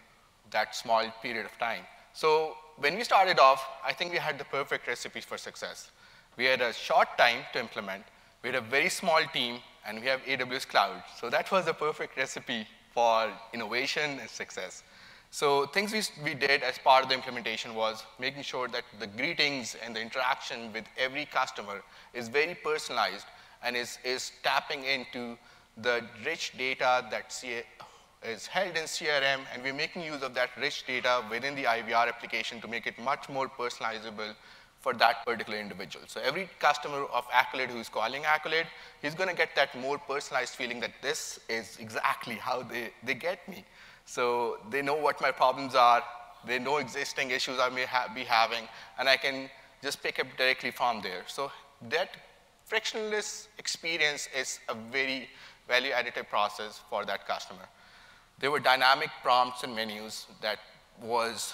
that 0.50 0.74
small 0.74 1.04
period 1.22 1.46
of 1.46 1.56
time. 1.58 1.82
So 2.12 2.56
when 2.78 2.96
we 2.96 3.04
started 3.04 3.38
off, 3.38 3.66
I 3.84 3.92
think 3.92 4.12
we 4.12 4.18
had 4.18 4.38
the 4.38 4.44
perfect 4.44 4.86
recipe 4.86 5.20
for 5.20 5.38
success. 5.38 5.90
We 6.36 6.44
had 6.44 6.60
a 6.60 6.72
short 6.72 7.08
time 7.18 7.40
to 7.52 7.60
implement, 7.60 8.04
we 8.42 8.48
had 8.50 8.56
a 8.56 8.66
very 8.66 8.88
small 8.88 9.20
team, 9.32 9.58
and 9.86 10.00
we 10.00 10.06
have 10.06 10.20
AWS 10.22 10.66
Cloud. 10.68 11.02
So 11.18 11.30
that 11.30 11.50
was 11.50 11.64
the 11.64 11.74
perfect 11.74 12.16
recipe 12.16 12.66
for 12.92 13.30
innovation 13.52 14.18
and 14.20 14.28
success. 14.28 14.82
So 15.30 15.66
things 15.66 15.92
we, 15.92 16.02
we 16.24 16.34
did 16.34 16.62
as 16.62 16.78
part 16.78 17.04
of 17.04 17.08
the 17.08 17.14
implementation 17.14 17.74
was 17.74 18.04
making 18.18 18.42
sure 18.42 18.66
that 18.68 18.82
the 18.98 19.06
greetings 19.06 19.76
and 19.84 19.94
the 19.94 20.00
interaction 20.00 20.72
with 20.72 20.84
every 20.98 21.24
customer 21.24 21.82
is 22.14 22.28
very 22.28 22.54
personalized 22.54 23.26
and 23.62 23.76
is, 23.76 23.98
is 24.04 24.32
tapping 24.42 24.84
into 24.84 25.38
the 25.76 26.02
rich 26.24 26.52
data 26.58 27.06
that 27.10 27.32
C 27.32 27.62
is 28.22 28.46
held 28.46 28.76
in 28.76 28.84
CRM, 28.84 29.40
and 29.52 29.62
we're 29.62 29.74
making 29.74 30.02
use 30.02 30.22
of 30.22 30.34
that 30.34 30.50
rich 30.60 30.86
data 30.86 31.22
within 31.30 31.54
the 31.54 31.64
IVR 31.64 32.08
application 32.08 32.60
to 32.60 32.68
make 32.68 32.86
it 32.86 32.98
much 32.98 33.28
more 33.28 33.48
personalizable 33.48 34.34
for 34.80 34.94
that 34.94 35.24
particular 35.24 35.58
individual. 35.58 36.04
So 36.06 36.20
every 36.22 36.48
customer 36.58 37.04
of 37.12 37.26
Accolade 37.32 37.70
who's 37.70 37.88
calling 37.88 38.24
Accolade, 38.24 38.66
he's 39.02 39.14
going 39.14 39.28
to 39.28 39.34
get 39.34 39.54
that 39.56 39.78
more 39.78 39.98
personalized 39.98 40.54
feeling 40.54 40.80
that 40.80 40.92
this 41.02 41.40
is 41.48 41.76
exactly 41.78 42.34
how 42.34 42.62
they, 42.62 42.90
they 43.04 43.14
get 43.14 43.46
me. 43.48 43.64
So 44.06 44.58
they 44.70 44.82
know 44.82 44.96
what 44.96 45.20
my 45.20 45.30
problems 45.30 45.74
are, 45.74 46.02
they 46.46 46.58
know 46.58 46.78
existing 46.78 47.30
issues 47.30 47.58
I 47.60 47.68
may 47.68 47.84
ha 47.84 48.10
be 48.14 48.24
having, 48.24 48.64
and 48.98 49.08
I 49.08 49.16
can 49.16 49.50
just 49.82 50.02
pick 50.02 50.18
up 50.18 50.26
directly 50.36 50.70
from 50.70 51.02
there. 51.02 51.22
So 51.26 51.52
that 51.90 52.16
frictionless 52.64 53.48
experience 53.58 54.28
is 54.36 54.60
a 54.68 54.74
very 54.74 55.28
value 55.68 55.92
additive 55.92 56.28
process 56.28 56.80
for 56.88 57.04
that 57.04 57.26
customer. 57.26 57.66
There 58.40 58.50
were 58.50 58.58
dynamic 58.58 59.10
prompts 59.22 59.64
and 59.64 59.76
menus 59.76 60.26
that 60.40 60.58
was 61.02 61.52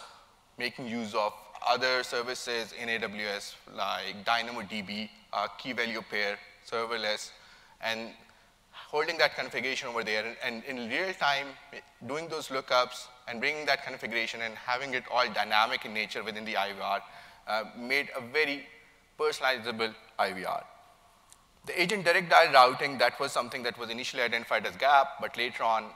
making 0.57 0.87
use 0.87 1.16
of 1.16 1.33
other 1.68 2.05
services 2.05 2.72
in 2.81 2.88
AWS 2.88 3.55
like 3.75 4.25
DynamoDB, 4.25 5.09
uh, 5.33 5.49
key 5.59 5.72
value 5.72 6.01
pair, 6.09 6.38
serverless, 6.64 7.31
and 7.81 8.11
holding 8.70 9.18
that 9.18 9.35
configuration 9.35 9.88
over 9.88 10.05
there 10.05 10.37
and, 10.44 10.62
and 10.64 10.79
in 10.79 10.88
real 10.88 11.12
time 11.14 11.49
doing 12.07 12.29
those 12.29 12.49
lookups 12.49 13.09
and 13.27 13.40
bringing 13.40 13.66
that 13.66 13.85
configuration 13.85 14.42
and 14.42 14.55
having 14.55 14.94
it 14.94 15.03
all 15.11 15.27
dynamic 15.35 15.85
in 15.85 15.92
nature 15.92 16.22
within 16.22 16.44
the 16.44 16.55
IVR 16.55 17.01
uh, 17.49 17.64
made 17.77 18.11
a 18.16 18.20
very 18.20 18.64
personalizable 19.18 19.92
IVR. 20.20 20.62
The 21.66 21.83
agent 21.83 22.05
direct 22.05 22.31
dial 22.31 22.52
routing, 22.52 22.96
that 22.98 23.18
was 23.18 23.33
something 23.33 23.64
that 23.64 23.76
was 23.76 23.90
initially 23.90 24.22
identified 24.22 24.64
as 24.66 24.76
gap, 24.76 25.20
but 25.20 25.37
later 25.37 25.64
on, 25.64 25.87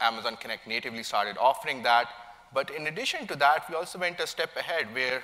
Amazon 0.00 0.36
Connect 0.36 0.66
natively 0.66 1.02
started 1.02 1.38
offering 1.38 1.82
that. 1.82 2.08
But 2.52 2.68
in 2.70 2.86
addition 2.88 3.26
to 3.28 3.36
that, 3.36 3.68
we 3.70 3.74
also 3.74 3.98
went 3.98 4.20
a 4.20 4.26
step 4.26 4.54
ahead 4.54 4.92
where 4.92 5.22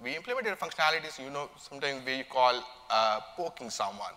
we 0.00 0.14
implemented 0.14 0.56
functionalities, 0.56 1.18
you 1.22 1.30
know, 1.30 1.50
sometimes 1.58 2.06
we 2.06 2.22
call 2.22 2.62
uh, 2.90 3.20
poking 3.36 3.70
someone. 3.70 4.12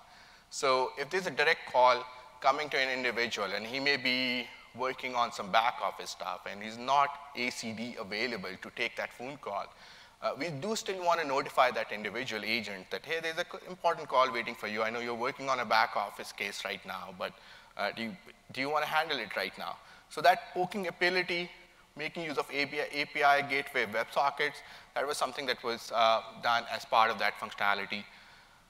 So 0.51 0.91
if 0.99 1.09
there's 1.09 1.25
a 1.25 1.31
direct 1.31 1.71
call 1.71 2.05
coming 2.39 2.69
to 2.69 2.77
an 2.77 2.89
individual 2.89 3.47
and 3.55 3.65
he 3.65 3.79
may 3.79 3.97
be 3.97 4.47
working 4.75 5.15
on 5.15 5.31
some 5.31 5.51
back 5.51 5.75
office 5.83 6.11
stuff 6.11 6.41
and 6.49 6.61
he's 6.61 6.77
not 6.77 7.09
ACD 7.35 7.99
available 7.99 8.51
to 8.61 8.69
take 8.75 8.95
that 8.97 9.11
phone 9.11 9.37
call, 9.37 9.65
uh, 10.21 10.31
we 10.37 10.49
do 10.49 10.75
still 10.75 11.03
want 11.03 11.19
to 11.19 11.27
notify 11.27 11.71
that 11.71 11.91
individual 11.91 12.43
agent 12.45 12.89
that, 12.91 13.05
hey, 13.05 13.19
there's 13.21 13.37
an 13.37 13.45
important 13.67 14.07
call 14.07 14.31
waiting 14.31 14.55
for 14.55 14.67
you. 14.67 14.83
I 14.83 14.89
know 14.89 14.99
you're 14.99 15.15
working 15.15 15.49
on 15.49 15.59
a 15.59 15.65
back 15.65 15.95
office 15.95 16.31
case 16.31 16.63
right 16.63 16.85
now, 16.85 17.13
but 17.17 17.33
uh, 17.77 17.91
do, 17.95 18.03
you, 18.03 18.11
do 18.53 18.61
you 18.61 18.69
want 18.69 18.83
to 18.83 18.89
handle 18.89 19.17
it 19.17 19.35
right 19.35 19.57
now? 19.57 19.77
So 20.09 20.21
that 20.21 20.53
poking 20.53 20.87
ability 20.87 21.49
making 21.95 22.23
use 22.23 22.37
of 22.37 22.47
API, 22.49 22.81
API 23.01 23.47
gateway 23.49 23.85
WebSockets. 23.85 24.57
That 24.95 25.07
was 25.07 25.17
something 25.17 25.45
that 25.47 25.63
was 25.63 25.91
uh, 25.93 26.21
done 26.41 26.63
as 26.71 26.85
part 26.85 27.11
of 27.11 27.19
that 27.19 27.33
functionality. 27.39 28.03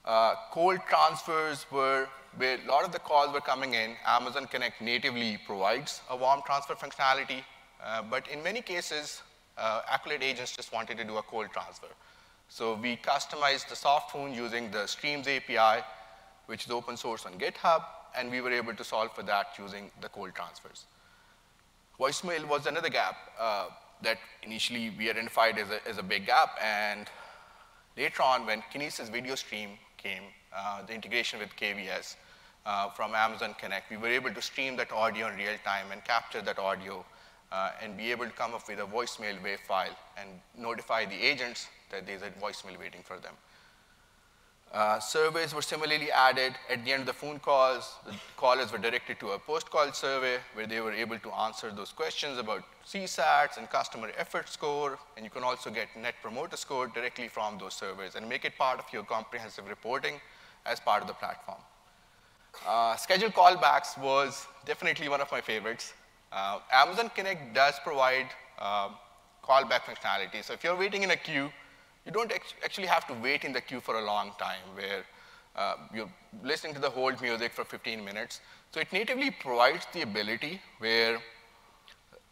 Uh, 0.06 0.36
cold 0.52 0.80
transfers 0.90 1.66
were 1.72 2.08
where 2.38 2.58
a 2.66 2.72
lot 2.72 2.86
of 2.86 2.92
the 2.92 3.00
calls 3.00 3.34
were 3.34 3.42
coming 3.42 3.74
in. 3.74 3.96
Amazon 4.06 4.48
Connect 4.48 4.82
natively 4.82 5.38
provides 5.46 6.02
a 6.10 6.16
warm 6.16 6.42
transfer 6.46 6.76
functionality, 6.76 7.44
uh, 7.84 8.02
but 8.10 8.28
in 8.30 8.42
many 8.42 8.62
cases, 8.62 9.22
uh, 9.58 9.82
Accolade 9.90 10.24
agents 10.24 10.56
just 10.56 10.74
wanted 10.74 10.98
to 10.98 11.04
do 11.04 11.18
a 11.18 11.24
cold 11.24 11.48
transfer. 11.52 11.88
So 12.50 12.76
we 12.76 12.98
customized 12.98 13.70
the 13.70 13.76
soft 13.76 14.12
phone 14.12 14.34
using 14.34 14.72
the 14.72 14.86
Streams 14.86 15.28
API, 15.28 15.84
which 16.48 16.66
is 16.66 16.72
open 16.72 16.98
source 16.98 17.26
on 17.26 17.34
GitHub, 17.34 17.84
and 18.18 18.30
we 18.30 18.42
were 18.42 18.52
able 18.52 18.76
to 18.76 18.84
solve 18.84 19.14
for 19.16 19.24
that 19.24 19.48
using 19.58 19.90
the 20.02 20.10
cold 20.10 20.36
transfers. 20.36 20.86
Voicemail 22.00 22.46
was 22.48 22.66
another 22.66 22.90
gap 22.90 23.16
uh, 23.40 23.68
that 24.02 24.18
initially 24.44 24.92
we 24.98 25.10
identified 25.10 25.58
as 25.58 25.70
a, 25.70 25.88
as 25.88 25.98
a 25.98 26.04
big 26.04 26.26
gap. 26.26 26.58
And 26.62 27.08
later 27.96 28.24
on, 28.24 28.46
when 28.46 28.64
Kinesis 28.74 29.10
video 29.10 29.36
stream 29.36 29.72
came, 29.98 30.24
uh, 30.56 30.82
the 30.86 30.94
integration 30.94 31.40
with 31.40 31.50
KVS 31.56 32.16
uh, 32.66 32.90
from 32.90 33.14
Amazon 33.16 33.56
Connect, 33.60 33.90
we 33.90 33.98
were 33.98 34.08
able 34.08 34.34
to 34.34 34.42
stream 34.42 34.76
that 34.78 34.92
audio 34.92 35.28
in 35.28 35.38
real 35.38 35.56
time 35.64 35.86
and 35.92 36.04
capture 36.04 36.42
that 36.42 36.60
audio 36.60 37.06
uh, 37.52 37.72
and 37.82 37.98
be 37.98 38.12
able 38.12 38.26
to 38.26 38.32
come 38.32 38.54
up 38.54 38.68
with 38.68 38.80
a 38.80 38.84
voicemail 38.84 39.42
wave 39.44 39.60
file 39.68 39.96
and 40.18 40.30
notify 40.58 41.06
the 41.06 41.22
agents 41.22 41.68
that 41.92 42.06
there's 42.06 42.22
a 42.22 42.30
voicemail 42.42 42.80
waiting 42.80 43.02
for 43.04 43.18
them. 43.18 43.34
Uh, 44.74 45.00
surveys 45.00 45.54
were 45.54 45.62
similarly 45.62 46.10
added. 46.12 46.54
At 46.70 46.86
the 46.86 46.94
end 46.94 47.02
of 47.02 47.08
the 47.08 47.14
phone 47.14 47.40
calls, 47.40 47.96
the 48.06 48.14
callers 48.38 48.72
were 48.72 48.78
directed 48.78 49.20
to 49.20 49.32
a 49.32 49.40
post-call 49.40 49.92
survey 49.92 50.38
where 50.54 50.66
they 50.66 50.80
were 50.80 50.94
able 50.94 51.20
to 51.20 51.32
answer 51.32 51.72
those 51.72 51.92
questions 51.92 52.38
about 52.38 52.64
CSATs 52.88 53.58
and 53.58 53.70
customer 53.70 54.12
effort 54.18 54.48
score, 54.48 54.98
and 55.18 55.26
you 55.26 55.30
can 55.30 55.44
also 55.44 55.70
get 55.70 55.88
net 55.98 56.16
promoter 56.22 56.56
score 56.56 56.88
directly 56.88 57.28
from 57.28 57.58
those 57.58 57.74
surveys 57.74 58.16
and 58.16 58.30
make 58.30 58.46
it 58.46 58.58
part 58.58 58.80
of 58.80 58.86
your 58.94 59.04
comprehensive 59.04 59.68
reporting 59.68 60.22
as 60.66 60.80
part 60.80 61.02
of 61.02 61.08
the 61.10 61.16
platform. 61.16 61.60
Uh, 62.66 62.96
scheduled 62.96 63.34
callbacks 63.34 63.98
was 63.98 64.48
definitely 64.66 65.10
one 65.10 65.20
of 65.20 65.30
my 65.34 65.42
favorites. 65.42 65.94
Uh, 66.32 66.60
Amazon 66.72 67.12
Connect 67.14 67.54
does 67.54 67.76
provide 67.84 68.28
uh, 68.60 68.90
callback 69.44 69.82
functionality. 69.82 70.44
So 70.44 70.54
if 70.54 70.64
you're 70.64 70.78
waiting 70.78 71.04
in 71.04 71.12
a 71.12 71.16
queue, 71.16 71.52
you 72.06 72.12
don't 72.12 72.32
actually 72.64 72.88
have 72.88 73.06
to 73.08 73.14
wait 73.14 73.44
in 73.44 73.54
the 73.54 73.62
queue 73.62 73.80
for 73.80 73.96
a 74.00 74.02
long 74.02 74.32
time 74.40 74.62
where 74.76 75.04
uh, 75.56 75.76
you're 75.94 76.10
listening 76.44 76.74
to 76.74 76.80
the 76.80 76.90
hold 76.90 77.22
music 77.22 77.52
for 77.52 77.66
15 77.66 78.04
minutes. 78.04 78.40
So 78.74 78.80
it 78.80 78.92
natively 78.94 79.32
provides 79.32 79.86
the 79.94 80.02
ability 80.02 80.62
where 80.80 81.20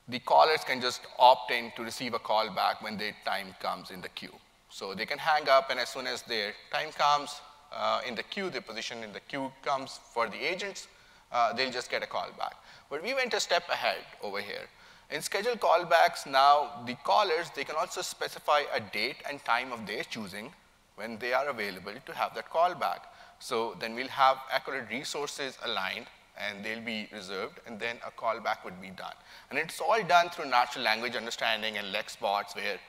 the 0.07 0.19
callers 0.19 0.63
can 0.63 0.81
just 0.81 1.01
opt 1.19 1.51
in 1.51 1.71
to 1.75 1.83
receive 1.83 2.13
a 2.13 2.19
call 2.19 2.49
back 2.49 2.81
when 2.81 2.97
their 2.97 3.13
time 3.25 3.53
comes 3.59 3.91
in 3.91 4.01
the 4.01 4.09
queue. 4.09 4.33
So 4.69 4.93
they 4.93 5.05
can 5.05 5.17
hang 5.17 5.49
up, 5.49 5.69
and 5.69 5.79
as 5.79 5.89
soon 5.89 6.07
as 6.07 6.21
their 6.23 6.53
time 6.71 6.91
comes 6.91 7.41
uh, 7.71 8.01
in 8.07 8.15
the 8.15 8.23
queue, 8.23 8.49
their 8.49 8.61
position 8.61 9.03
in 9.03 9.13
the 9.13 9.19
queue 9.19 9.51
comes 9.61 9.99
for 10.13 10.27
the 10.27 10.37
agents, 10.37 10.87
uh, 11.31 11.53
they'll 11.53 11.71
just 11.71 11.89
get 11.89 12.03
a 12.03 12.07
call 12.07 12.29
back. 12.37 12.55
But 12.89 13.03
we 13.03 13.13
went 13.13 13.33
a 13.33 13.39
step 13.39 13.67
ahead 13.69 14.03
over 14.21 14.39
here. 14.41 14.67
In 15.11 15.21
scheduled 15.21 15.59
callbacks, 15.59 16.27
now 16.27 16.83
the 16.85 16.95
callers, 17.03 17.49
they 17.55 17.63
can 17.63 17.75
also 17.75 18.01
specify 18.01 18.61
a 18.73 18.79
date 18.79 19.17
and 19.27 19.43
time 19.43 19.71
of 19.71 19.87
their 19.87 20.03
choosing 20.03 20.51
when 20.95 21.17
they 21.17 21.33
are 21.33 21.49
available 21.49 21.93
to 22.05 22.13
have 22.13 22.35
that 22.35 22.49
callback. 22.51 22.99
So 23.39 23.75
then 23.79 23.95
we'll 23.95 24.07
have 24.09 24.37
accurate 24.51 24.89
resources 24.89 25.57
aligned 25.63 26.07
and 26.37 26.63
they'll 26.63 26.81
be 26.81 27.07
reserved, 27.11 27.59
and 27.67 27.79
then 27.79 27.97
a 28.07 28.11
callback 28.11 28.63
would 28.63 28.79
be 28.81 28.89
done. 28.89 29.13
And 29.49 29.59
it's 29.59 29.81
all 29.81 30.01
done 30.03 30.29
through 30.29 30.49
natural 30.49 30.85
language 30.85 31.15
understanding 31.15 31.77
and 31.77 31.91
Lex 31.91 32.15
bots 32.15 32.55
where 32.55 32.79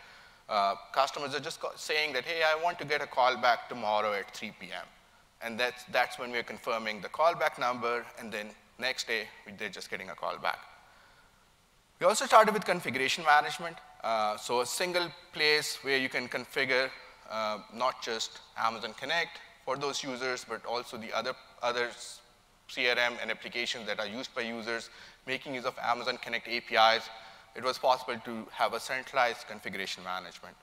uh, 0.49 0.77
customers 0.93 1.35
are 1.35 1.41
just 1.41 1.59
saying 1.77 2.13
that, 2.13 2.25
hey, 2.25 2.43
I 2.45 2.63
want 2.63 2.79
to 2.79 2.85
get 2.85 3.03
a 3.03 3.07
callback 3.07 3.69
tomorrow 3.69 4.13
at 4.13 4.35
3 4.37 4.53
p.m. 4.61 4.87
And 5.43 5.59
that's, 5.59 5.85
that's 5.85 6.19
when 6.19 6.31
we're 6.31 6.43
confirming 6.43 7.01
the 7.01 7.09
callback 7.09 7.59
number, 7.59 8.05
and 8.19 8.31
then 8.31 8.49
next 8.79 9.07
day, 9.07 9.27
they're 9.59 9.69
just 9.69 9.91
getting 9.91 10.11
a 10.11 10.15
callback. 10.15 10.59
We 11.99 12.07
also 12.07 12.27
started 12.27 12.55
with 12.55 12.65
configuration 12.65 13.25
management. 13.25 13.77
Uh, 14.03 14.37
so 14.37 14.61
a 14.61 14.67
single 14.67 15.09
place 15.33 15.79
where 15.83 15.99
you 15.99 16.09
can 16.09 16.29
configure 16.29 16.89
uh, 17.31 17.59
not 17.75 18.03
just 18.03 18.41
Amazon 18.57 18.95
Connect 18.99 19.39
for 19.65 19.77
those 19.77 20.03
users, 20.03 20.45
but 20.49 20.65
also 20.65 20.97
the 20.97 21.13
other, 21.13 21.35
other 21.63 21.91
CRM 22.69 23.13
and 23.21 23.31
applications 23.31 23.87
that 23.87 24.01
are 24.01 24.07
used 24.07 24.35
by 24.35 24.43
users, 24.43 24.91
making 25.27 25.55
use 25.55 25.65
of 25.65 25.77
Amazon 25.83 26.19
Connect 26.23 26.49
APIs. 26.49 27.09
It 27.55 27.63
was 27.63 27.79
possible 27.79 28.17
to 28.25 28.47
have 28.53 28.75
a 28.75 28.81
centralized 28.81 29.47
configuration 29.49 30.03
management. 30.05 30.57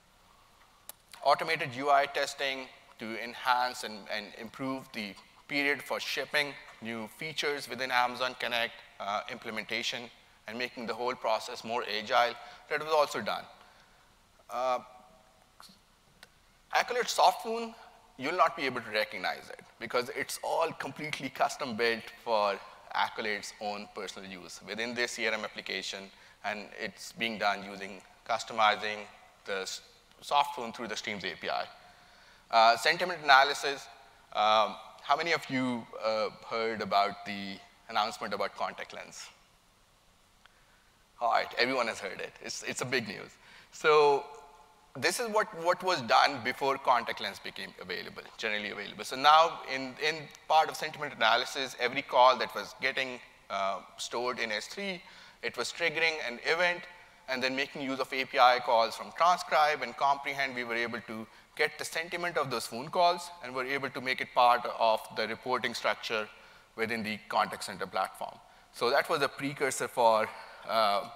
Automated 1.24 1.70
UI 1.78 2.08
testing 2.13 2.68
to 3.00 3.24
enhance 3.24 3.84
and, 3.84 4.00
and 4.16 4.28
improve 4.40 4.84
the 4.94 5.14
period 5.48 5.82
for 5.82 6.00
shipping 6.00 6.54
new 6.82 7.08
features 7.18 7.70
within 7.70 7.92
Amazon 7.92 8.36
Connect 8.40 8.74
uh, 9.00 9.22
implementation 9.32 10.04
and 10.48 10.58
making 10.58 10.86
the 10.88 10.94
whole 10.94 11.16
process 11.16 11.64
more 11.64 11.84
agile, 11.84 12.34
that 12.70 12.80
was 12.80 12.94
also 12.94 13.22
done. 13.22 13.44
Uh, 14.50 14.80
Accolade 16.74 17.06
softphone, 17.06 17.74
you'll 18.18 18.36
not 18.36 18.56
be 18.56 18.64
able 18.64 18.82
to 18.82 18.90
recognize 18.92 19.50
it 19.50 19.62
because 19.80 20.10
it's 20.16 20.40
all 20.44 20.72
completely 20.74 21.30
custom 21.30 21.76
built 21.76 22.04
for 22.24 22.60
Accolade's 22.94 23.54
own 23.62 23.88
personal 23.94 24.30
use 24.30 24.60
within 24.68 24.94
their 24.94 25.08
CRM 25.08 25.44
application, 25.44 26.06
and 26.44 26.66
it's 26.80 27.12
being 27.12 27.38
done 27.38 27.64
using 27.64 28.02
customizing 28.28 29.00
the 29.46 29.70
softphone 30.24 30.76
through 30.76 30.88
the 30.88 30.96
Streams 30.96 31.24
API. 31.24 31.68
Uh, 32.50 32.78
sentiment 32.78 33.20
analysis, 33.24 33.88
um, 34.34 34.76
how 35.02 35.18
many 35.18 35.34
of 35.34 35.50
you 35.50 35.86
uh, 36.04 36.30
heard 36.50 36.82
about 36.82 37.26
the 37.26 37.58
announcement 37.90 38.34
about 38.34 38.56
contact 38.56 38.94
lens? 38.94 39.28
All 41.20 41.32
right, 41.32 41.48
everyone 41.58 41.88
has 41.88 42.00
heard 42.00 42.22
it. 42.22 42.32
It's, 42.44 42.64
it's 42.64 42.82
a 42.82 42.86
big 42.86 43.08
news. 43.08 43.32
So 43.72 44.24
this 44.96 45.20
is 45.20 45.30
what, 45.30 45.48
what 45.64 45.84
was 45.84 46.02
done 46.04 46.40
before 46.44 46.78
contact 46.78 47.22
lens 47.22 47.40
became 47.40 47.70
available, 47.82 48.24
generally 48.38 48.72
available. 48.72 49.04
So 49.04 49.16
now 49.16 49.60
in, 49.74 49.94
in 50.08 50.16
part 50.48 50.70
of 50.70 50.76
sentiment 50.76 51.14
analysis, 51.16 51.76
every 51.80 52.02
call 52.02 52.38
that 52.38 52.54
was 52.56 52.76
getting 52.82 53.20
uh, 53.50 53.80
stored 53.98 54.40
in 54.40 54.52
S3, 54.52 55.02
it 55.44 55.58
was 55.58 55.72
triggering 55.72 56.14
an 56.28 56.40
event 56.46 56.82
and 57.30 57.44
then 57.44 57.56
making 57.56 57.82
use 57.82 58.00
of 58.00 58.12
API 58.14 58.62
calls 58.62 58.96
from 58.96 59.12
transcribe 59.18 59.82
and 59.82 59.96
comprehend, 59.98 60.56
we 60.56 60.64
were 60.64 60.76
able 60.76 61.02
to 61.02 61.28
get 61.58 61.78
the 61.80 61.86
sentiment 61.86 62.38
of 62.38 62.50
those 62.52 62.67
phone 62.67 62.89
calls 62.89 63.30
and 63.43 63.54
we're 63.56 63.65
able 63.65 63.89
to 63.89 64.02
make 64.02 64.22
it 64.22 64.28
part 64.34 64.65
of 64.80 65.02
the 65.15 65.28
reporting 65.28 65.74
structure 65.74 66.28
within 66.76 67.04
the 67.04 67.17
contact 67.28 67.63
center 67.63 67.88
platform. 67.88 68.36
So 68.74 68.89
that 68.91 69.10
was 69.10 69.22
a 69.22 69.28
precursor 69.28 69.88
for 69.88 70.30
uh, 70.70 71.10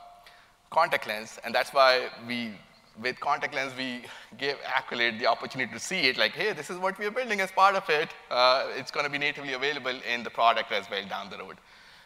contact 0.71 1.07
lens, 1.07 1.39
and 1.43 1.53
that's 1.53 1.71
why 1.71 2.07
we, 2.27 2.53
with 2.99 3.19
contact 3.19 3.53
lens, 3.53 3.73
we 3.77 4.01
gave 4.37 4.55
Accolade 4.65 5.19
the 5.19 5.27
opportunity 5.27 5.71
to 5.71 5.79
see 5.79 6.07
it 6.07 6.17
like, 6.17 6.31
hey, 6.31 6.53
this 6.53 6.69
is 6.69 6.77
what 6.77 6.97
we 6.97 7.05
are 7.05 7.11
building 7.11 7.39
as 7.41 7.51
part 7.51 7.75
of 7.75 7.87
it. 7.89 8.09
Uh, 8.31 8.67
it's 8.75 8.89
going 8.89 9.05
to 9.05 9.11
be 9.11 9.17
natively 9.19 9.53
available 9.53 9.93
in 10.11 10.23
the 10.23 10.29
product 10.29 10.71
as 10.71 10.89
well 10.89 11.03
down 11.07 11.29
the 11.29 11.37
road. 11.37 11.57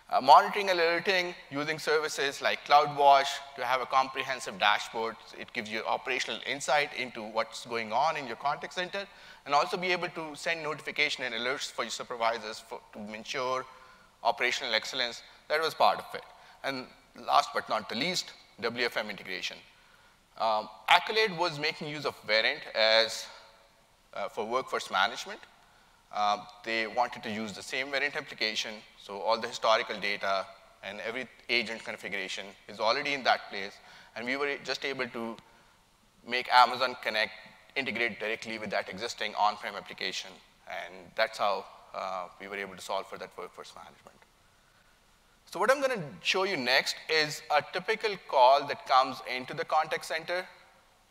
Uh, 0.08 0.22
monitoring 0.22 0.70
alerting 0.70 1.34
using 1.50 1.80
services 1.80 2.40
like 2.40 2.64
CloudWatch 2.66 3.28
to 3.56 3.66
have 3.66 3.82
a 3.82 3.88
comprehensive 3.88 4.60
dashboard. 4.60 5.16
It 5.38 5.52
gives 5.52 5.72
you 5.72 5.84
operational 5.84 6.40
insight 6.46 6.92
into 6.96 7.24
what's 7.24 7.66
going 7.66 7.92
on 7.92 8.16
in 8.16 8.28
your 8.28 8.36
contact 8.36 8.74
center 8.76 9.08
and 9.46 9.56
also 9.56 9.78
be 9.78 9.92
able 9.92 10.10
to 10.10 10.36
send 10.36 10.62
notification 10.62 11.24
and 11.24 11.34
alerts 11.34 11.72
for 11.72 11.84
your 11.84 11.90
supervisors 11.92 12.60
for, 12.60 12.80
to 12.94 13.14
ensure 13.16 13.66
operational 14.24 14.76
excellence. 14.76 15.24
That 15.50 15.60
was 15.60 15.74
part 15.74 15.98
of 15.98 16.06
it. 16.14 16.24
And 16.64 16.86
last 17.26 17.50
but 17.56 17.68
not 17.68 17.90
the 17.90 17.96
least, 17.96 18.32
WFM 18.62 19.10
integration. 19.10 19.58
Um, 20.40 20.70
Accolade 20.88 21.36
was 21.36 21.58
making 21.58 21.88
use 21.88 22.06
of 22.06 22.16
Verint 22.28 22.60
as 22.76 23.26
uh, 24.14 24.30
for 24.30 24.46
workforce 24.46 24.92
management. 24.92 25.40
Um, 26.14 26.42
they 26.64 26.88
wanted 26.88 27.24
to 27.24 27.32
use 27.32 27.52
the 27.52 27.62
same 27.64 27.88
Verint 27.88 28.16
application, 28.16 28.76
so 29.02 29.20
all 29.20 29.40
the 29.40 29.48
historical 29.48 30.00
data 30.00 30.46
and 30.84 31.02
every 31.02 31.28
agent 31.50 31.84
configuration 31.84 32.46
is 32.68 32.80
already 32.80 33.14
in 33.14 33.24
that 33.24 33.50
place, 33.50 33.74
and 34.16 34.26
we 34.26 34.38
were 34.38 34.56
just 34.64 34.86
able 34.86 35.08
to 35.10 35.36
make 36.28 36.48
Amazon 36.54 36.96
Connect 37.04 37.32
integrate 37.76 38.20
directly 38.20 38.58
with 38.58 38.70
that 38.70 38.88
existing 38.88 39.34
on-prem 39.36 39.76
application, 39.76 40.30
and 40.68 40.94
that's 41.16 41.38
how 41.38 41.66
uh, 41.94 42.28
we 42.40 42.48
were 42.48 42.58
able 42.58 42.76
to 42.76 42.82
solve 42.82 43.08
for 43.08 43.18
that 43.18 43.30
workforce 43.38 43.74
management. 43.76 44.18
So 45.52 45.60
what 45.60 45.72
I'm 45.72 45.82
going 45.82 45.98
to 45.98 46.06
show 46.22 46.44
you 46.44 46.58
next 46.58 46.96
is 47.10 47.42
a 47.56 47.62
typical 47.74 48.12
call 48.28 48.66
that 48.68 48.86
comes 48.88 49.22
into 49.34 49.54
the 49.54 49.66
contact 49.66 50.06
center, 50.06 50.46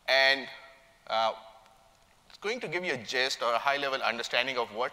and 0.07 0.47
uh, 1.07 1.33
going 2.45 2.59
to 2.59 2.67
give 2.67 2.85
you 2.85 2.93
a 2.93 3.03
gist 3.11 3.41
or 3.41 3.51
a 3.53 3.57
high-level 3.57 4.01
understanding 4.03 4.57
of 4.63 4.67
what 4.79 4.91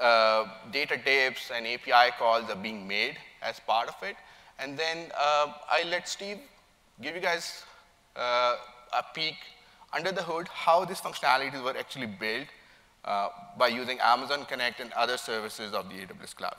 uh, 0.00 0.44
data 0.72 0.96
dips 1.04 1.52
and 1.54 1.66
API 1.66 2.10
calls 2.18 2.50
are 2.50 2.60
being 2.66 2.86
made 2.88 3.16
as 3.42 3.60
part 3.60 3.88
of 3.88 3.94
it. 4.02 4.16
And 4.58 4.76
then 4.76 5.06
uh, 5.16 5.52
I 5.70 5.84
let 5.88 6.08
Steve 6.08 6.38
give 7.00 7.14
you 7.14 7.20
guys 7.20 7.62
uh, 8.16 8.56
a 8.92 9.04
peek 9.14 9.36
under 9.92 10.10
the 10.10 10.22
hood 10.22 10.48
how 10.48 10.84
these 10.84 11.00
functionalities 11.00 11.62
were 11.62 11.76
actually 11.78 12.06
built 12.06 12.48
uh, 13.04 13.28
by 13.56 13.68
using 13.68 14.00
Amazon 14.00 14.44
Connect 14.44 14.80
and 14.80 14.92
other 14.94 15.16
services 15.16 15.72
of 15.72 15.88
the 15.88 15.94
AWS 15.94 16.34
Cloud. 16.34 16.56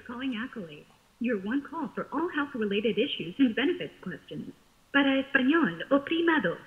Calling 0.00 0.36
Accolade, 0.36 0.86
your 1.20 1.38
one 1.38 1.62
call 1.62 1.90
for 1.94 2.08
all 2.12 2.28
health-related 2.34 2.98
issues 2.98 3.34
and 3.38 3.56
benefits 3.56 3.94
questions. 4.02 4.52
Para 4.92 5.22
español, 5.22 5.80
oprima 5.90 6.42
dos. 6.42 6.58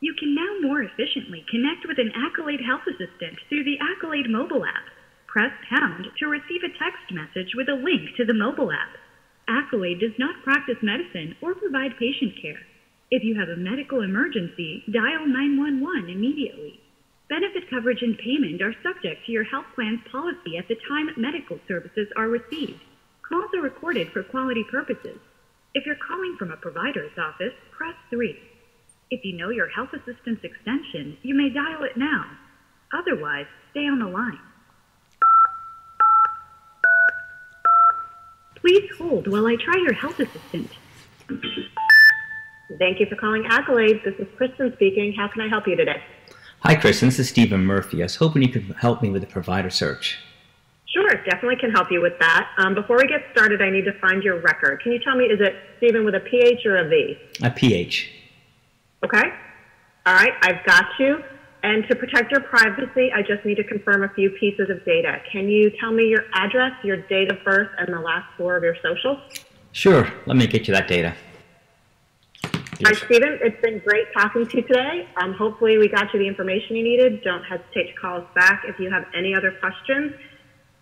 You 0.00 0.14
can 0.14 0.34
now 0.34 0.58
more 0.62 0.82
efficiently 0.82 1.44
connect 1.50 1.86
with 1.86 1.98
an 1.98 2.12
Accolade 2.14 2.62
Health 2.62 2.86
Assistant 2.86 3.38
through 3.48 3.64
the 3.64 3.78
Accolade 3.82 4.30
mobile 4.30 4.64
app. 4.64 4.86
Press 5.26 5.52
pound 5.68 6.06
to 6.18 6.26
receive 6.26 6.62
a 6.62 6.78
text 6.78 7.10
message 7.10 7.54
with 7.54 7.68
a 7.68 7.74
link 7.74 8.14
to 8.16 8.24
the 8.24 8.34
mobile 8.34 8.70
app. 8.70 8.94
Accolade 9.48 9.98
does 9.98 10.14
not 10.18 10.42
practice 10.44 10.78
medicine 10.82 11.34
or 11.42 11.54
provide 11.54 11.98
patient 11.98 12.34
care. 12.40 12.62
If 13.10 13.24
you 13.24 13.34
have 13.40 13.48
a 13.48 13.56
medical 13.56 14.02
emergency, 14.02 14.84
dial 14.86 15.26
911 15.26 16.10
immediately. 16.10 16.80
Benefit 17.28 17.68
coverage 17.68 18.00
and 18.00 18.16
payment 18.16 18.62
are 18.62 18.74
subject 18.82 19.26
to 19.26 19.32
your 19.32 19.44
health 19.44 19.66
plan's 19.74 20.00
policy 20.10 20.56
at 20.56 20.66
the 20.66 20.76
time 20.88 21.10
medical 21.18 21.58
services 21.68 22.08
are 22.16 22.28
received. 22.28 22.80
Calls 23.28 23.50
are 23.54 23.60
recorded 23.60 24.10
for 24.12 24.22
quality 24.22 24.64
purposes. 24.70 25.18
If 25.74 25.84
you're 25.84 26.00
calling 26.08 26.36
from 26.38 26.50
a 26.50 26.56
provider's 26.56 27.12
office, 27.18 27.52
press 27.76 27.94
3. 28.08 28.34
If 29.10 29.26
you 29.26 29.36
know 29.36 29.50
your 29.50 29.68
health 29.68 29.90
assistant's 29.92 30.42
extension, 30.42 31.18
you 31.22 31.34
may 31.34 31.50
dial 31.50 31.82
it 31.82 31.98
now. 31.98 32.24
Otherwise, 32.94 33.46
stay 33.72 33.86
on 33.86 33.98
the 33.98 34.06
line. 34.06 34.40
Please 38.56 38.90
hold 38.96 39.30
while 39.30 39.46
I 39.46 39.56
try 39.56 39.76
your 39.76 39.92
health 39.92 40.18
assistant. 40.18 40.70
Thank 42.78 43.00
you 43.00 43.06
for 43.06 43.16
calling 43.16 43.44
Accolade. 43.46 44.00
This 44.02 44.14
is 44.18 44.26
Kristen 44.38 44.72
speaking. 44.76 45.12
How 45.14 45.28
can 45.28 45.42
I 45.42 45.48
help 45.48 45.66
you 45.66 45.76
today? 45.76 46.02
Hi, 46.62 46.74
Kristen. 46.74 47.06
This 47.06 47.20
is 47.20 47.28
Stephen 47.28 47.64
Murphy. 47.64 48.02
I 48.02 48.06
was 48.06 48.16
hoping 48.16 48.42
you 48.42 48.48
could 48.48 48.74
help 48.80 49.00
me 49.00 49.10
with 49.10 49.22
the 49.22 49.28
provider 49.28 49.70
search. 49.70 50.18
Sure, 50.92 51.08
definitely 51.24 51.54
can 51.56 51.70
help 51.70 51.86
you 51.92 52.02
with 52.02 52.18
that. 52.18 52.50
Um, 52.58 52.74
before 52.74 52.96
we 52.96 53.06
get 53.06 53.22
started, 53.30 53.62
I 53.62 53.70
need 53.70 53.84
to 53.84 53.92
find 54.00 54.24
your 54.24 54.40
record. 54.40 54.82
Can 54.82 54.90
you 54.90 54.98
tell 54.98 55.16
me, 55.16 55.26
is 55.26 55.40
it 55.40 55.54
Stephen 55.76 56.04
with 56.04 56.16
a 56.16 56.20
PH 56.20 56.66
or 56.66 56.78
a 56.78 56.88
V? 56.88 57.16
A 57.44 57.50
PH. 57.50 58.10
Okay. 59.04 59.22
All 60.04 60.14
right, 60.14 60.32
I've 60.42 60.64
got 60.66 60.86
you. 60.98 61.22
And 61.62 61.86
to 61.88 61.94
protect 61.94 62.32
your 62.32 62.40
privacy, 62.40 63.12
I 63.14 63.22
just 63.22 63.44
need 63.44 63.56
to 63.56 63.64
confirm 63.64 64.02
a 64.02 64.08
few 64.08 64.30
pieces 64.30 64.68
of 64.68 64.84
data. 64.84 65.20
Can 65.30 65.48
you 65.48 65.70
tell 65.78 65.92
me 65.92 66.08
your 66.08 66.24
address, 66.34 66.72
your 66.82 66.96
date 67.08 67.30
of 67.30 67.38
birth, 67.44 67.70
and 67.78 67.94
the 67.94 68.00
last 68.00 68.26
four 68.36 68.56
of 68.56 68.64
your 68.64 68.76
social? 68.82 69.20
Sure. 69.70 70.12
Let 70.26 70.36
me 70.36 70.48
get 70.48 70.66
you 70.66 70.74
that 70.74 70.88
data. 70.88 71.14
Hi, 72.84 72.92
Stephen. 72.92 73.40
It's 73.42 73.60
been 73.60 73.80
great 73.80 74.06
talking 74.14 74.46
to 74.46 74.56
you 74.56 74.62
today. 74.62 75.08
Um, 75.16 75.34
hopefully, 75.34 75.78
we 75.78 75.88
got 75.88 76.14
you 76.14 76.20
the 76.20 76.28
information 76.28 76.76
you 76.76 76.84
needed. 76.84 77.24
Don't 77.24 77.42
hesitate 77.42 77.88
to 77.88 78.00
call 78.00 78.18
us 78.18 78.26
back 78.36 78.62
if 78.68 78.78
you 78.78 78.88
have 78.88 79.04
any 79.16 79.34
other 79.34 79.50
questions. 79.50 80.12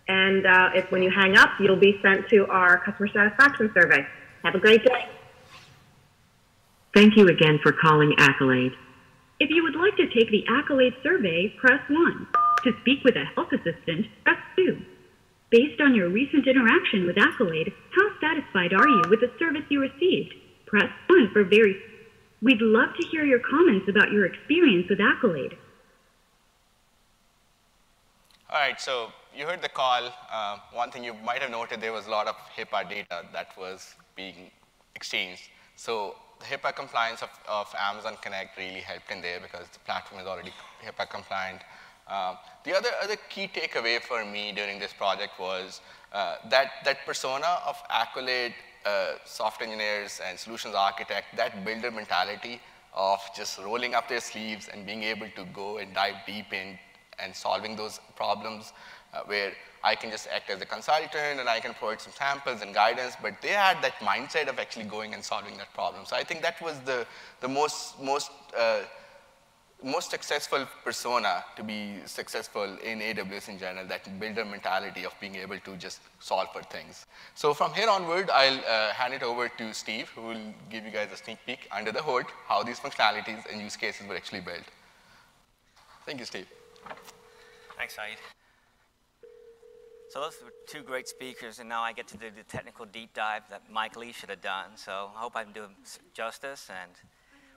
And 0.07 0.45
uh, 0.45 0.69
if 0.75 0.91
when 0.91 1.01
you 1.01 1.09
hang 1.09 1.35
up, 1.35 1.49
you'll 1.59 1.75
be 1.75 1.99
sent 2.03 2.29
to 2.29 2.45
our 2.49 2.77
customer 2.85 3.09
satisfaction 3.11 3.71
survey. 3.73 4.05
Have 4.43 4.53
a 4.53 4.59
great 4.59 4.85
day. 4.85 5.09
Thank 6.93 7.17
you 7.17 7.29
again 7.29 7.57
for 7.63 7.71
calling 7.71 8.13
Accolade. 8.19 8.73
If 9.39 9.49
you 9.49 9.63
would 9.63 9.75
like 9.75 9.95
to 9.97 10.07
take 10.07 10.29
the 10.29 10.45
Accolade 10.47 10.93
survey, 11.01 11.49
press 11.59 11.81
1. 11.89 12.27
To 12.65 12.71
speak 12.81 13.03
with 13.05 13.15
a 13.15 13.25
health 13.33 13.51
assistant, 13.51 14.05
press 14.23 14.37
2. 14.55 14.85
Based 15.49 15.81
on 15.81 15.95
your 15.95 16.09
recent 16.09 16.47
interaction 16.47 17.07
with 17.07 17.17
Accolade, 17.17 17.73
how 17.95 18.07
satisfied 18.21 18.73
are 18.73 18.87
you 18.87 19.01
with 19.09 19.21
the 19.21 19.31
service 19.39 19.63
you 19.69 19.79
received? 19.79 20.35
Press 20.67 20.91
1 21.07 21.31
for 21.33 21.43
very 21.43 21.81
We'd 22.41 22.61
love 22.61 22.89
to 22.99 23.07
hear 23.07 23.25
your 23.25 23.39
comments 23.39 23.87
about 23.89 24.11
your 24.11 24.25
experience 24.25 24.87
with 24.89 24.99
Accolade. 25.01 25.57
All 28.49 28.59
right, 28.59 28.79
so 28.79 29.11
you 29.35 29.45
heard 29.45 29.61
the 29.61 29.69
call. 29.69 30.13
Uh, 30.31 30.57
one 30.71 30.91
thing 30.91 31.03
you 31.03 31.13
might 31.25 31.41
have 31.41 31.51
noted, 31.51 31.81
there 31.81 31.93
was 31.93 32.07
a 32.07 32.11
lot 32.11 32.27
of 32.27 32.35
HIPAA 32.55 32.87
data 32.89 33.25
that 33.33 33.57
was 33.57 33.95
being 34.15 34.51
exchanged. 34.95 35.49
So 35.75 36.15
the 36.39 36.45
HIPAA 36.45 36.75
compliance 36.75 37.23
of, 37.23 37.29
of 37.47 37.73
Amazon 37.77 38.17
Connect 38.21 38.55
really 38.57 38.81
helped 38.81 39.11
in 39.11 39.21
there 39.21 39.39
because 39.39 39.67
the 39.69 39.79
platform 39.79 40.21
is 40.21 40.27
already 40.27 40.51
HIPAA 40.85 41.09
compliant. 41.09 41.61
Um, 42.07 42.37
the 42.63 42.75
other, 42.77 42.89
other 43.03 43.17
key 43.29 43.49
takeaway 43.53 43.99
for 43.99 44.23
me 44.23 44.53
during 44.53 44.79
this 44.79 44.93
project 44.93 45.39
was 45.39 45.81
uh, 46.13 46.35
that, 46.49 46.71
that 46.85 47.05
persona 47.05 47.59
of 47.65 47.75
Accolade 47.89 48.53
uh, 48.87 49.15
software 49.25 49.67
engineers 49.67 50.21
and 50.25 50.39
solutions 50.39 50.75
architect, 50.75 51.35
that 51.35 51.65
builder 51.65 51.91
mentality 51.91 52.61
of 52.93 53.19
just 53.35 53.59
rolling 53.59 53.93
up 53.93 54.07
their 54.07 54.19
sleeves 54.19 54.69
and 54.71 54.85
being 54.85 55.03
able 55.03 55.29
to 55.35 55.43
go 55.53 55.77
and 55.77 55.93
dive 55.93 56.15
deep 56.25 56.53
in 56.53 56.79
and 57.19 57.35
solving 57.35 57.75
those 57.75 57.99
problems 58.15 58.73
uh, 59.13 59.21
where 59.25 59.51
I 59.83 59.95
can 59.95 60.09
just 60.09 60.27
act 60.27 60.49
as 60.49 60.61
a 60.61 60.65
consultant 60.65 61.39
and 61.39 61.47
I 61.47 61.59
can 61.59 61.73
provide 61.73 62.01
some 62.01 62.13
samples 62.13 62.61
and 62.61 62.73
guidance, 62.73 63.15
but 63.21 63.33
they 63.41 63.55
had 63.67 63.81
that 63.81 63.95
mindset 63.99 64.47
of 64.47 64.59
actually 64.59 64.85
going 64.85 65.13
and 65.13 65.23
solving 65.23 65.57
that 65.57 65.73
problem. 65.73 66.05
So 66.05 66.15
I 66.15 66.23
think 66.23 66.41
that 66.41 66.61
was 66.61 66.79
the, 66.79 67.05
the 67.41 67.47
most, 67.47 68.01
most 68.01 68.31
uh, 68.57 68.81
most 69.83 70.09
successful 70.09 70.65
persona 70.83 71.45
to 71.55 71.63
be 71.63 71.97
successful 72.05 72.77
in 72.83 72.99
AWS 72.99 73.49
in 73.49 73.59
general, 73.59 73.85
that 73.87 74.19
builder 74.19 74.43
mentality 74.43 75.05
of 75.05 75.13
being 75.21 75.35
able 75.35 75.59
to 75.59 75.75
just 75.75 75.99
solve 76.19 76.47
for 76.51 76.63
things. 76.63 77.05
So 77.35 77.53
from 77.53 77.73
here 77.73 77.87
onward, 77.87 78.29
I'll 78.31 78.59
uh, 78.59 78.91
hand 78.93 79.13
it 79.13 79.21
over 79.21 79.49
to 79.49 79.73
Steve, 79.73 80.09
who 80.09 80.21
will 80.21 80.53
give 80.71 80.83
you 80.83 80.91
guys 80.91 81.09
a 81.13 81.17
sneak 81.17 81.37
peek 81.45 81.67
under 81.71 81.91
the 81.91 82.01
hood, 82.01 82.25
how 82.47 82.63
these 82.63 82.79
functionalities 82.79 83.45
and 83.51 83.61
use 83.61 83.77
cases 83.77 84.07
were 84.07 84.15
actually 84.15 84.41
built. 84.41 84.63
Thank 86.05 86.19
you, 86.19 86.25
Steve. 86.25 86.47
Thanks, 87.77 87.95
Saeed. 87.95 88.17
So 90.09 90.21
those 90.21 90.37
were 90.43 90.53
two 90.65 90.81
great 90.81 91.07
speakers, 91.07 91.59
and 91.59 91.69
now 91.69 91.83
I 91.83 91.91
get 91.93 92.07
to 92.07 92.17
do 92.17 92.31
the 92.35 92.43
technical 92.43 92.85
deep 92.85 93.13
dive 93.13 93.43
that 93.49 93.63
Mike 93.69 93.95
Lee 93.97 94.13
should 94.13 94.29
have 94.29 94.41
done. 94.41 94.71
So 94.75 95.11
I 95.15 95.19
hope 95.19 95.33
I'm 95.35 95.51
doing 95.51 95.75
justice, 96.13 96.69
and 96.69 96.91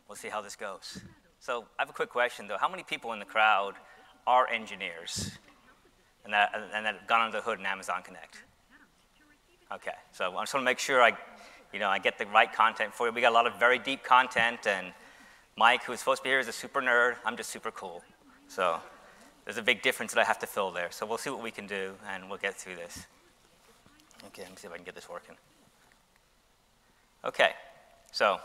we'll 0.08 0.16
see 0.16 0.28
how 0.28 0.42
this 0.42 0.56
goes. 0.56 1.00
So 1.40 1.64
I 1.78 1.82
have 1.82 1.88
a 1.88 1.94
quick 1.94 2.10
question, 2.10 2.46
though. 2.46 2.58
How 2.60 2.68
many 2.68 2.82
people 2.82 3.14
in 3.14 3.18
the 3.18 3.24
crowd 3.24 3.72
are 4.26 4.46
engineers 4.48 5.30
and 6.24 6.34
that, 6.34 6.52
and 6.74 6.84
that 6.84 6.96
have 6.96 7.06
gone 7.06 7.22
under 7.22 7.38
the 7.38 7.42
hood 7.42 7.58
in 7.58 7.64
Amazon 7.64 8.02
Connect? 8.02 8.44
Okay, 9.72 9.94
so 10.12 10.36
I 10.36 10.42
just 10.42 10.52
want 10.52 10.62
to 10.62 10.70
make 10.70 10.78
sure 10.78 11.02
I, 11.02 11.16
you 11.72 11.78
know, 11.78 11.88
I 11.88 11.98
get 11.98 12.18
the 12.18 12.26
right 12.26 12.52
content 12.52 12.92
for 12.92 13.06
you. 13.06 13.12
We 13.12 13.22
got 13.22 13.30
a 13.30 13.34
lot 13.34 13.46
of 13.46 13.58
very 13.58 13.78
deep 13.78 14.04
content, 14.04 14.66
and 14.66 14.92
Mike, 15.56 15.82
who's 15.84 16.00
supposed 16.00 16.18
to 16.18 16.24
be 16.24 16.28
here, 16.28 16.40
is 16.40 16.48
a 16.48 16.52
super 16.52 16.82
nerd. 16.82 17.16
I'm 17.24 17.38
just 17.38 17.48
super 17.48 17.70
cool. 17.70 18.02
So 18.46 18.78
there's 19.46 19.56
a 19.56 19.62
big 19.62 19.80
difference 19.80 20.12
that 20.12 20.20
I 20.20 20.24
have 20.24 20.40
to 20.40 20.46
fill 20.46 20.70
there. 20.70 20.90
So 20.90 21.06
we'll 21.06 21.18
see 21.18 21.30
what 21.30 21.42
we 21.42 21.50
can 21.50 21.66
do, 21.66 21.94
and 22.06 22.28
we'll 22.28 22.38
get 22.38 22.54
through 22.54 22.76
this. 22.76 23.06
Okay, 24.26 24.42
let 24.42 24.50
me 24.50 24.56
see 24.58 24.66
if 24.66 24.74
I 24.74 24.76
can 24.76 24.84
get 24.84 24.94
this 24.94 25.08
working. 25.08 25.36
Okay, 27.24 27.52
so 28.12 28.40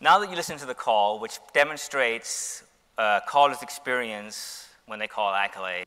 now 0.00 0.18
that 0.18 0.30
you 0.30 0.36
listen 0.36 0.56
to 0.58 0.66
the 0.66 0.74
call, 0.74 1.18
which 1.18 1.38
demonstrates 1.52 2.64
uh, 2.96 3.20
caller's 3.28 3.62
experience 3.62 4.68
when 4.86 4.98
they 4.98 5.06
call 5.06 5.34
Accolade, 5.34 5.86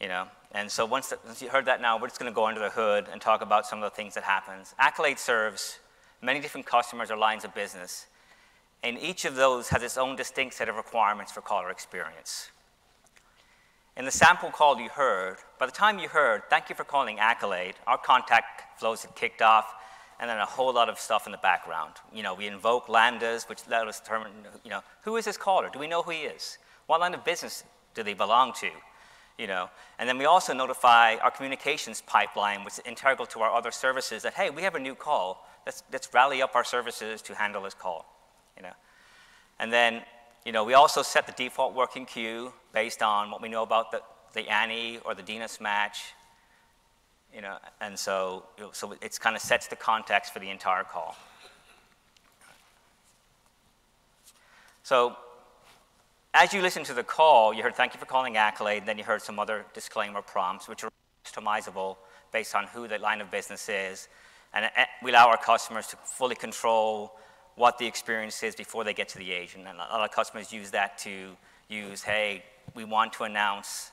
you 0.00 0.08
know, 0.08 0.26
and 0.52 0.70
so 0.70 0.86
once, 0.86 1.10
the, 1.10 1.18
once 1.26 1.42
you 1.42 1.48
heard 1.48 1.66
that 1.66 1.82
now, 1.82 1.98
we're 1.98 2.06
just 2.06 2.18
going 2.18 2.30
to 2.30 2.34
go 2.34 2.46
under 2.46 2.60
the 2.60 2.70
hood 2.70 3.06
and 3.12 3.20
talk 3.20 3.42
about 3.42 3.66
some 3.66 3.82
of 3.82 3.90
the 3.90 3.94
things 3.94 4.14
that 4.14 4.24
happens. 4.24 4.74
Accolade 4.78 5.18
serves 5.18 5.80
many 6.22 6.40
different 6.40 6.66
customers 6.66 7.10
or 7.10 7.16
lines 7.16 7.44
of 7.44 7.54
business, 7.54 8.06
and 8.82 8.98
each 8.98 9.24
of 9.24 9.34
those 9.34 9.68
has 9.68 9.82
its 9.82 9.98
own 9.98 10.16
distinct 10.16 10.54
set 10.54 10.68
of 10.68 10.76
requirements 10.76 11.30
for 11.30 11.40
caller 11.40 11.70
experience. 11.70 12.50
In 13.96 14.04
the 14.04 14.10
sample 14.10 14.50
call 14.50 14.80
you 14.80 14.88
heard, 14.88 15.36
by 15.58 15.66
the 15.66 15.72
time 15.72 15.98
you 15.98 16.08
heard, 16.08 16.42
thank 16.48 16.68
you 16.68 16.74
for 16.74 16.84
calling 16.84 17.18
Accolade, 17.18 17.74
our 17.86 17.98
contact 17.98 18.80
flows 18.80 19.02
had 19.02 19.14
kicked 19.14 19.42
off, 19.42 19.74
and 20.20 20.30
then 20.30 20.38
a 20.38 20.46
whole 20.46 20.72
lot 20.72 20.88
of 20.88 20.98
stuff 20.98 21.26
in 21.26 21.32
the 21.32 21.38
background. 21.38 21.94
You 22.12 22.22
know, 22.22 22.34
we 22.34 22.46
invoke 22.46 22.86
lambdas, 22.86 23.48
which 23.48 23.60
let 23.68 23.86
us 23.88 24.00
determine, 24.00 24.32
you 24.62 24.70
know, 24.70 24.82
who 25.02 25.16
is 25.16 25.24
this 25.24 25.36
caller? 25.36 25.68
Do 25.72 25.78
we 25.78 25.86
know 25.86 26.02
who 26.02 26.12
he 26.12 26.20
is? 26.20 26.58
What 26.86 27.00
line 27.00 27.14
of 27.14 27.24
business 27.24 27.64
do 27.94 28.02
they 28.02 28.14
belong 28.14 28.52
to? 28.60 28.70
You 29.38 29.48
know, 29.48 29.68
and 29.98 30.08
then 30.08 30.16
we 30.16 30.26
also 30.26 30.52
notify 30.52 31.16
our 31.16 31.30
communications 31.30 32.00
pipeline, 32.06 32.64
which 32.64 32.74
is 32.74 32.80
integral 32.86 33.26
to 33.26 33.40
our 33.40 33.50
other 33.50 33.72
services, 33.72 34.22
that 34.22 34.34
hey, 34.34 34.50
we 34.50 34.62
have 34.62 34.76
a 34.76 34.78
new 34.78 34.94
call. 34.94 35.44
Let's, 35.66 35.82
let's 35.90 36.08
rally 36.14 36.40
up 36.40 36.54
our 36.54 36.62
services 36.62 37.20
to 37.22 37.34
handle 37.34 37.62
this 37.62 37.74
call. 37.74 38.06
You 38.56 38.62
know, 38.62 38.72
and 39.58 39.72
then 39.72 40.02
you 40.46 40.52
know 40.52 40.62
we 40.62 40.74
also 40.74 41.02
set 41.02 41.26
the 41.26 41.32
default 41.32 41.74
working 41.74 42.06
queue 42.06 42.52
based 42.72 43.02
on 43.02 43.32
what 43.32 43.42
we 43.42 43.48
know 43.48 43.64
about 43.64 43.90
the, 43.90 44.02
the 44.34 44.48
ANI 44.48 45.00
or 45.04 45.16
the 45.16 45.22
DNIS 45.22 45.60
match, 45.60 46.14
you 47.34 47.40
know, 47.40 47.56
and 47.80 47.98
so, 47.98 48.44
so 48.72 48.92
it 49.00 49.18
kind 49.20 49.34
of 49.34 49.42
sets 49.42 49.66
the 49.66 49.76
context 49.76 50.32
for 50.32 50.38
the 50.38 50.50
entire 50.50 50.84
call. 50.84 51.16
So 54.84 55.16
as 56.32 56.52
you 56.52 56.62
listen 56.62 56.84
to 56.84 56.94
the 56.94 57.02
call, 57.02 57.52
you 57.52 57.62
heard 57.62 57.74
thank 57.74 57.94
you 57.94 58.00
for 58.00 58.06
calling 58.06 58.36
Accolade, 58.36 58.86
then 58.86 58.98
you 58.98 59.04
heard 59.04 59.22
some 59.22 59.38
other 59.38 59.64
disclaimer 59.74 60.22
prompts, 60.22 60.68
which 60.68 60.84
are 60.84 60.90
customizable 61.24 61.96
based 62.32 62.54
on 62.54 62.66
who 62.66 62.86
the 62.86 62.98
line 62.98 63.20
of 63.20 63.30
business 63.30 63.68
is. 63.68 64.08
And 64.52 64.66
eh, 64.76 64.84
we 65.02 65.10
allow 65.10 65.28
our 65.28 65.36
customers 65.36 65.86
to 65.88 65.96
fully 65.96 66.36
control 66.36 67.16
what 67.56 67.78
the 67.78 67.86
experience 67.86 68.42
is 68.42 68.54
before 68.54 68.84
they 68.84 68.94
get 68.94 69.08
to 69.10 69.18
the 69.18 69.32
agent. 69.32 69.66
And 69.66 69.78
a 69.78 69.80
lot 69.80 70.08
of 70.08 70.10
customers 70.10 70.52
use 70.52 70.70
that 70.72 70.98
to 70.98 71.36
use, 71.68 72.02
hey, 72.02 72.44
we 72.74 72.84
want 72.84 73.12
to 73.14 73.24
announce, 73.24 73.90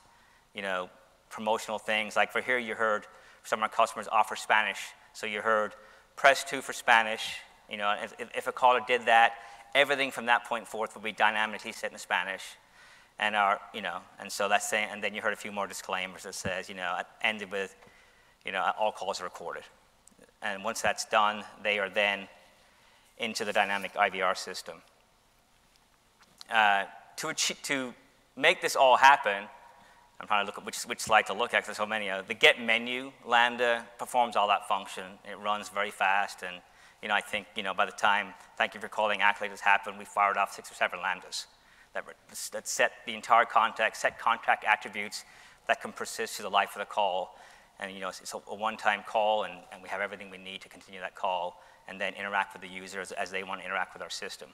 you 0.54 0.62
know, 0.62 0.90
promotional 1.30 1.78
things. 1.78 2.16
Like 2.16 2.32
for 2.32 2.40
here, 2.40 2.58
you 2.58 2.74
heard 2.74 3.06
some 3.44 3.60
of 3.60 3.62
our 3.64 3.68
customers 3.68 4.08
offer 4.10 4.36
Spanish. 4.36 4.78
So 5.12 5.26
you 5.26 5.40
heard 5.40 5.74
press 6.16 6.44
two 6.44 6.62
for 6.62 6.72
Spanish. 6.72 7.36
You 7.68 7.76
know, 7.76 7.94
if, 8.02 8.14
if 8.34 8.46
a 8.46 8.52
caller 8.52 8.80
did 8.86 9.06
that, 9.06 9.32
everything 9.74 10.10
from 10.10 10.26
that 10.26 10.44
point 10.44 10.66
forth 10.66 10.94
would 10.94 11.04
be 11.04 11.12
dynamically 11.12 11.72
set 11.72 11.92
in 11.92 11.98
Spanish. 11.98 12.42
And 13.18 13.36
our, 13.36 13.60
you 13.72 13.82
know, 13.82 13.98
and 14.18 14.30
so 14.30 14.48
that's 14.48 14.68
saying, 14.68 14.88
and 14.90 15.02
then 15.02 15.14
you 15.14 15.22
heard 15.22 15.32
a 15.32 15.36
few 15.36 15.52
more 15.52 15.66
disclaimers 15.66 16.24
that 16.24 16.34
says, 16.34 16.68
you 16.68 16.74
know, 16.74 16.98
ended 17.22 17.50
with, 17.50 17.74
you 18.44 18.52
know, 18.52 18.72
all 18.78 18.92
calls 18.92 19.20
are 19.20 19.24
recorded. 19.24 19.62
And 20.42 20.64
once 20.64 20.82
that's 20.82 21.04
done, 21.04 21.44
they 21.62 21.78
are 21.78 21.88
then 21.88 22.26
into 23.18 23.44
the 23.44 23.52
dynamic 23.52 23.94
IVR 23.94 24.36
system. 24.36 24.78
Uh, 26.50 26.84
to, 27.16 27.28
achieve, 27.28 27.62
to 27.62 27.94
make 28.36 28.60
this 28.60 28.74
all 28.74 28.96
happen, 28.96 29.44
I'm 30.22 30.28
trying 30.28 30.44
to 30.44 30.46
look 30.46 30.56
at 30.56 30.64
which, 30.64 30.78
which 30.84 31.00
slide 31.00 31.26
to 31.26 31.32
look 31.32 31.52
at 31.52 31.58
because 31.58 31.66
there's 31.66 31.76
so 31.78 31.86
many. 31.86 32.08
Uh, 32.08 32.22
the 32.22 32.34
get 32.34 32.60
menu 32.60 33.10
Lambda 33.26 33.84
performs 33.98 34.36
all 34.36 34.46
that 34.48 34.68
function. 34.68 35.02
It 35.28 35.36
runs 35.36 35.68
very 35.68 35.90
fast, 35.90 36.44
and 36.44 36.62
you 37.02 37.08
know, 37.08 37.14
I 37.14 37.20
think 37.20 37.48
you 37.56 37.64
know, 37.64 37.74
by 37.74 37.86
the 37.86 37.92
time 37.92 38.28
thank 38.56 38.74
you 38.74 38.80
for 38.80 38.86
calling 38.86 39.20
Accolade 39.20 39.50
has 39.50 39.60
happened, 39.60 39.98
we 39.98 40.04
fired 40.04 40.36
off 40.36 40.52
six 40.52 40.70
or 40.70 40.74
seven 40.74 41.00
Lambdas 41.00 41.46
that, 41.94 42.04
that 42.52 42.68
set 42.68 42.92
the 43.04 43.14
entire 43.14 43.44
context, 43.44 44.02
set 44.02 44.16
contact 44.16 44.64
attributes 44.64 45.24
that 45.66 45.82
can 45.82 45.90
persist 45.90 46.36
through 46.36 46.44
the 46.44 46.50
life 46.50 46.70
of 46.76 46.78
the 46.78 46.86
call. 46.86 47.36
And 47.80 47.92
you 47.92 48.00
know, 48.00 48.08
it's, 48.08 48.20
it's 48.20 48.32
a, 48.32 48.38
a 48.48 48.54
one-time 48.54 49.02
call, 49.04 49.42
and, 49.42 49.54
and 49.72 49.82
we 49.82 49.88
have 49.88 50.00
everything 50.00 50.30
we 50.30 50.38
need 50.38 50.60
to 50.60 50.68
continue 50.68 51.00
that 51.00 51.16
call, 51.16 51.60
and 51.88 52.00
then 52.00 52.14
interact 52.14 52.52
with 52.52 52.62
the 52.62 52.68
users 52.68 53.10
as 53.10 53.32
they 53.32 53.42
want 53.42 53.60
to 53.60 53.66
interact 53.66 53.92
with 53.92 54.02
our 54.02 54.10
system. 54.10 54.50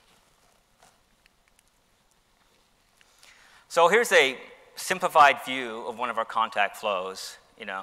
So 3.69 3.89
here's 3.89 4.11
a 4.13 4.39
simplified 4.79 5.45
view 5.45 5.85
of 5.87 5.99
one 5.99 6.11
of 6.11 6.19
our 6.19 6.25
contact 6.25 6.77
flows, 6.77 7.37
you 7.59 7.67
know, 7.67 7.83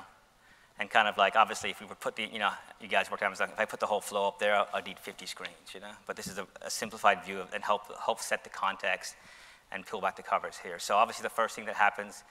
and 0.80 0.90
kind 0.90 1.08
of 1.08 1.18
like, 1.18 1.36
obviously, 1.36 1.70
if 1.70 1.80
we 1.80 1.86
would 1.86 2.00
put 2.00 2.16
the, 2.16 2.28
you 2.32 2.40
know, 2.40 2.52
you 2.82 2.88
guys 2.88 3.10
work 3.10 3.22
at 3.22 3.26
Amazon, 3.26 3.50
if 3.54 3.60
I 3.60 3.66
put 3.66 3.80
the 3.80 3.86
whole 3.86 4.02
flow 4.02 4.28
up 4.28 4.40
there, 4.40 4.66
I'd 4.74 4.86
need 4.86 5.00
50 5.00 5.26
screens, 5.26 5.74
you 5.74 5.80
know? 5.80 5.92
But 6.06 6.16
this 6.16 6.28
is 6.28 6.38
a, 6.38 6.48
a 6.62 6.70
simplified 6.70 7.24
view 7.24 7.40
of, 7.40 7.54
and 7.54 7.64
help, 7.64 7.84
help 8.04 8.20
set 8.20 8.44
the 8.44 8.50
context 8.50 9.16
and 9.72 9.86
peel 9.86 10.02
back 10.02 10.16
the 10.16 10.24
covers 10.24 10.58
here. 10.62 10.80
So 10.80 10.96
obviously 10.96 11.24
the 11.24 11.30
first 11.30 11.56
thing 11.56 11.66
that 11.66 11.76
happens 11.76 12.24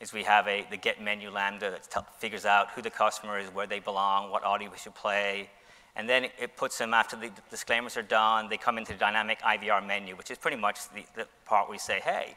is 0.00 0.12
we 0.12 0.24
have 0.24 0.46
a, 0.48 0.66
the 0.70 0.76
get 0.76 1.00
menu 1.00 1.30
lambda 1.30 1.70
that 1.70 2.20
figures 2.20 2.44
out 2.44 2.70
who 2.70 2.82
the 2.82 2.90
customer 2.90 3.38
is, 3.38 3.48
where 3.48 3.66
they 3.66 3.78
belong, 3.78 4.30
what 4.30 4.44
audio 4.44 4.70
we 4.70 4.76
should 4.76 4.94
play, 4.94 5.48
and 5.96 6.08
then 6.08 6.24
it 6.24 6.56
puts 6.56 6.76
them, 6.78 6.92
after 6.92 7.16
the 7.16 7.30
disclaimers 7.50 7.96
are 7.96 8.02
done, 8.02 8.48
they 8.48 8.56
come 8.56 8.78
into 8.78 8.92
the 8.92 8.98
dynamic 8.98 9.40
IVR 9.42 9.86
menu, 9.86 10.16
which 10.16 10.30
is 10.30 10.38
pretty 10.38 10.56
much 10.56 10.88
the, 10.90 11.04
the 11.14 11.28
part 11.46 11.70
we 11.70 11.78
say, 11.78 12.00
hey, 12.00 12.36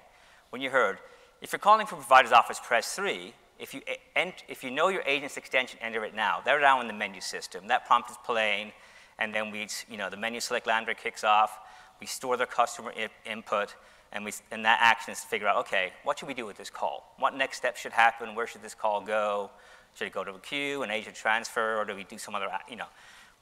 when 0.52 0.62
you 0.62 0.70
heard, 0.70 1.00
if 1.42 1.52
you're 1.52 1.60
calling 1.60 1.86
from 1.86 2.00
provider's 2.00 2.32
office, 2.32 2.60
press 2.62 2.96
3. 2.96 3.34
If 3.60 3.74
you, 3.74 3.82
eh, 4.16 4.32
if 4.48 4.64
you 4.64 4.72
know 4.72 4.90
your 4.90 5.02
agent's 5.06 5.38
extension, 5.38 5.80
enter 5.82 6.04
it 6.06 6.16
now. 6.16 6.42
They're 6.44 6.62
now 6.62 6.82
in 6.82 6.88
the 6.88 6.94
menu 6.94 7.22
system. 7.22 7.68
That 7.68 7.86
prompt 7.86 8.10
is 8.10 8.18
playing, 8.24 8.72
and 9.18 9.34
then 9.34 9.52
we, 9.52 9.68
you 9.90 9.98
know, 9.98 10.10
the 10.10 10.18
menu 10.18 10.40
select 10.40 10.68
Lambda 10.68 10.94
kicks 10.94 11.24
off. 11.24 11.60
We 12.00 12.08
store 12.08 12.38
their 12.38 12.48
customer 12.48 12.94
input, 13.26 13.76
and, 14.12 14.24
we, 14.24 14.34
and 14.52 14.64
that 14.66 14.80
action 14.82 15.12
is 15.12 15.22
to 15.22 15.28
figure 15.28 15.48
out, 15.48 15.58
okay, 15.58 15.92
what 16.04 16.20
should 16.20 16.28
we 16.28 16.36
do 16.36 16.46
with 16.46 16.58
this 16.58 16.70
call? 16.70 17.16
What 17.18 17.36
next 17.36 17.58
step 17.58 17.78
should 17.78 17.94
happen? 17.94 18.36
Where 18.36 18.46
should 18.46 18.62
this 18.62 18.76
call 18.76 19.02
go? 19.02 19.50
Should 19.96 20.08
it 20.08 20.14
go 20.14 20.24
to 20.24 20.36
a 20.36 20.40
queue, 20.40 20.84
an 20.84 20.92
agent 20.92 21.16
transfer, 21.16 21.78
or 21.78 21.86
do 21.86 21.96
we 21.96 22.04
do 22.04 22.20
some 22.20 22.36
other, 22.36 22.48
you 22.70 22.76
know, 22.76 22.86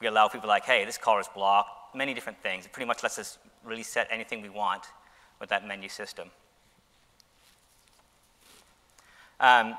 we 0.00 0.06
allow 0.06 0.28
people 0.28 0.48
like, 0.48 0.64
hey, 0.64 0.84
this 0.84 0.98
call 0.98 1.18
is 1.18 1.28
blocked, 1.34 1.94
many 1.94 2.14
different 2.14 2.42
things. 2.42 2.66
It 2.66 2.72
pretty 2.72 2.86
much 2.86 3.02
lets 3.02 3.18
us 3.18 3.38
really 3.64 3.82
set 3.82 4.08
anything 4.10 4.42
we 4.42 4.48
want 4.48 4.84
with 5.40 5.50
that 5.50 5.66
menu 5.66 5.88
system. 5.88 6.30
Um, 9.38 9.76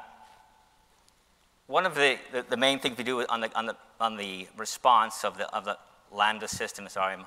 one 1.65 1.85
of 1.85 1.95
the, 1.95 2.17
the, 2.31 2.45
the, 2.49 2.57
main 2.57 2.79
things 2.79 2.97
we 2.97 3.03
do 3.03 3.25
on 3.27 3.41
the, 3.41 3.57
on 3.57 3.65
the, 3.65 3.75
on 3.99 4.15
the 4.15 4.47
response 4.55 5.25
of 5.25 5.37
the, 5.37 5.53
of 5.53 5.65
the 5.65 5.77
Lambda 6.11 6.47
system 6.47 6.87
sorry, 6.89 7.17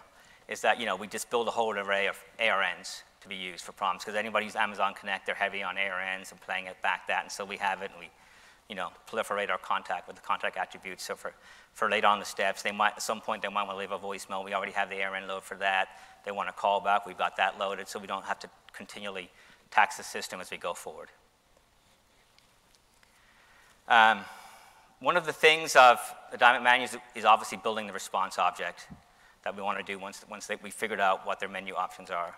is 0.48 0.60
that 0.62 0.80
you 0.80 0.86
know, 0.86 0.96
we 0.96 1.06
just 1.06 1.28
build 1.30 1.48
a 1.48 1.50
whole 1.50 1.76
array 1.76 2.06
of 2.06 2.16
ARNs. 2.38 3.02
to 3.20 3.28
be 3.28 3.34
used 3.34 3.64
for 3.64 3.72
prompts 3.72 4.04
because 4.04 4.16
anybody 4.16 4.46
who's 4.46 4.56
Amazon 4.56 4.94
Connect, 4.94 5.26
they're 5.26 5.34
heavy 5.34 5.62
on 5.62 5.76
ARNs 5.76 6.30
and 6.30 6.40
playing 6.40 6.66
it 6.66 6.80
back 6.82 7.06
that, 7.08 7.22
and 7.24 7.32
so 7.32 7.44
we 7.44 7.56
have 7.56 7.82
it 7.82 7.90
and 7.90 8.00
we, 8.00 8.08
you 8.68 8.76
know, 8.76 8.90
proliferate 9.10 9.50
our 9.50 9.58
contact 9.58 10.06
with 10.06 10.16
the 10.16 10.22
contact 10.22 10.56
attributes. 10.56 11.04
So 11.04 11.16
for, 11.16 11.32
for 11.72 11.90
later 11.90 12.06
on 12.06 12.18
the 12.18 12.24
steps, 12.24 12.62
they 12.62 12.72
might, 12.72 12.92
at 12.92 13.02
some 13.02 13.20
point, 13.20 13.42
they 13.42 13.48
might 13.48 13.64
want 13.64 13.72
to 13.72 13.76
leave 13.76 13.90
a 13.90 13.98
voicemail. 13.98 14.44
We 14.44 14.54
already 14.54 14.72
have 14.72 14.88
the 14.88 15.02
ARN 15.02 15.26
load 15.28 15.42
for 15.42 15.56
that. 15.56 15.88
They 16.24 16.30
want 16.30 16.48
to 16.48 16.52
call 16.52 16.80
back, 16.80 17.06
we've 17.06 17.18
got 17.18 17.36
that 17.36 17.58
loaded, 17.58 17.88
so 17.88 17.98
we 17.98 18.06
don't 18.06 18.24
have 18.24 18.38
to 18.40 18.50
continually 18.72 19.30
tax 19.70 19.96
the 19.96 20.04
system 20.04 20.40
as 20.40 20.50
we 20.50 20.56
go 20.56 20.72
forward. 20.72 21.08
Um, 23.90 24.20
one 25.00 25.16
of 25.16 25.26
the 25.26 25.32
things 25.32 25.74
of 25.74 25.98
the 26.30 26.38
dynamic 26.38 26.62
menus 26.62 26.96
is 27.16 27.24
obviously 27.24 27.58
building 27.58 27.88
the 27.88 27.92
response 27.92 28.38
object 28.38 28.86
that 29.42 29.56
we 29.56 29.62
want 29.62 29.78
to 29.78 29.84
do 29.84 29.98
once, 29.98 30.24
once 30.30 30.46
they, 30.46 30.56
we 30.62 30.70
figured 30.70 31.00
out 31.00 31.26
what 31.26 31.40
their 31.40 31.48
menu 31.48 31.74
options 31.74 32.08
are. 32.08 32.36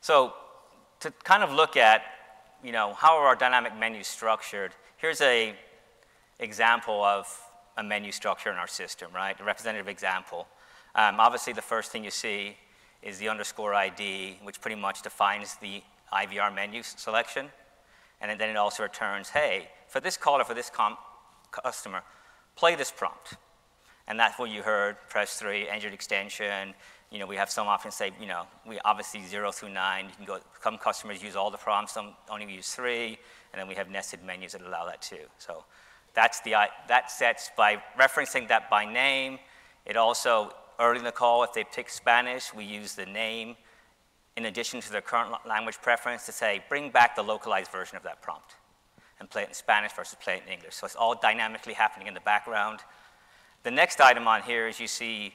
So 0.00 0.32
to 1.00 1.10
kind 1.24 1.42
of 1.42 1.52
look 1.52 1.76
at, 1.76 2.02
you 2.64 2.72
know, 2.72 2.94
how 2.94 3.18
are 3.18 3.26
our 3.26 3.36
dynamic 3.36 3.76
menus 3.78 4.08
structured, 4.08 4.72
here's 4.96 5.20
a 5.20 5.54
example 6.38 7.04
of 7.04 7.26
a 7.76 7.82
menu 7.82 8.12
structure 8.12 8.50
in 8.50 8.56
our 8.56 8.66
system, 8.66 9.10
right? 9.14 9.38
A 9.38 9.44
representative 9.44 9.88
example. 9.88 10.46
Um, 10.94 11.20
obviously, 11.20 11.52
the 11.52 11.62
first 11.62 11.90
thing 11.90 12.02
you 12.02 12.10
see 12.10 12.56
is 13.02 13.18
the 13.18 13.28
underscore 13.28 13.74
ID, 13.74 14.38
which 14.42 14.60
pretty 14.60 14.80
much 14.80 15.02
defines 15.02 15.56
the 15.56 15.82
IVR 16.12 16.54
menu 16.54 16.82
selection. 16.82 17.48
And 18.20 18.40
then 18.40 18.48
it 18.48 18.56
also 18.56 18.84
returns, 18.84 19.30
hey, 19.30 19.68
for 19.92 20.00
this 20.00 20.16
caller, 20.16 20.42
for 20.42 20.54
this 20.54 20.70
customer, 21.50 22.02
play 22.56 22.74
this 22.74 22.90
prompt. 22.90 23.34
And 24.08 24.18
that's 24.18 24.38
what 24.38 24.50
you 24.50 24.62
heard, 24.62 24.96
press 25.10 25.38
three, 25.38 25.68
enter 25.68 25.88
extension. 25.88 26.72
You 27.10 27.18
know, 27.18 27.26
we 27.26 27.36
have 27.36 27.50
some 27.50 27.66
options 27.66 27.94
say, 27.94 28.10
you 28.18 28.26
know, 28.26 28.44
we 28.66 28.80
obviously 28.86 29.22
zero 29.22 29.52
through 29.52 29.68
nine. 29.68 30.06
You 30.06 30.16
can 30.16 30.24
go, 30.24 30.38
some 30.62 30.78
customers 30.78 31.22
use 31.22 31.36
all 31.36 31.50
the 31.50 31.58
prompts, 31.58 31.92
some 31.92 32.14
only 32.30 32.50
use 32.50 32.74
three. 32.74 33.18
And 33.52 33.60
then 33.60 33.68
we 33.68 33.74
have 33.74 33.90
nested 33.90 34.24
menus 34.24 34.52
that 34.52 34.62
allow 34.62 34.86
that 34.86 35.02
too. 35.02 35.26
So 35.36 35.62
that's 36.14 36.40
the, 36.40 36.54
that 36.88 37.10
sets 37.10 37.50
by 37.54 37.82
referencing 38.00 38.48
that 38.48 38.70
by 38.70 38.90
name. 38.90 39.38
It 39.84 39.98
also, 39.98 40.54
early 40.80 41.00
in 41.00 41.04
the 41.04 41.12
call, 41.12 41.44
if 41.44 41.52
they 41.52 41.64
pick 41.64 41.90
Spanish, 41.90 42.54
we 42.54 42.64
use 42.64 42.94
the 42.94 43.06
name 43.06 43.56
in 44.38 44.46
addition 44.46 44.80
to 44.80 44.90
their 44.90 45.02
current 45.02 45.34
language 45.46 45.76
preference 45.82 46.24
to 46.24 46.32
say, 46.32 46.64
bring 46.70 46.90
back 46.90 47.14
the 47.14 47.22
localized 47.22 47.70
version 47.70 47.98
of 47.98 48.02
that 48.04 48.22
prompt 48.22 48.56
and 49.22 49.30
play 49.30 49.42
it 49.44 49.48
in 49.48 49.54
Spanish 49.54 49.92
versus 49.92 50.16
play 50.20 50.38
it 50.38 50.42
in 50.44 50.52
English. 50.52 50.74
So 50.74 50.84
it's 50.84 50.96
all 50.96 51.14
dynamically 51.14 51.74
happening 51.74 52.08
in 52.08 52.14
the 52.14 52.20
background. 52.20 52.80
The 53.62 53.70
next 53.70 54.00
item 54.00 54.26
on 54.26 54.42
here 54.42 54.66
is 54.66 54.80
you 54.80 54.88
see 54.88 55.32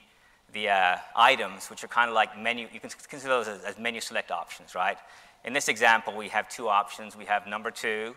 the 0.52 0.68
uh, 0.70 0.98
items, 1.16 1.70
which 1.70 1.86
are 1.86 1.88
kind 1.88 2.10
of 2.10 2.14
like 2.14 2.38
menu, 2.38 2.68
you 2.74 2.82
can 2.82 2.90
consider 2.90 3.34
those 3.34 3.48
as, 3.48 3.64
as 3.64 3.80
menu 3.80 4.02
select 4.02 4.30
options, 4.30 4.76
right? 4.76 4.98
In 5.46 5.54
this 5.54 5.70
example, 5.70 6.14
we 6.18 6.28
have 6.28 6.50
two 6.50 6.68
options. 6.68 7.16
We 7.16 7.24
have 7.26 7.48
number 7.48 7.72
two. 7.72 8.14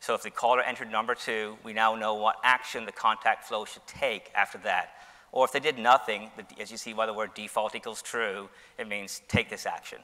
So 0.00 0.14
if 0.14 0.22
the 0.22 0.30
caller 0.30 0.60
entered 0.60 0.90
number 0.90 1.14
two, 1.14 1.56
we 1.64 1.72
now 1.72 1.94
know 1.94 2.12
what 2.12 2.36
action 2.44 2.84
the 2.84 2.92
contact 2.92 3.44
flow 3.48 3.64
should 3.64 3.86
take 3.86 4.30
after 4.34 4.58
that. 4.58 4.90
Or 5.32 5.46
if 5.46 5.52
they 5.52 5.60
did 5.60 5.78
nothing, 5.78 6.30
as 6.60 6.70
you 6.70 6.76
see 6.76 6.92
by 6.92 7.06
the 7.06 7.14
word 7.14 7.32
default 7.32 7.74
equals 7.74 8.02
true, 8.02 8.50
it 8.78 8.86
means 8.86 9.22
take 9.28 9.48
this 9.48 9.64
action. 9.64 10.00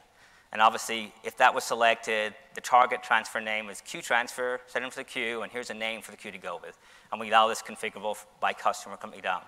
And 0.51 0.61
obviously, 0.61 1.13
if 1.23 1.37
that 1.37 1.55
was 1.55 1.63
selected, 1.63 2.33
the 2.55 2.61
target 2.61 3.03
transfer 3.03 3.39
name 3.39 3.69
is 3.69 3.79
queue 3.81 4.01
transfer, 4.01 4.59
set 4.67 4.83
into 4.83 4.97
the 4.97 5.03
queue, 5.05 5.43
and 5.43 5.51
here's 5.51 5.69
a 5.69 5.73
name 5.73 6.01
for 6.01 6.11
the 6.11 6.17
queue 6.17 6.31
to 6.31 6.37
go 6.37 6.59
with. 6.61 6.77
And 7.11 7.21
we 7.21 7.29
allow 7.29 7.47
this 7.47 7.61
configurable 7.61 8.17
by 8.41 8.51
customer 8.51 8.97
coming 8.97 9.21
down. 9.21 9.43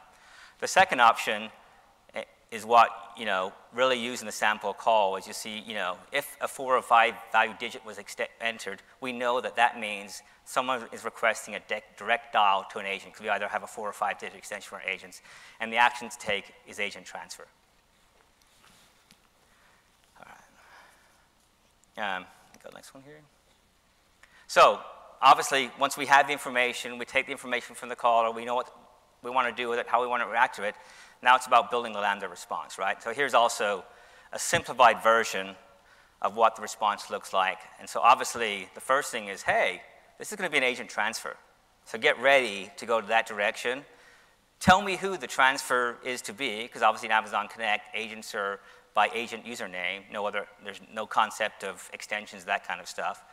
The 0.62 0.68
second 0.68 1.02
option 1.02 1.50
eh, 2.16 2.24
is 2.52 2.66
what, 2.66 2.90
you 3.18 3.26
know, 3.26 3.52
really 3.74 4.00
using 4.00 4.26
the 4.26 4.32
sample 4.32 4.74
call 4.74 5.18
is 5.18 5.28
you 5.28 5.34
see, 5.34 5.60
you 5.68 5.74
know, 5.74 5.98
if 6.14 6.38
a 6.40 6.48
four 6.48 6.78
or 6.78 6.82
five 6.82 7.16
value 7.34 7.54
digit 7.60 7.86
was 7.86 8.00
entered, 8.40 8.82
we 9.02 9.12
know 9.12 9.42
that 9.42 9.58
that 9.58 9.78
means 9.78 10.22
someone 10.46 10.84
is 10.94 11.04
requesting 11.04 11.56
a 11.56 11.62
direct 11.98 12.32
dial 12.32 12.66
to 12.72 12.80
an 12.80 12.86
agent 12.86 13.12
because 13.12 13.24
we 13.24 13.30
either 13.30 13.50
have 13.50 13.64
a 13.64 13.68
four 13.68 13.90
or 13.90 13.94
five 13.94 14.20
digit 14.20 14.38
extension 14.38 14.70
for 14.70 14.80
agents, 14.90 15.22
and 15.60 15.72
the 15.72 15.78
action 15.78 16.08
to 16.08 16.18
take 16.18 16.54
is 16.66 16.80
agent 16.80 17.06
transfer. 17.06 17.46
Um, 21.98 22.26
go 22.64 22.70
next 22.74 22.94
one 22.94 23.04
here. 23.04 23.20
So 24.48 24.80
obviously, 25.22 25.72
once 25.80 25.98
we 25.98 26.06
have 26.08 26.28
the 26.28 26.34
information, 26.34 26.98
we 26.98 27.06
take 27.06 27.26
the 27.26 27.32
information 27.32 27.76
from 27.76 27.90
the 27.90 27.96
caller, 27.96 28.32
we 28.32 28.46
know 28.46 28.56
what 28.56 28.74
we 29.24 29.30
want 29.32 29.56
to 29.56 29.62
do 29.62 29.70
with 29.70 29.80
it, 29.80 29.88
how 29.88 30.02
we 30.02 30.08
want 30.08 30.24
to 30.24 30.28
react 30.28 30.56
to 30.58 30.64
it. 30.64 30.76
Now 31.22 31.36
it's 31.36 31.48
about 31.48 31.72
building 31.72 31.94
the 31.94 32.00
Lambda 32.00 32.28
response, 32.28 32.78
right? 32.78 33.02
So 33.02 33.14
here's 33.14 33.34
also 33.34 33.86
a 34.32 34.40
simplified 34.40 35.02
version 35.02 35.56
of 36.22 36.36
what 36.36 36.56
the 36.56 36.62
response 36.62 37.10
looks 37.10 37.34
like. 37.34 37.60
And 37.80 37.88
so 37.88 38.00
obviously, 38.00 38.68
the 38.76 38.82
first 38.82 39.12
thing 39.12 39.28
is, 39.28 39.42
hey, 39.42 39.82
this 40.18 40.32
is 40.32 40.38
going 40.38 40.50
to 40.50 40.52
be 40.52 40.58
an 40.58 40.64
agent 40.64 40.90
transfer. 40.90 41.36
So 41.86 41.98
get 41.98 42.20
ready 42.20 42.72
to 42.78 42.86
go 42.86 43.02
to 43.02 43.08
that 43.08 43.28
direction. 43.28 43.84
Tell 44.60 44.82
me 44.82 44.96
who 44.96 45.18
the 45.18 45.28
transfer 45.28 45.98
is 46.06 46.22
to 46.24 46.34
be, 46.34 46.64
because 46.64 46.82
obviously 46.82 47.08
in 47.08 47.12
Amazon 47.12 47.48
Connect, 47.50 47.84
agents 47.96 48.34
are 48.34 48.60
by 48.94 49.10
agent 49.14 49.46
username, 49.46 50.02
no 50.12 50.26
other, 50.26 50.46
there's 50.64 50.82
no 50.94 51.06
concept 51.06 51.64
of 51.64 51.90
extensions, 51.94 52.46
that 52.46 52.68
kind 52.68 52.80
of 52.80 52.88
stuff. 52.88 53.24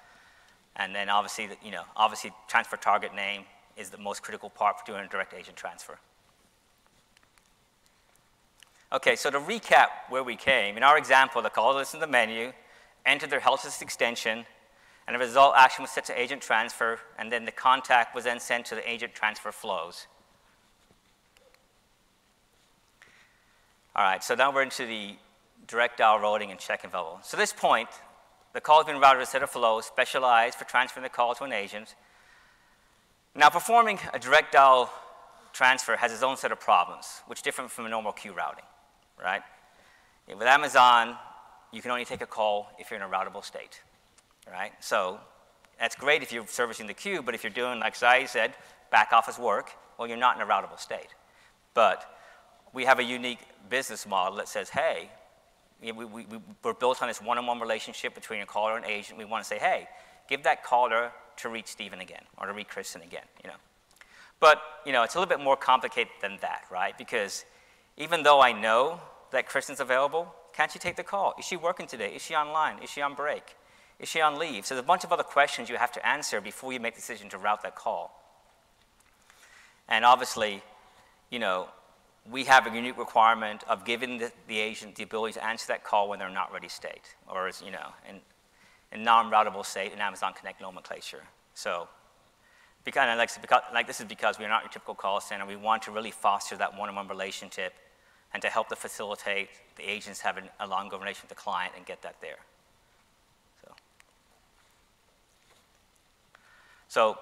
And 0.76 0.94
then 0.94 1.08
obviously, 1.08 1.50
you 1.62 1.70
know, 1.70 1.82
obviously 1.96 2.32
transfer 2.48 2.76
target 2.76 3.14
name 3.14 3.44
is 3.76 3.90
the 3.90 3.98
most 3.98 4.22
critical 4.22 4.48
part 4.50 4.78
for 4.78 4.86
doing 4.86 5.04
a 5.04 5.08
direct 5.08 5.34
agent 5.34 5.56
transfer. 5.56 5.98
Okay, 8.92 9.14
so 9.14 9.30
to 9.30 9.38
recap 9.38 9.88
where 10.08 10.24
we 10.24 10.34
came, 10.34 10.76
in 10.76 10.82
our 10.82 10.98
example, 10.98 11.42
the 11.42 11.50
caller 11.50 11.78
listened 11.78 12.00
to 12.00 12.06
the 12.06 12.10
menu, 12.10 12.52
entered 13.06 13.30
their 13.30 13.40
health 13.40 13.60
system 13.60 13.86
extension, 13.86 14.44
and 15.06 15.14
the 15.14 15.18
result 15.18 15.54
action 15.56 15.82
was 15.82 15.90
set 15.90 16.04
to 16.06 16.20
agent 16.20 16.42
transfer, 16.42 16.98
and 17.18 17.30
then 17.30 17.44
the 17.44 17.52
contact 17.52 18.14
was 18.14 18.24
then 18.24 18.40
sent 18.40 18.66
to 18.66 18.74
the 18.74 18.90
agent 18.90 19.14
transfer 19.14 19.52
flows. 19.52 20.06
All 23.94 24.04
right, 24.04 24.22
so 24.22 24.34
now 24.34 24.52
we're 24.52 24.62
into 24.62 24.86
the 24.86 25.16
direct 25.70 25.98
dial 25.98 26.18
routing 26.18 26.50
and 26.50 26.58
check 26.58 26.84
available. 26.84 27.20
So 27.22 27.36
at 27.36 27.40
this 27.40 27.52
point, 27.52 27.88
the 28.52 28.60
call 28.60 28.78
has 28.78 28.86
been 28.86 29.00
routed 29.00 29.20
to 29.20 29.22
a 29.22 29.26
set 29.26 29.42
of 29.42 29.50
flows 29.50 29.86
specialized 29.86 30.58
for 30.58 30.64
transferring 30.64 31.04
the 31.04 31.08
call 31.08 31.34
to 31.36 31.44
an 31.44 31.52
agent. 31.52 31.94
Now, 33.34 33.48
performing 33.48 34.00
a 34.12 34.18
direct 34.18 34.52
dial 34.52 34.92
transfer 35.52 35.96
has 35.96 36.12
its 36.12 36.22
own 36.22 36.36
set 36.36 36.50
of 36.50 36.58
problems, 36.58 37.22
which 37.28 37.42
differ 37.42 37.68
from 37.68 37.86
a 37.86 37.88
normal 37.88 38.12
queue 38.12 38.32
routing, 38.32 38.64
right? 39.22 39.42
With 40.28 40.48
Amazon, 40.48 41.16
you 41.72 41.80
can 41.82 41.90
only 41.92 42.04
take 42.04 42.22
a 42.22 42.26
call 42.26 42.70
if 42.78 42.90
you're 42.90 42.98
in 42.98 43.06
a 43.06 43.08
routable 43.08 43.44
state, 43.44 43.80
right? 44.50 44.72
So 44.80 45.20
that's 45.78 45.94
great 45.94 46.22
if 46.22 46.32
you're 46.32 46.46
servicing 46.46 46.86
the 46.88 46.94
queue, 46.94 47.22
but 47.22 47.34
if 47.34 47.44
you're 47.44 47.52
doing, 47.52 47.78
like 47.78 47.94
Zai 47.96 48.24
said, 48.26 48.54
back 48.90 49.12
office 49.12 49.38
work, 49.38 49.70
well, 49.98 50.08
you're 50.08 50.16
not 50.16 50.36
in 50.36 50.42
a 50.42 50.46
routable 50.46 50.78
state. 50.78 51.14
But 51.74 52.04
we 52.72 52.84
have 52.84 52.98
a 52.98 53.04
unique 53.04 53.40
business 53.68 54.06
model 54.06 54.36
that 54.38 54.48
says, 54.48 54.70
hey, 54.70 55.10
we, 55.82 55.92
we, 55.92 56.04
we, 56.04 56.26
we're 56.62 56.74
built 56.74 57.02
on 57.02 57.08
this 57.08 57.22
one-on-one 57.22 57.60
relationship 57.60 58.14
between 58.14 58.40
a 58.40 58.46
caller 58.46 58.76
and 58.76 58.84
agent. 58.84 59.18
We 59.18 59.24
want 59.24 59.44
to 59.44 59.48
say, 59.48 59.58
hey, 59.58 59.88
give 60.28 60.42
that 60.44 60.62
caller 60.64 61.12
to 61.38 61.48
reach 61.48 61.66
Stephen 61.66 62.00
again 62.00 62.22
or 62.38 62.46
to 62.46 62.52
reach 62.52 62.68
Kristen 62.68 63.02
again, 63.02 63.24
you 63.42 63.48
know. 63.48 63.56
But, 64.40 64.62
you 64.86 64.92
know, 64.92 65.02
it's 65.02 65.14
a 65.14 65.18
little 65.18 65.28
bit 65.28 65.42
more 65.42 65.56
complicated 65.56 66.12
than 66.22 66.38
that, 66.40 66.64
right? 66.70 66.96
Because 66.96 67.44
even 67.96 68.22
though 68.22 68.40
I 68.40 68.52
know 68.52 69.00
that 69.32 69.46
Kristen's 69.46 69.80
available, 69.80 70.34
can't 70.52 70.74
you 70.74 70.80
take 70.80 70.96
the 70.96 71.04
call? 71.04 71.34
Is 71.38 71.44
she 71.44 71.56
working 71.56 71.86
today? 71.86 72.14
Is 72.14 72.22
she 72.22 72.34
online? 72.34 72.82
Is 72.82 72.90
she 72.90 73.02
on 73.02 73.14
break? 73.14 73.56
Is 73.98 74.08
she 74.08 74.20
on 74.20 74.38
leave? 74.38 74.64
So 74.64 74.74
there's 74.74 74.84
a 74.84 74.86
bunch 74.86 75.04
of 75.04 75.12
other 75.12 75.22
questions 75.22 75.68
you 75.68 75.76
have 75.76 75.92
to 75.92 76.06
answer 76.06 76.40
before 76.40 76.72
you 76.72 76.80
make 76.80 76.94
the 76.94 77.00
decision 77.00 77.28
to 77.30 77.38
route 77.38 77.62
that 77.62 77.74
call. 77.74 78.16
And 79.88 80.04
obviously, 80.04 80.62
you 81.30 81.38
know, 81.38 81.68
we 82.28 82.44
have 82.44 82.66
a 82.66 82.74
unique 82.74 82.98
requirement 82.98 83.64
of 83.68 83.84
giving 83.84 84.18
the, 84.18 84.32
the, 84.46 84.58
agent 84.58 84.96
the 84.96 85.02
ability 85.02 85.34
to 85.34 85.44
answer 85.44 85.66
that 85.68 85.84
call 85.84 86.08
when 86.08 86.18
they're 86.18 86.28
not 86.28 86.52
ready 86.52 86.68
state, 86.68 87.14
or 87.28 87.48
as, 87.48 87.62
you 87.62 87.70
know, 87.70 87.88
in, 88.08 88.16
in 88.92 89.02
non-routable 89.02 89.64
state 89.64 89.92
in 89.92 90.00
Amazon 90.00 90.32
Connect 90.38 90.60
nomenclature. 90.60 91.22
So, 91.54 91.88
because, 92.84 93.16
like, 93.18 93.50
like 93.72 93.86
this 93.86 94.00
is 94.00 94.06
because 94.06 94.38
we're 94.38 94.48
not 94.48 94.62
your 94.62 94.70
typical 94.70 94.94
call 94.94 95.20
center. 95.20 95.46
We 95.46 95.56
want 95.56 95.82
to 95.82 95.90
really 95.90 96.10
foster 96.10 96.56
that 96.56 96.78
one-on-one 96.78 97.08
relationship 97.08 97.74
and 98.32 98.42
to 98.42 98.48
help 98.48 98.68
to 98.68 98.76
facilitate 98.76 99.48
the 99.76 99.82
agents 99.82 100.20
having 100.20 100.44
a 100.60 100.66
long-going 100.66 101.02
relationship 101.02 101.30
with 101.30 101.36
the 101.36 101.42
client 101.42 101.72
and 101.76 101.84
get 101.84 102.02
that 102.02 102.16
there. 102.20 102.38
So, 103.62 103.72
so 106.88 107.18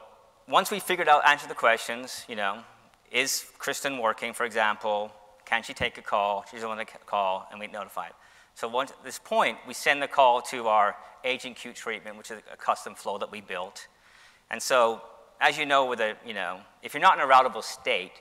once 0.49 0.71
we 0.71 0.81
figured 0.81 1.09
out, 1.09 1.27
answer 1.27 1.49
the 1.49 1.55
questions, 1.55 2.25
you 2.29 2.37
know, 2.37 2.61
is 3.13 3.47
Kristen 3.59 3.99
working, 3.99 4.33
for 4.33 4.45
example? 4.45 5.13
Can 5.45 5.63
she 5.63 5.73
take 5.73 5.99
a 5.99 6.03
call? 6.03 6.45
She's 6.51 6.61
the 6.61 6.69
one 6.69 6.79
to 6.79 6.85
call, 6.85 7.49
and 7.51 7.59
we 7.59 7.67
notify. 7.67 8.09
So 8.55 8.69
once 8.69 8.91
at 8.91 9.03
this 9.05 9.19
point, 9.19 9.57
we 9.67 9.75
send 9.75 10.03
the 10.03 10.09
call 10.09 10.43
to 10.43 10.69
our 10.69 10.97
agent 11.25 11.57
queue 11.57 11.73
treatment, 11.73 12.17
which 12.17 12.31
is 12.31 12.41
a 12.53 12.57
custom 12.57 12.95
flow 12.95 13.19
that 13.19 13.31
we 13.31 13.41
built. 13.41 13.87
And 14.51 14.63
so, 14.63 15.03
as 15.41 15.57
you 15.57 15.65
know, 15.65 15.87
with 15.87 16.01
a, 16.01 16.17
you 16.27 16.35
know, 16.35 16.61
if 16.83 16.93
you're 16.95 17.01
not 17.01 17.19
in 17.19 17.25
a 17.25 17.27
routable 17.27 17.63
state, 17.63 18.13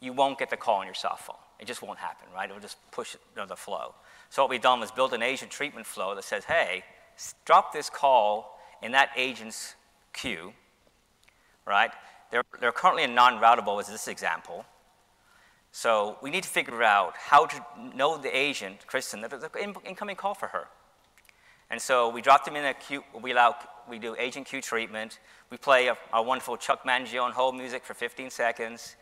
you 0.00 0.12
won't 0.12 0.38
get 0.38 0.50
the 0.50 0.56
call 0.56 0.80
on 0.80 0.86
your 0.86 0.94
soft 0.94 1.24
phone. 1.26 1.36
It 1.58 1.66
just 1.66 1.82
won't 1.82 1.98
happen, 1.98 2.28
right? 2.34 2.48
It 2.50 2.52
will 2.52 2.60
just 2.60 2.78
push 2.90 3.16
the 3.34 3.56
flow. 3.56 3.94
So 4.30 4.42
what 4.42 4.50
we've 4.50 4.60
done 4.60 4.80
was 4.80 4.90
build 4.90 5.12
an 5.12 5.22
agent 5.22 5.50
treatment 5.50 5.86
flow 5.86 6.14
that 6.14 6.24
says, 6.24 6.44
hey, 6.44 6.82
drop 7.44 7.72
this 7.72 7.88
call 7.88 8.58
in 8.82 8.92
that 8.92 9.10
agent's 9.16 9.74
queue, 10.12 10.52
right? 11.66 11.90
They're, 12.32 12.44
they're 12.60 12.72
currently 12.72 13.06
non-routable 13.06 13.78
as 13.78 13.88
this 13.88 14.08
example. 14.08 14.64
So 15.70 16.16
we 16.22 16.30
need 16.30 16.42
to 16.42 16.48
figure 16.48 16.82
out 16.82 17.14
how 17.16 17.44
to 17.44 17.64
know 17.94 18.16
the 18.16 18.34
agent, 18.34 18.86
Kristen, 18.86 19.20
that 19.20 19.30
there's 19.30 19.42
an 19.42 19.74
incoming 19.84 20.16
call 20.16 20.34
for 20.34 20.48
her. 20.48 20.64
And 21.70 21.80
so 21.80 22.08
we 22.08 22.22
drop 22.22 22.46
them 22.46 22.56
in 22.56 22.64
a 22.64 22.72
queue, 22.72 23.04
we, 23.20 23.32
allow, 23.32 23.56
we 23.88 23.98
do 23.98 24.16
agent 24.18 24.46
queue 24.46 24.62
treatment. 24.62 25.18
We 25.50 25.58
play 25.58 25.88
a, 25.88 25.96
our 26.12 26.24
wonderful 26.24 26.56
Chuck 26.56 26.84
Mangione 26.84 27.32
hold 27.32 27.54
music 27.54 27.84
for 27.84 27.92
15 27.92 28.30
seconds. 28.30 28.96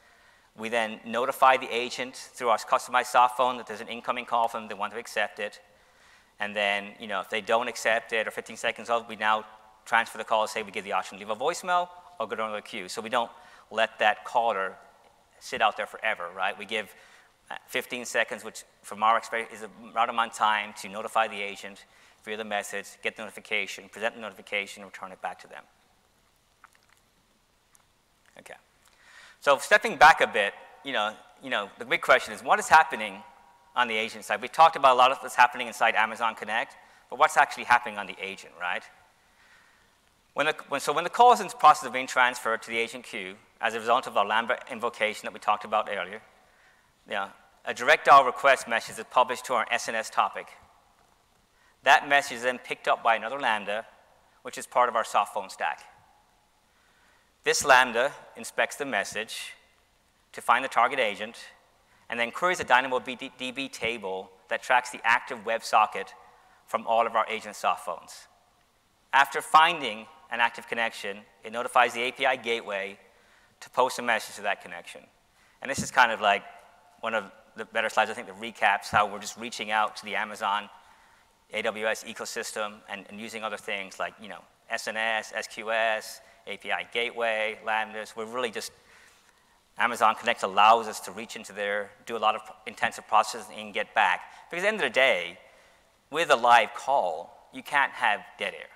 We 0.59 0.69
then 0.69 0.99
notify 1.07 1.57
the 1.57 1.73
agent 1.73 2.17
through 2.17 2.49
our 2.49 2.59
customized 2.59 3.07
soft 3.07 3.37
phone 3.37 3.59
that 3.59 3.67
there's 3.69 3.81
an 3.81 3.89
incoming 3.89 4.25
call 4.25 4.49
from 4.49 4.63
them, 4.63 4.69
they 4.69 4.75
want 4.75 4.93
to 4.93 4.99
accept 4.99 5.39
it. 5.39 5.61
And 6.41 6.55
then, 6.55 6.95
you 6.99 7.07
know, 7.07 7.21
if 7.21 7.31
they 7.31 7.41
don't 7.41 7.69
accept 7.69 8.13
it 8.13 8.27
or 8.27 8.33
15 8.33 8.57
seconds 8.57 8.91
off, 8.91 9.09
we 9.09 9.15
now 9.15 9.45
transfer 9.85 10.19
the 10.19 10.25
call, 10.25 10.49
say 10.49 10.65
we 10.65 10.73
give 10.73 10.85
the 10.85 10.93
option 10.93 11.17
to 11.17 11.25
leave 11.25 11.31
a 11.31 11.41
voicemail 11.41 11.89
or 12.21 12.29
go 12.29 12.37
to 12.37 12.45
another 12.45 12.61
queue. 12.61 12.89
So 12.89 13.01
we 13.01 13.09
don't 13.09 13.31
let 13.71 13.99
that 13.99 14.25
caller 14.25 14.77
sit 15.41 15.63
out 15.63 15.77
there 15.77 15.87
forever, 15.87 16.29
right? 16.37 16.57
We 16.57 16.67
give 16.67 16.95
uh, 17.51 17.57
15 17.67 18.05
seconds, 18.05 18.45
which 18.45 18.63
from 18.83 19.03
our 19.03 19.17
experience 19.17 19.53
is 19.53 19.63
a 19.63 19.71
right 19.95 20.09
amount 20.09 20.33
of 20.33 20.37
time 20.37 20.75
to 20.83 20.89
notify 20.89 21.27
the 21.27 21.41
agent, 21.41 21.85
via 22.23 22.37
the 22.37 22.45
message, 22.45 22.85
get 23.03 23.17
the 23.17 23.23
notification, 23.23 23.89
present 23.89 24.15
the 24.15 24.21
notification, 24.21 24.83
and 24.83 24.93
return 24.93 25.11
it 25.11 25.23
back 25.23 25.41
to 25.41 25.49
them. 25.49 25.63
Okay. 28.39 28.55
So 29.41 29.57
stepping 29.57 29.97
back 29.97 30.21
a 30.21 30.27
bit, 30.27 30.53
you 30.85 30.93
know, 30.93 31.15
you 31.43 31.49
know, 31.49 31.71
the 31.79 31.87
big 31.87 32.03
question 32.03 32.35
is 32.35 32.45
what 32.45 32.59
is 32.59 32.69
happening 32.69 33.23
on 33.75 33.89
the 33.89 33.97
agent 33.97 34.27
side? 34.27 34.43
We 34.43 34.49
talked 34.49 34.77
about 34.77 34.95
a 34.95 34.99
lot 34.99 35.11
of 35.11 35.19
what's 35.19 35.35
happening 35.35 35.67
inside 35.67 35.95
Amazon 35.95 36.35
Connect, 36.35 36.77
but 37.09 37.19
what's 37.19 37.39
actually 37.39 37.65
happening 37.65 37.97
on 37.97 38.07
the 38.07 38.17
agent, 38.21 38.53
right? 38.61 38.83
When 40.35 40.47
the, 40.47 40.55
when, 40.69 40.81
so 40.81 40.93
when 40.93 41.05
the 41.05 41.11
call 41.11 41.33
is 41.33 41.41
in 41.41 41.49
the 41.49 41.55
process 41.55 41.87
of 41.87 41.93
being 41.93 42.07
transferred 42.07 42.63
to 42.63 42.71
the 42.71 42.79
agent 42.79 43.05
queue, 43.05 43.37
as 43.61 43.75
a 43.75 43.81
result 43.81 44.07
of 44.07 44.17
our 44.17 44.25
Lambda 44.25 44.59
invocation 44.71 45.27
that 45.27 45.33
we 45.33 45.41
talked 45.41 45.65
about 45.65 45.89
earlier, 45.91 46.23
a 47.65 47.75
direct 47.75 48.07
dial 48.07 48.25
request 48.25 48.69
message 48.69 48.99
is 48.99 49.05
published 49.11 49.45
to 49.47 49.55
our 49.55 49.67
SNS 49.67 50.11
topic. 50.11 50.47
That 51.83 52.09
message 52.09 52.39
is 52.39 52.43
then 52.43 52.59
picked 52.59 52.89
up 52.89 53.03
by 53.03 53.17
another 53.17 53.39
Lambda, 53.39 53.87
which 54.43 54.57
is 54.57 54.67
part 54.67 54.89
of 54.89 54.97
our 54.97 55.05
soft 55.05 55.35
phone 55.35 55.51
stack. 55.51 55.81
This 57.45 57.65
Lambda 57.65 58.13
inspects 58.37 58.77
the 58.77 58.85
message 58.85 59.55
to 60.33 60.41
find 60.41 60.65
the 60.65 60.69
target 60.69 61.01
agent 61.01 61.37
and 62.09 62.19
then 62.19 62.31
queries 62.31 62.61
a 62.61 62.65
DynamoDB 62.65 63.73
table 63.73 64.31
that 64.49 64.63
tracks 64.63 64.91
the 64.91 65.01
active 65.05 65.39
WebSocket 65.45 66.09
from 66.67 66.87
all 66.87 67.07
of 67.07 67.15
our 67.15 67.27
agent 67.29 67.57
soft 67.57 67.85
phones. 67.85 68.27
After 69.13 69.41
finding 69.41 70.07
an 70.31 70.41
active 70.41 70.69
connection, 70.69 71.19
it 71.45 71.53
notifies 71.53 71.93
the 71.93 72.09
API 72.09 72.41
gateway 72.43 72.99
to 73.61 73.71
post 73.71 73.99
a 73.99 74.03
message 74.03 74.37
to 74.37 74.43
that 74.43 74.63
connection. 74.63 75.03
And 75.63 75.71
this 75.71 75.83
is 75.83 75.91
kind 75.91 76.13
of 76.13 76.21
like 76.21 76.43
one 77.01 77.15
of 77.15 77.25
the 77.57 77.65
better 77.65 77.89
slides, 77.89 78.11
I 78.11 78.15
think, 78.15 78.27
that 78.29 78.41
recaps 78.41 78.89
how 78.89 79.11
we're 79.11 79.21
just 79.21 79.37
reaching 79.37 79.71
out 79.71 79.97
to 79.97 80.05
the 80.05 80.17
Amazon 80.17 80.69
AWS 81.55 82.05
ecosystem 82.05 82.75
and, 82.89 83.05
and 83.09 83.21
using 83.21 83.43
other 83.43 83.57
things 83.57 83.99
like, 83.99 84.15
you 84.23 84.29
know, 84.29 84.41
SNS, 84.73 85.33
SQS, 85.35 86.21
API 86.47 86.87
gateway, 86.93 87.59
Lambdas. 87.67 88.15
We're 88.17 88.25
really 88.25 88.51
just, 88.51 88.73
Amazon 89.79 90.15
Connect 90.15 90.43
allows 90.43 90.87
us 90.87 91.01
to 91.01 91.11
reach 91.11 91.37
into 91.37 91.53
there, 91.53 91.91
do 92.07 92.17
a 92.17 92.19
lot 92.19 92.35
of 92.35 92.43
intensive 92.67 93.07
processing 93.09 93.59
and 93.59 93.75
get 93.75 93.93
back. 93.95 94.21
Because 94.49 94.63
at 94.63 94.67
the 94.67 94.69
end 94.69 94.77
of 94.77 94.83
the 94.83 94.91
day, 94.91 95.39
with 96.11 96.31
a 96.31 96.37
live 96.37 96.75
call, 96.75 97.49
you 97.53 97.63
can't 97.63 97.93
have 97.93 98.21
dead 98.39 98.55
air, 98.55 98.69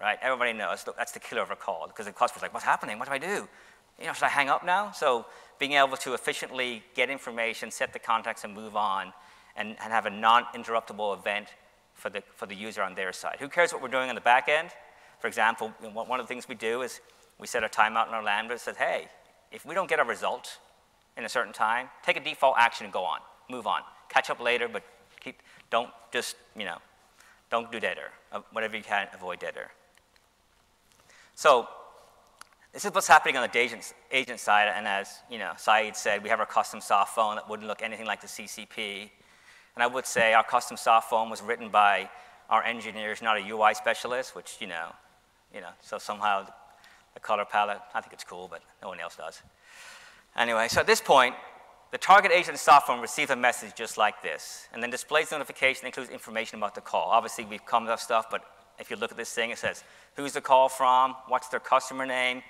right? 0.00 0.18
Everybody 0.22 0.52
knows 0.52 0.84
that's 0.96 1.12
the 1.12 1.20
killer 1.20 1.42
of 1.42 1.50
a 1.50 1.56
call 1.56 1.86
because 1.86 2.06
the 2.06 2.12
customer's 2.12 2.42
like, 2.42 2.52
what's 2.52 2.66
happening? 2.66 2.98
What 2.98 3.08
do 3.08 3.14
I 3.14 3.18
do? 3.18 3.48
You 4.00 4.06
know, 4.06 4.12
should 4.12 4.24
I 4.24 4.28
hang 4.28 4.48
up 4.48 4.64
now? 4.64 4.90
So 4.90 5.26
being 5.58 5.72
able 5.72 5.96
to 5.98 6.14
efficiently 6.14 6.82
get 6.94 7.10
information, 7.10 7.70
set 7.70 7.92
the 7.92 7.98
context, 7.98 8.44
and 8.44 8.52
move 8.52 8.76
on, 8.76 9.12
and, 9.56 9.76
and 9.82 9.92
have 9.92 10.06
a 10.06 10.10
non-interruptible 10.10 11.16
event 11.16 11.48
for 11.94 12.10
the, 12.10 12.22
for 12.34 12.46
the 12.46 12.54
user 12.56 12.82
on 12.82 12.94
their 12.94 13.12
side. 13.12 13.36
Who 13.38 13.48
cares 13.48 13.72
what 13.72 13.80
we're 13.80 13.88
doing 13.88 14.08
on 14.08 14.16
the 14.16 14.20
back 14.20 14.48
end? 14.48 14.70
For 15.20 15.28
example, 15.28 15.72
one 15.92 16.18
of 16.18 16.26
the 16.26 16.28
things 16.28 16.48
we 16.48 16.56
do 16.56 16.82
is 16.82 17.00
we 17.38 17.46
set 17.46 17.62
a 17.62 17.68
timeout 17.68 18.08
in 18.08 18.14
our 18.14 18.22
Lambda 18.22 18.54
that 18.54 18.60
says, 18.60 18.76
hey, 18.76 19.06
if 19.52 19.64
we 19.64 19.74
don't 19.74 19.88
get 19.88 20.00
a 20.00 20.04
result 20.04 20.58
in 21.16 21.24
a 21.24 21.28
certain 21.28 21.52
time, 21.52 21.88
take 22.02 22.16
a 22.16 22.20
default 22.20 22.56
action 22.58 22.84
and 22.84 22.92
go 22.92 23.04
on, 23.04 23.20
move 23.48 23.66
on. 23.66 23.82
Catch 24.08 24.28
up 24.28 24.40
later, 24.40 24.68
but 24.68 24.82
keep, 25.20 25.40
don't 25.70 25.90
just, 26.12 26.36
you 26.56 26.64
know, 26.64 26.78
don't 27.50 27.70
do 27.70 27.78
dead 27.78 27.96
air. 27.96 28.10
Uh, 28.32 28.40
whatever 28.50 28.76
you 28.76 28.82
can, 28.82 29.06
avoid 29.14 29.38
dead 29.38 29.54
air. 29.56 29.70
So 31.34 31.68
this 32.72 32.84
is 32.84 32.92
what's 32.92 33.08
happening 33.08 33.36
on 33.36 33.48
the 33.48 33.58
agent, 33.58 33.92
agent 34.10 34.40
side, 34.40 34.72
and 34.74 34.86
as 34.86 35.20
you 35.30 35.38
know, 35.38 35.52
Saeed 35.56 35.96
said, 35.96 36.22
we 36.22 36.28
have 36.28 36.40
our 36.40 36.46
custom 36.46 36.80
soft 36.80 37.14
phone 37.14 37.36
that 37.36 37.48
wouldn't 37.48 37.68
look 37.68 37.82
anything 37.82 38.06
like 38.06 38.20
the 38.20 38.26
CCP. 38.26 39.10
And 39.74 39.82
I 39.82 39.86
would 39.86 40.06
say 40.06 40.34
our 40.34 40.44
custom 40.44 40.76
soft 40.76 41.10
phone 41.10 41.30
was 41.30 41.42
written 41.42 41.68
by 41.68 42.08
our 42.50 42.62
engineers, 42.62 43.22
not 43.22 43.36
a 43.36 43.48
UI 43.48 43.74
specialist, 43.74 44.36
which, 44.36 44.56
you 44.60 44.66
know, 44.66 44.88
you 45.52 45.60
know, 45.60 45.70
so 45.80 45.98
somehow 45.98 46.46
the 47.14 47.20
color 47.20 47.44
palette, 47.44 47.80
I 47.94 48.00
think 48.00 48.12
it's 48.12 48.24
cool, 48.24 48.48
but 48.48 48.62
no 48.82 48.88
one 48.88 49.00
else 49.00 49.16
does. 49.16 49.40
Anyway, 50.36 50.68
so 50.68 50.80
at 50.80 50.86
this 50.86 51.00
point, 51.00 51.34
the 51.92 51.98
target 51.98 52.32
agent 52.32 52.58
soft 52.58 52.88
phone 52.88 53.00
receives 53.00 53.30
a 53.30 53.36
message 53.36 53.74
just 53.76 53.96
like 53.96 54.20
this, 54.20 54.68
and 54.72 54.82
then 54.82 54.90
displays 54.90 55.30
the 55.30 55.36
notification 55.36 55.82
that 55.82 55.88
includes 55.88 56.10
information 56.10 56.58
about 56.58 56.74
the 56.74 56.80
call. 56.80 57.10
Obviously, 57.10 57.44
we've 57.44 57.64
come 57.64 57.86
up 57.86 58.00
stuff, 58.00 58.26
but 58.30 58.44
if 58.78 58.90
you 58.90 58.96
look 58.96 59.10
at 59.10 59.16
this 59.16 59.32
thing, 59.32 59.50
it 59.50 59.58
says 59.58 59.84
who's 60.16 60.32
the 60.32 60.40
call 60.40 60.68
from, 60.68 61.14
what's 61.28 61.48
their 61.48 61.60
customer 61.60 62.06
name, 62.06 62.42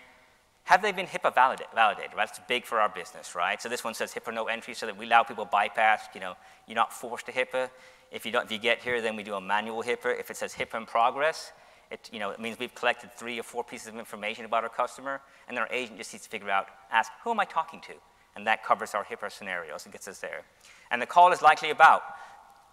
have 0.64 0.80
they 0.80 0.92
been 0.92 1.06
HIPAA 1.06 1.34
validated? 1.34 1.72
validated? 1.74 2.12
That's 2.16 2.40
big 2.48 2.64
for 2.64 2.80
our 2.80 2.88
business, 2.88 3.34
right? 3.34 3.60
So 3.60 3.68
this 3.68 3.84
one 3.84 3.92
says 3.92 4.14
HIPAA 4.14 4.34
no 4.34 4.46
entry 4.46 4.74
so 4.74 4.86
that 4.86 4.96
we 4.96 5.04
allow 5.04 5.22
people 5.22 5.44
bypass, 5.44 6.06
you 6.14 6.20
know, 6.20 6.34
you're 6.66 6.74
not 6.74 6.92
forced 6.92 7.26
to 7.26 7.32
HIPAA. 7.32 7.68
If 8.10 8.24
you, 8.24 8.32
don't, 8.32 8.46
if 8.46 8.52
you 8.52 8.58
get 8.58 8.82
here, 8.82 9.02
then 9.02 9.14
we 9.14 9.22
do 9.22 9.34
a 9.34 9.40
manual 9.40 9.82
HIPAA. 9.82 10.18
If 10.18 10.30
it 10.30 10.38
says 10.38 10.54
HIPAA 10.54 10.78
in 10.78 10.86
progress, 10.86 11.52
it, 11.90 12.08
you 12.12 12.18
know, 12.18 12.30
it 12.30 12.40
means 12.40 12.58
we've 12.58 12.74
collected 12.74 13.12
three 13.12 13.38
or 13.38 13.42
four 13.42 13.62
pieces 13.62 13.88
of 13.88 13.96
information 13.96 14.46
about 14.46 14.62
our 14.62 14.70
customer, 14.70 15.20
and 15.48 15.56
then 15.56 15.62
our 15.62 15.70
agent 15.70 15.98
just 15.98 16.14
needs 16.14 16.24
to 16.24 16.30
figure 16.30 16.50
out, 16.50 16.68
ask, 16.90 17.12
who 17.22 17.30
am 17.30 17.40
I 17.40 17.44
talking 17.44 17.80
to? 17.82 17.92
And 18.34 18.46
that 18.46 18.64
covers 18.64 18.94
our 18.94 19.04
HIPAA 19.04 19.30
scenarios 19.30 19.84
and 19.84 19.92
gets 19.92 20.08
us 20.08 20.18
there. 20.18 20.42
And 20.90 21.00
the 21.00 21.06
call 21.06 21.30
is 21.32 21.42
likely 21.42 21.70
about, 21.70 22.02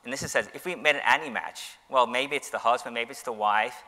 and 0.04 0.12
this 0.12 0.22
says, 0.32 0.49
if 0.54 0.66
we 0.66 0.76
made 0.76 0.95
an 0.95 1.02
ANI 1.06 1.30
match, 1.30 1.62
well, 1.89 2.08
maybe 2.08 2.36
it's 2.36 2.49
the 2.49 2.58
husband, 2.58 2.93
maybe 2.93 3.12
it's 3.12 3.22
the 3.22 3.32
wife. 3.32 3.84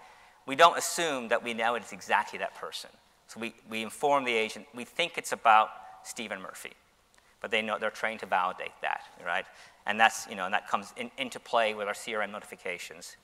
We 0.46 0.56
don't 0.56 0.78
assume 0.78 1.30
that 1.30 1.44
we 1.44 1.54
know 1.54 1.76
it's 1.76 1.92
exactly 1.92 2.40
that 2.40 2.56
person. 2.56 2.90
So 3.28 3.40
we, 3.40 3.56
we 3.70 3.82
inform 3.82 4.26
the 4.26 4.34
agent, 4.34 4.68
we 4.76 4.86
think 4.86 5.18
it's 5.18 5.32
about 5.32 5.70
Stephen 6.04 6.42
Murphy, 6.42 6.74
but 7.42 7.50
they 7.50 7.62
know 7.62 7.80
they're 7.80 7.90
trained 7.90 8.20
to 8.20 8.26
validate 8.26 8.74
that, 8.82 9.04
right? 9.26 9.46
And 9.86 10.00
that's, 10.00 10.28
you 10.30 10.36
know, 10.36 10.46
and 10.46 10.54
that 10.54 10.68
comes 10.68 10.94
in, 10.98 11.10
into 11.18 11.40
play 11.40 11.74
with 11.74 11.88
our 11.88 11.94
CRM 11.94 12.32
notifications. 12.32 13.18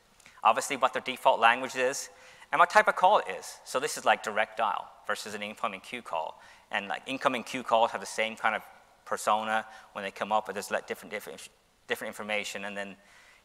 Obviously, 0.43 0.77
what 0.77 0.93
their 0.93 1.01
default 1.01 1.39
language 1.39 1.75
is 1.75 2.09
and 2.51 2.59
what 2.59 2.69
type 2.69 2.87
of 2.87 2.95
call 2.95 3.19
it 3.19 3.25
is. 3.37 3.59
So 3.65 3.79
this 3.79 3.97
is 3.97 4.05
like 4.05 4.23
direct 4.23 4.57
dial 4.57 4.87
versus 5.05 5.35
an 5.35 5.43
incoming 5.43 5.81
queue 5.81 6.01
call. 6.01 6.41
And 6.71 6.87
like 6.87 7.03
incoming 7.05 7.43
queue 7.43 7.63
calls 7.63 7.91
have 7.91 8.01
the 8.01 8.07
same 8.07 8.35
kind 8.35 8.55
of 8.55 8.61
persona 9.05 9.65
when 9.93 10.03
they 10.03 10.11
come 10.11 10.31
up, 10.31 10.45
but 10.45 10.53
there's 10.53 10.71
like 10.71 10.87
different, 10.87 11.11
different, 11.11 11.49
different 11.89 12.09
information. 12.09 12.63
And 12.63 12.77
then, 12.77 12.95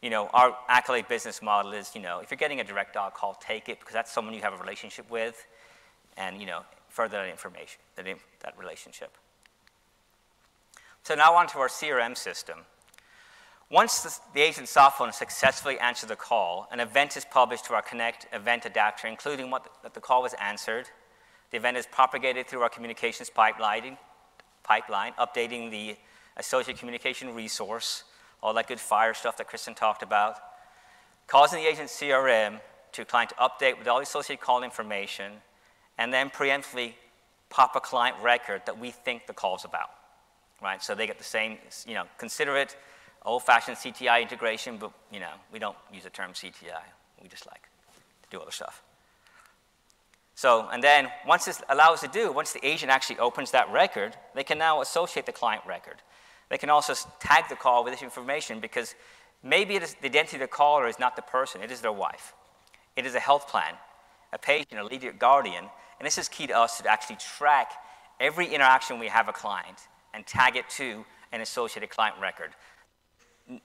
you 0.01 0.09
know, 0.09 0.29
our 0.33 0.55
Accolade 0.69 1.09
business 1.09 1.41
model 1.41 1.73
is, 1.73 1.91
you 1.93 2.01
know, 2.01 2.19
if 2.19 2.31
you're 2.31 2.37
getting 2.37 2.61
a 2.61 2.63
direct 2.63 2.93
dial 2.93 3.11
call, 3.11 3.33
take 3.41 3.67
it 3.67 3.79
because 3.79 3.93
that's 3.93 4.11
someone 4.11 4.33
you 4.33 4.41
have 4.41 4.53
a 4.53 4.57
relationship 4.57 5.09
with 5.11 5.45
and 6.17 6.39
you 6.39 6.45
know, 6.45 6.61
further 6.87 7.17
that 7.17 7.29
information, 7.29 7.79
that, 7.95 8.05
that 8.41 8.57
relationship. 8.57 9.11
So 11.03 11.15
now 11.15 11.35
on 11.35 11.47
to 11.47 11.59
our 11.59 11.67
CRM 11.67 12.17
system. 12.17 12.59
Once 13.71 14.01
the, 14.01 14.19
the 14.35 14.41
agent 14.41 14.67
soft 14.67 14.97
phone 14.97 15.11
successfully 15.11 15.77
answers 15.79 16.07
the 16.07 16.15
call, 16.15 16.67
an 16.71 16.79
event 16.79 17.17
is 17.17 17.25
published 17.25 17.65
to 17.65 17.73
our 17.73 17.81
Connect 17.81 18.27
event 18.31 18.65
adapter, 18.65 19.07
including 19.07 19.49
what 19.49 19.63
the, 19.63 19.69
that 19.83 19.93
the 19.93 19.99
call 19.99 20.21
was 20.21 20.35
answered. 20.39 20.87
The 21.51 21.57
event 21.57 21.77
is 21.77 21.85
propagated 21.85 22.47
through 22.47 22.61
our 22.61 22.69
communications 22.69 23.29
pipeline, 23.29 23.97
pipeline, 24.63 25.13
updating 25.13 25.71
the 25.71 25.95
associate 26.37 26.77
communication 26.77 27.33
resource, 27.33 28.03
all 28.45 28.53
that 28.53 28.67
good 28.67 28.77
FHIR 28.77 29.15
stuff 29.15 29.37
that 29.37 29.47
Kristen 29.47 29.73
talked 29.73 30.03
about, 30.03 30.37
causing 31.25 31.63
the 31.63 31.67
agent 31.67 31.89
CRM 31.89 32.59
to 32.91 33.03
client 33.03 33.31
to 33.31 33.35
update 33.37 33.79
with 33.79 33.87
all 33.87 33.97
the 33.97 34.03
associated 34.03 34.39
call 34.39 34.61
information, 34.61 35.33
and 35.97 36.13
then 36.13 36.29
preemptively 36.29 36.93
pop 37.49 37.75
a 37.75 37.79
client 37.79 38.15
record 38.21 38.61
that 38.67 38.77
we 38.77 38.91
think 38.91 39.25
the 39.25 39.33
call's 39.33 39.65
about, 39.65 39.89
right? 40.61 40.83
So 40.83 40.93
they 40.93 41.07
get 41.07 41.17
the 41.17 41.23
same, 41.23 41.57
you 41.87 41.95
know, 41.95 42.03
consider 42.19 42.55
it 42.55 42.77
old-fashioned 43.23 43.77
CTI 43.77 44.21
integration, 44.21 44.77
but, 44.77 44.91
you 45.11 45.19
know, 45.19 45.31
we 45.51 45.57
don't 45.57 45.77
use 45.91 46.03
the 46.03 46.11
term 46.11 46.33
CTI. 46.33 46.83
We 47.23 47.27
just 47.27 47.47
like 47.47 47.63
to 47.63 48.29
do 48.29 48.39
other 48.39 48.51
stuff. 48.51 48.83
So, 50.35 50.69
and 50.71 50.83
then 50.83 51.07
once 51.25 51.45
this 51.45 51.63
allows 51.67 52.01
to 52.01 52.07
do, 52.07 52.31
once 52.31 52.53
the 52.53 52.63
agent 52.63 52.91
actually 52.91 53.17
opens 53.17 53.49
that 53.51 53.71
record, 53.71 54.15
they 54.35 54.43
can 54.43 54.59
now 54.59 54.81
associate 54.81 55.25
the 55.25 55.31
client 55.31 55.63
record. 55.65 56.03
They 56.49 56.57
can 56.57 56.69
also 56.69 56.93
tag 57.19 57.45
the 57.49 57.55
call 57.55 57.83
with 57.83 57.93
this 57.93 58.03
information 58.03 58.59
because 58.59 58.95
Maybe 59.45 59.77
the 59.77 59.93
identity 60.03 60.37
of 60.37 60.41
the 60.41 60.47
caller 60.47 60.87
is 60.87 60.97
not 60.97 61.15
the 61.15 61.21
person, 61.21 61.61
it 61.61 61.69
is 61.69 61.79
their 61.79 61.91
wife. 61.91 62.33
It 62.95 63.05
is 63.05 63.13
a 63.13 63.19
health 63.19 63.47
plan, 63.47 63.75
a 64.33 64.39
patient, 64.39 64.79
a 64.79 64.83
leader, 64.83 65.11
guardian, 65.11 65.65
and 65.99 66.05
this 66.05 66.17
is 66.17 66.27
key 66.27 66.47
to 66.47 66.57
us 66.57 66.79
to 66.81 66.89
actually 66.89 67.17
track 67.17 67.73
every 68.19 68.47
interaction 68.47 68.97
we 68.97 69.07
have 69.07 69.29
a 69.29 69.33
client 69.33 69.77
and 70.15 70.25
tag 70.25 70.55
it 70.55 70.67
to 70.69 71.05
an 71.31 71.41
associated 71.41 71.91
client 71.91 72.15
record. 72.19 72.51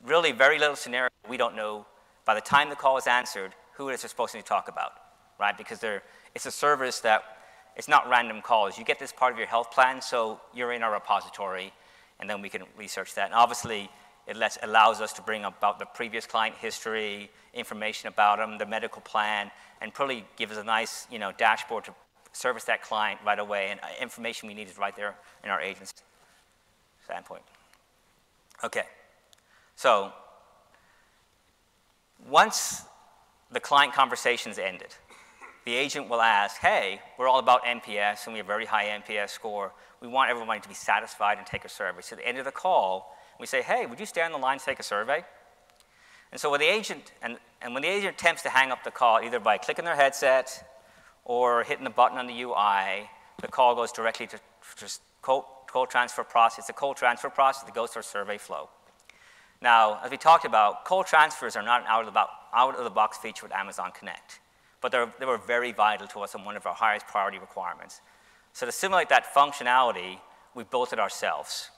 Really, 0.04 0.32
very 0.32 0.58
little 0.58 0.76
scenario, 0.76 1.08
we 1.26 1.38
don't 1.38 1.56
know 1.56 1.86
by 2.26 2.34
the 2.34 2.42
time 2.42 2.68
the 2.68 2.76
call 2.76 2.98
is 2.98 3.06
answered 3.06 3.54
who 3.72 3.88
it 3.88 3.94
is 3.94 4.02
supposed 4.02 4.34
to 4.34 4.42
talk 4.42 4.68
about, 4.68 4.92
right? 5.38 5.56
Because 5.56 5.82
it's 6.34 6.44
a 6.44 6.50
service 6.50 7.00
that 7.00 7.22
it's 7.74 7.88
not 7.88 8.06
random 8.10 8.42
calls. 8.42 8.76
You 8.76 8.84
get 8.84 8.98
this 8.98 9.12
part 9.12 9.32
of 9.32 9.38
your 9.38 9.48
health 9.48 9.70
plan, 9.70 10.02
so 10.02 10.42
you're 10.52 10.72
in 10.72 10.82
our 10.82 10.92
repository, 10.92 11.72
and 12.20 12.28
then 12.28 12.42
we 12.42 12.48
can 12.48 12.62
research 12.76 13.14
that. 13.14 13.26
And 13.26 13.34
obviously, 13.34 13.90
it 14.26 14.36
lets, 14.36 14.58
allows 14.62 15.00
us 15.00 15.12
to 15.14 15.22
bring 15.22 15.44
about 15.44 15.78
the 15.78 15.86
previous 15.86 16.26
client 16.26 16.54
history, 16.56 17.30
information 17.54 18.08
about 18.08 18.38
them, 18.38 18.58
the 18.58 18.66
medical 18.66 19.02
plan, 19.02 19.50
and 19.80 19.92
probably 19.92 20.24
give 20.36 20.50
us 20.50 20.58
a 20.58 20.64
nice 20.64 21.06
you 21.10 21.18
know, 21.18 21.32
dashboard 21.36 21.84
to 21.84 21.94
service 22.32 22.64
that 22.64 22.82
client 22.82 23.18
right 23.24 23.38
away, 23.38 23.68
and 23.70 23.80
uh, 23.80 23.86
information 24.00 24.48
we 24.48 24.54
need 24.54 24.68
is 24.68 24.78
right 24.78 24.94
there 24.94 25.14
in 25.42 25.50
our 25.50 25.60
agent's 25.60 25.94
standpoint. 27.04 27.42
Okay, 28.62 28.84
so 29.74 30.12
once 32.28 32.82
the 33.50 33.60
client 33.60 33.94
conversation's 33.94 34.58
ended, 34.58 34.94
the 35.64 35.74
agent 35.74 36.08
will 36.08 36.20
ask, 36.20 36.60
hey, 36.60 37.00
we're 37.18 37.28
all 37.28 37.38
about 37.38 37.64
NPS 37.64 38.26
and 38.26 38.32
we 38.32 38.38
have 38.38 38.46
a 38.46 38.48
very 38.48 38.66
high 38.66 38.86
NPS 38.86 39.30
score. 39.30 39.72
We 40.00 40.08
want 40.08 40.30
everybody 40.30 40.60
to 40.60 40.68
be 40.68 40.74
satisfied 40.74 41.38
and 41.38 41.46
take 41.46 41.64
a 41.64 41.68
survey. 41.68 42.00
So 42.02 42.14
at 42.14 42.22
the 42.22 42.28
end 42.28 42.38
of 42.38 42.44
the 42.44 42.52
call, 42.52 43.16
we 43.38 43.46
say, 43.46 43.62
hey, 43.62 43.86
would 43.86 44.00
you 44.00 44.06
stay 44.06 44.22
on 44.22 44.32
the 44.32 44.38
line 44.38 44.58
to 44.58 44.64
take 44.64 44.80
a 44.80 44.84
survey? 44.84 45.24
And 46.32 46.40
so 46.40 46.50
when 46.50 46.60
the 46.60 46.66
agent, 46.66 47.12
and, 47.22 47.38
and 47.60 47.74
when 47.74 47.82
the 47.82 47.88
agent 47.88 48.14
attempts 48.14 48.42
to 48.42 48.50
hang 48.50 48.70
up 48.70 48.84
the 48.84 48.90
call, 48.90 49.20
either 49.20 49.40
by 49.40 49.58
clicking 49.58 49.84
their 49.84 49.96
headset 49.96 50.66
or 51.24 51.64
hitting 51.64 51.84
the 51.84 51.90
button 51.90 52.18
on 52.18 52.26
the 52.26 52.42
UI, 52.42 53.10
the 53.40 53.48
call 53.48 53.74
goes 53.74 53.92
directly 53.92 54.26
to 54.28 54.38
code, 55.22 55.44
code 55.66 55.90
transfer 55.90 56.24
process. 56.24 56.60
It's 56.60 56.68
a 56.70 56.72
code 56.72 56.96
transfer 56.96 57.30
process 57.30 57.64
that 57.64 57.74
goes 57.74 57.94
our 57.96 58.02
survey 58.02 58.38
flow. 58.38 58.68
Now, 59.62 60.00
as 60.02 60.10
we 60.10 60.16
talked 60.16 60.44
about, 60.44 60.84
call 60.84 61.04
transfers 61.04 61.54
are 61.54 61.62
not 61.62 61.82
an 61.82 61.86
out-of-the-box 61.88 63.18
feature 63.18 63.44
with 63.44 63.52
Amazon 63.52 63.92
Connect, 63.92 64.40
but 64.80 64.92
they 64.92 65.26
were 65.26 65.38
very 65.38 65.72
vital 65.72 66.06
to 66.08 66.20
us 66.20 66.34
and 66.34 66.44
one 66.44 66.56
of 66.56 66.66
our 66.66 66.74
highest 66.74 67.06
priority 67.06 67.38
requirements. 67.38 68.00
So 68.52 68.66
to 68.66 68.72
simulate 68.72 69.08
that 69.10 69.34
functionality, 69.34 70.18
we 70.54 70.64
built 70.64 70.92
it 70.92 70.98
ourselves. 70.98 71.70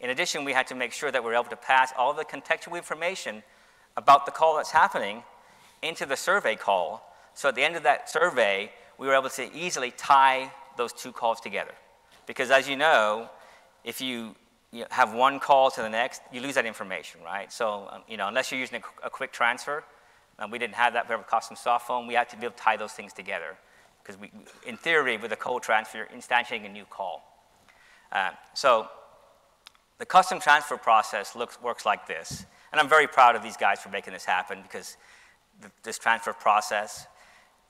In 0.00 0.10
addition, 0.10 0.44
we 0.44 0.52
had 0.52 0.66
to 0.66 0.74
make 0.74 0.92
sure 0.92 1.10
that 1.10 1.22
we 1.22 1.28
were 1.28 1.34
able 1.34 1.44
to 1.50 1.56
pass 1.56 1.92
all 1.96 2.12
the 2.12 2.24
contextual 2.24 2.76
information 2.76 3.42
about 3.96 4.26
the 4.26 4.32
call 4.32 4.56
that's 4.56 4.72
happening 4.72 5.22
into 5.80 6.04
the 6.04 6.16
survey 6.16 6.56
call. 6.56 7.14
So 7.34 7.48
at 7.48 7.54
the 7.54 7.62
end 7.62 7.76
of 7.76 7.84
that 7.84 8.10
survey, 8.10 8.72
we 8.98 9.06
were 9.06 9.14
able 9.14 9.30
to 9.30 9.54
easily 9.54 9.92
tie 9.92 10.50
those 10.76 10.92
two 10.92 11.12
calls 11.12 11.40
together. 11.40 11.72
Because 12.26 12.50
as 12.50 12.68
you 12.68 12.76
know, 12.76 13.30
if 13.84 14.00
you 14.00 14.34
have 14.90 15.12
one 15.12 15.38
call 15.38 15.70
to 15.70 15.82
the 15.82 15.88
next, 15.88 16.22
you 16.32 16.40
lose 16.40 16.54
that 16.54 16.66
information, 16.66 17.20
right? 17.22 17.52
So, 17.52 17.88
um, 17.90 18.02
you 18.08 18.16
know, 18.16 18.28
unless 18.28 18.50
you're 18.50 18.60
using 18.60 18.82
a 19.02 19.10
quick 19.10 19.32
transfer, 19.32 19.84
and 20.42 20.50
we 20.50 20.58
didn't 20.58 20.74
have 20.74 20.92
that, 20.94 21.08
a 21.08 21.18
custom 21.18 21.56
soft 21.56 21.86
phone, 21.86 22.06
we 22.06 22.14
had 22.14 22.28
to 22.30 22.36
be 22.36 22.46
able 22.46 22.56
to 22.56 22.62
tie 22.62 22.76
those 22.76 22.92
things 22.92 23.12
together. 23.12 23.56
Because 24.02 24.20
we, 24.20 24.30
in 24.66 24.76
theory, 24.76 25.16
with 25.16 25.30
a 25.30 25.36
code 25.36 25.62
transfer, 25.62 25.98
you're 25.98 26.06
instantiating 26.08 26.66
a 26.66 26.68
new 26.68 26.84
call. 26.84 27.22
Uh, 28.10 28.30
so 28.52 28.88
the 29.98 30.04
custom 30.04 30.40
transfer 30.40 30.76
process 30.76 31.36
looks, 31.36 31.62
works 31.62 31.86
like 31.86 32.08
this. 32.08 32.44
And 32.72 32.80
I'm 32.80 32.88
very 32.88 33.06
proud 33.06 33.36
of 33.36 33.42
these 33.44 33.56
guys 33.56 33.80
for 33.80 33.88
making 33.88 34.14
this 34.14 34.24
happen 34.24 34.62
because 34.62 34.96
this 35.84 35.96
transfer 35.96 36.32
process 36.32 37.06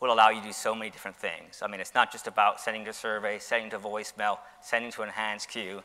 will 0.00 0.12
allow 0.12 0.30
you 0.30 0.40
to 0.40 0.46
do 0.46 0.52
so 0.52 0.74
many 0.74 0.88
different 0.88 1.16
things. 1.16 1.60
I 1.62 1.68
mean, 1.68 1.80
it's 1.80 1.94
not 1.94 2.10
just 2.10 2.26
about 2.26 2.58
sending 2.58 2.86
to 2.86 2.94
survey, 2.94 3.38
sending 3.38 3.70
to 3.70 3.78
voicemail, 3.78 4.38
sending 4.62 4.90
to 4.92 5.02
an 5.02 5.08
enhanced 5.08 5.50
queue 5.50 5.82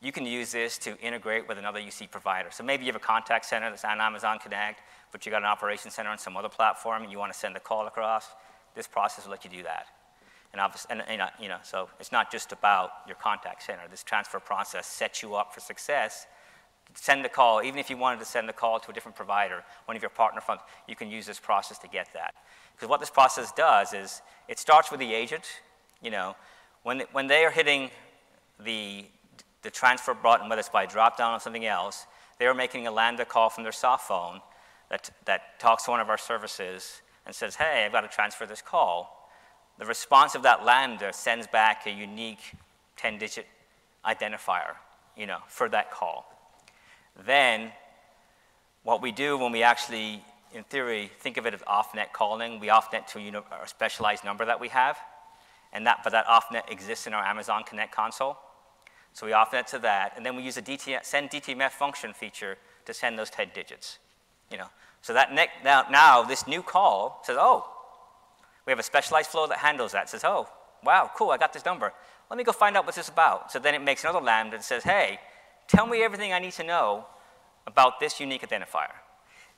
you 0.00 0.12
can 0.12 0.24
use 0.24 0.52
this 0.52 0.78
to 0.78 0.98
integrate 1.00 1.48
with 1.48 1.58
another 1.58 1.80
UC 1.80 2.10
provider. 2.10 2.50
So 2.52 2.62
maybe 2.62 2.84
you 2.84 2.92
have 2.92 3.00
a 3.00 3.04
contact 3.04 3.44
center 3.44 3.68
that's 3.68 3.84
on 3.84 4.00
Amazon 4.00 4.38
Connect, 4.38 4.80
but 5.12 5.24
you 5.24 5.32
got 5.32 5.42
an 5.42 5.48
operations 5.48 5.94
center 5.94 6.10
on 6.10 6.18
some 6.18 6.36
other 6.36 6.48
platform 6.48 7.02
and 7.02 7.12
you 7.12 7.18
want 7.18 7.32
to 7.32 7.38
send 7.38 7.56
a 7.56 7.60
call 7.60 7.86
across, 7.86 8.26
this 8.74 8.86
process 8.86 9.24
will 9.24 9.32
let 9.32 9.44
you 9.44 9.50
do 9.50 9.62
that. 9.62 9.86
And, 10.52 10.60
and, 10.90 11.02
and 11.08 11.30
you 11.40 11.48
know, 11.48 11.58
so 11.62 11.88
it's 12.00 12.12
not 12.12 12.30
just 12.32 12.52
about 12.52 12.90
your 13.06 13.16
contact 13.16 13.62
center. 13.62 13.82
This 13.90 14.02
transfer 14.02 14.40
process 14.40 14.86
sets 14.86 15.22
you 15.22 15.34
up 15.34 15.54
for 15.54 15.60
success. 15.60 16.26
Send 16.94 17.24
a 17.26 17.28
call, 17.28 17.62
even 17.62 17.78
if 17.78 17.90
you 17.90 17.98
wanted 17.98 18.18
to 18.20 18.24
send 18.24 18.48
a 18.48 18.52
call 18.52 18.80
to 18.80 18.90
a 18.90 18.94
different 18.94 19.14
provider, 19.14 19.62
one 19.84 19.96
of 19.96 20.02
your 20.02 20.10
partner 20.10 20.40
funds, 20.40 20.62
you 20.86 20.96
can 20.96 21.10
use 21.10 21.26
this 21.26 21.38
process 21.38 21.78
to 21.78 21.88
get 21.88 22.08
that. 22.14 22.34
Because 22.74 22.88
what 22.88 23.00
this 23.00 23.10
process 23.10 23.52
does 23.52 23.92
is 23.92 24.22
it 24.48 24.58
starts 24.58 24.90
with 24.90 25.00
the 25.00 25.12
agent. 25.12 25.44
You 26.02 26.10
know, 26.10 26.36
when, 26.82 27.02
when 27.12 27.26
they 27.26 27.44
are 27.44 27.50
hitting 27.50 27.90
the 28.58 29.04
the 29.62 29.70
transfer 29.70 30.14
button, 30.14 30.48
whether 30.48 30.60
it's 30.60 30.68
by 30.68 30.86
drop 30.86 31.16
down 31.16 31.34
or 31.34 31.40
something 31.40 31.66
else, 31.66 32.06
they 32.38 32.46
are 32.46 32.54
making 32.54 32.86
a 32.86 32.90
Lambda 32.90 33.24
call 33.24 33.50
from 33.50 33.64
their 33.64 33.72
soft 33.72 34.06
phone 34.06 34.40
that, 34.90 35.10
that 35.26 35.58
talks 35.60 35.84
to 35.84 35.90
one 35.90 36.00
of 36.00 36.08
our 36.08 36.18
services 36.18 37.02
and 37.26 37.34
says, 37.34 37.56
hey, 37.56 37.84
I've 37.84 37.92
got 37.92 38.00
to 38.02 38.08
transfer 38.08 38.46
this 38.46 38.62
call. 38.62 39.30
The 39.78 39.86
response 39.86 40.34
of 40.34 40.42
that 40.42 40.64
Lambda 40.64 41.12
sends 41.12 41.46
back 41.46 41.86
a 41.86 41.90
unique 41.90 42.54
10-digit 42.98 43.46
identifier, 44.04 44.74
you 45.16 45.26
know, 45.26 45.38
for 45.46 45.68
that 45.68 45.90
call. 45.90 46.34
Then 47.26 47.72
what 48.82 49.02
we 49.02 49.12
do 49.12 49.36
when 49.36 49.52
we 49.52 49.62
actually, 49.62 50.24
in 50.54 50.64
theory, 50.64 51.10
think 51.20 51.36
of 51.36 51.46
it 51.46 51.54
as 51.54 51.62
off-net 51.66 52.12
calling, 52.12 52.58
we 52.58 52.70
off-net 52.70 53.06
to 53.08 53.18
a 53.18 53.68
specialized 53.68 54.24
number 54.24 54.44
that 54.46 54.58
we 54.58 54.68
have, 54.68 54.96
and 55.72 55.86
that, 55.86 56.00
but 56.02 56.10
that 56.10 56.26
off-net 56.26 56.64
exists 56.70 57.06
in 57.06 57.12
our 57.12 57.24
Amazon 57.24 57.62
Connect 57.64 57.92
console. 57.92 58.38
So 59.12 59.26
we 59.26 59.32
off 59.32 59.52
net 59.52 59.66
to 59.68 59.78
that, 59.80 60.14
and 60.16 60.24
then 60.24 60.36
we 60.36 60.42
use 60.42 60.56
a 60.56 60.62
DT, 60.62 61.04
send 61.04 61.30
DTMF 61.30 61.70
function 61.72 62.12
feature 62.12 62.56
to 62.86 62.94
send 62.94 63.18
those 63.18 63.30
10 63.30 63.50
digits. 63.54 63.98
You 64.50 64.58
know, 64.58 64.68
so 65.02 65.12
that 65.14 65.32
now, 65.64 65.84
now 65.90 66.22
this 66.22 66.46
new 66.46 66.62
call 66.62 67.22
says, 67.24 67.36
oh, 67.38 67.66
we 68.66 68.70
have 68.70 68.78
a 68.78 68.82
specialized 68.82 69.30
flow 69.30 69.46
that 69.46 69.58
handles 69.58 69.92
that. 69.92 70.04
It 70.04 70.08
says, 70.08 70.24
oh, 70.24 70.48
wow, 70.84 71.10
cool, 71.16 71.30
I 71.30 71.36
got 71.36 71.52
this 71.52 71.64
number. 71.64 71.92
Let 72.30 72.36
me 72.36 72.44
go 72.44 72.52
find 72.52 72.76
out 72.76 72.84
what 72.84 72.94
this 72.94 73.06
is 73.06 73.10
about. 73.10 73.50
So 73.52 73.58
then 73.58 73.74
it 73.74 73.82
makes 73.82 74.04
another 74.04 74.20
lambda 74.20 74.56
and 74.56 74.64
says, 74.64 74.84
hey, 74.84 75.18
tell 75.66 75.86
me 75.86 76.02
everything 76.02 76.32
I 76.32 76.38
need 76.38 76.52
to 76.52 76.64
know 76.64 77.06
about 77.66 78.00
this 78.00 78.20
unique 78.20 78.46
identifier. 78.46 78.92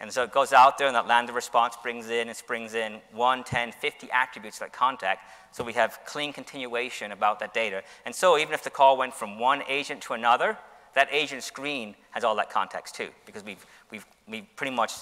And 0.01 0.11
so 0.11 0.22
it 0.22 0.32
goes 0.32 0.55
out 0.55 0.78
there, 0.78 0.86
and 0.86 0.97
that 0.97 1.07
lambda 1.07 1.32
response 1.32 1.76
brings 1.82 2.09
in, 2.09 2.28
it 2.28 2.43
brings 2.47 2.74
in 2.74 3.01
1, 3.12 3.45
10, 3.45 3.72
50 3.72 4.09
attributes 4.11 4.59
that 4.59 4.72
contact, 4.72 5.28
so 5.53 5.62
we 5.62 5.74
have 5.74 5.99
clean 6.07 6.32
continuation 6.32 7.12
about 7.12 7.38
that 7.41 7.53
data. 7.53 7.82
And 8.07 8.14
so 8.14 8.38
even 8.38 8.55
if 8.55 8.64
the 8.64 8.70
call 8.70 8.97
went 8.97 9.12
from 9.12 9.38
one 9.38 9.62
agent 9.68 10.01
to 10.03 10.14
another, 10.14 10.57
that 10.95 11.09
agent 11.12 11.43
screen 11.43 11.95
has 12.12 12.24
all 12.24 12.34
that 12.36 12.51
context 12.51 12.95
too, 12.95 13.11
because 13.26 13.45
we've, 13.45 13.64
we've, 13.91 14.07
we've 14.28 14.47
pretty 14.57 14.74
much 14.74 14.93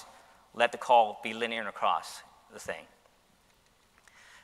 let 0.53 0.71
the 0.71 0.77
call 0.77 1.19
be 1.23 1.33
linear 1.33 1.67
across 1.67 2.21
the 2.53 2.59
thing. 2.59 2.83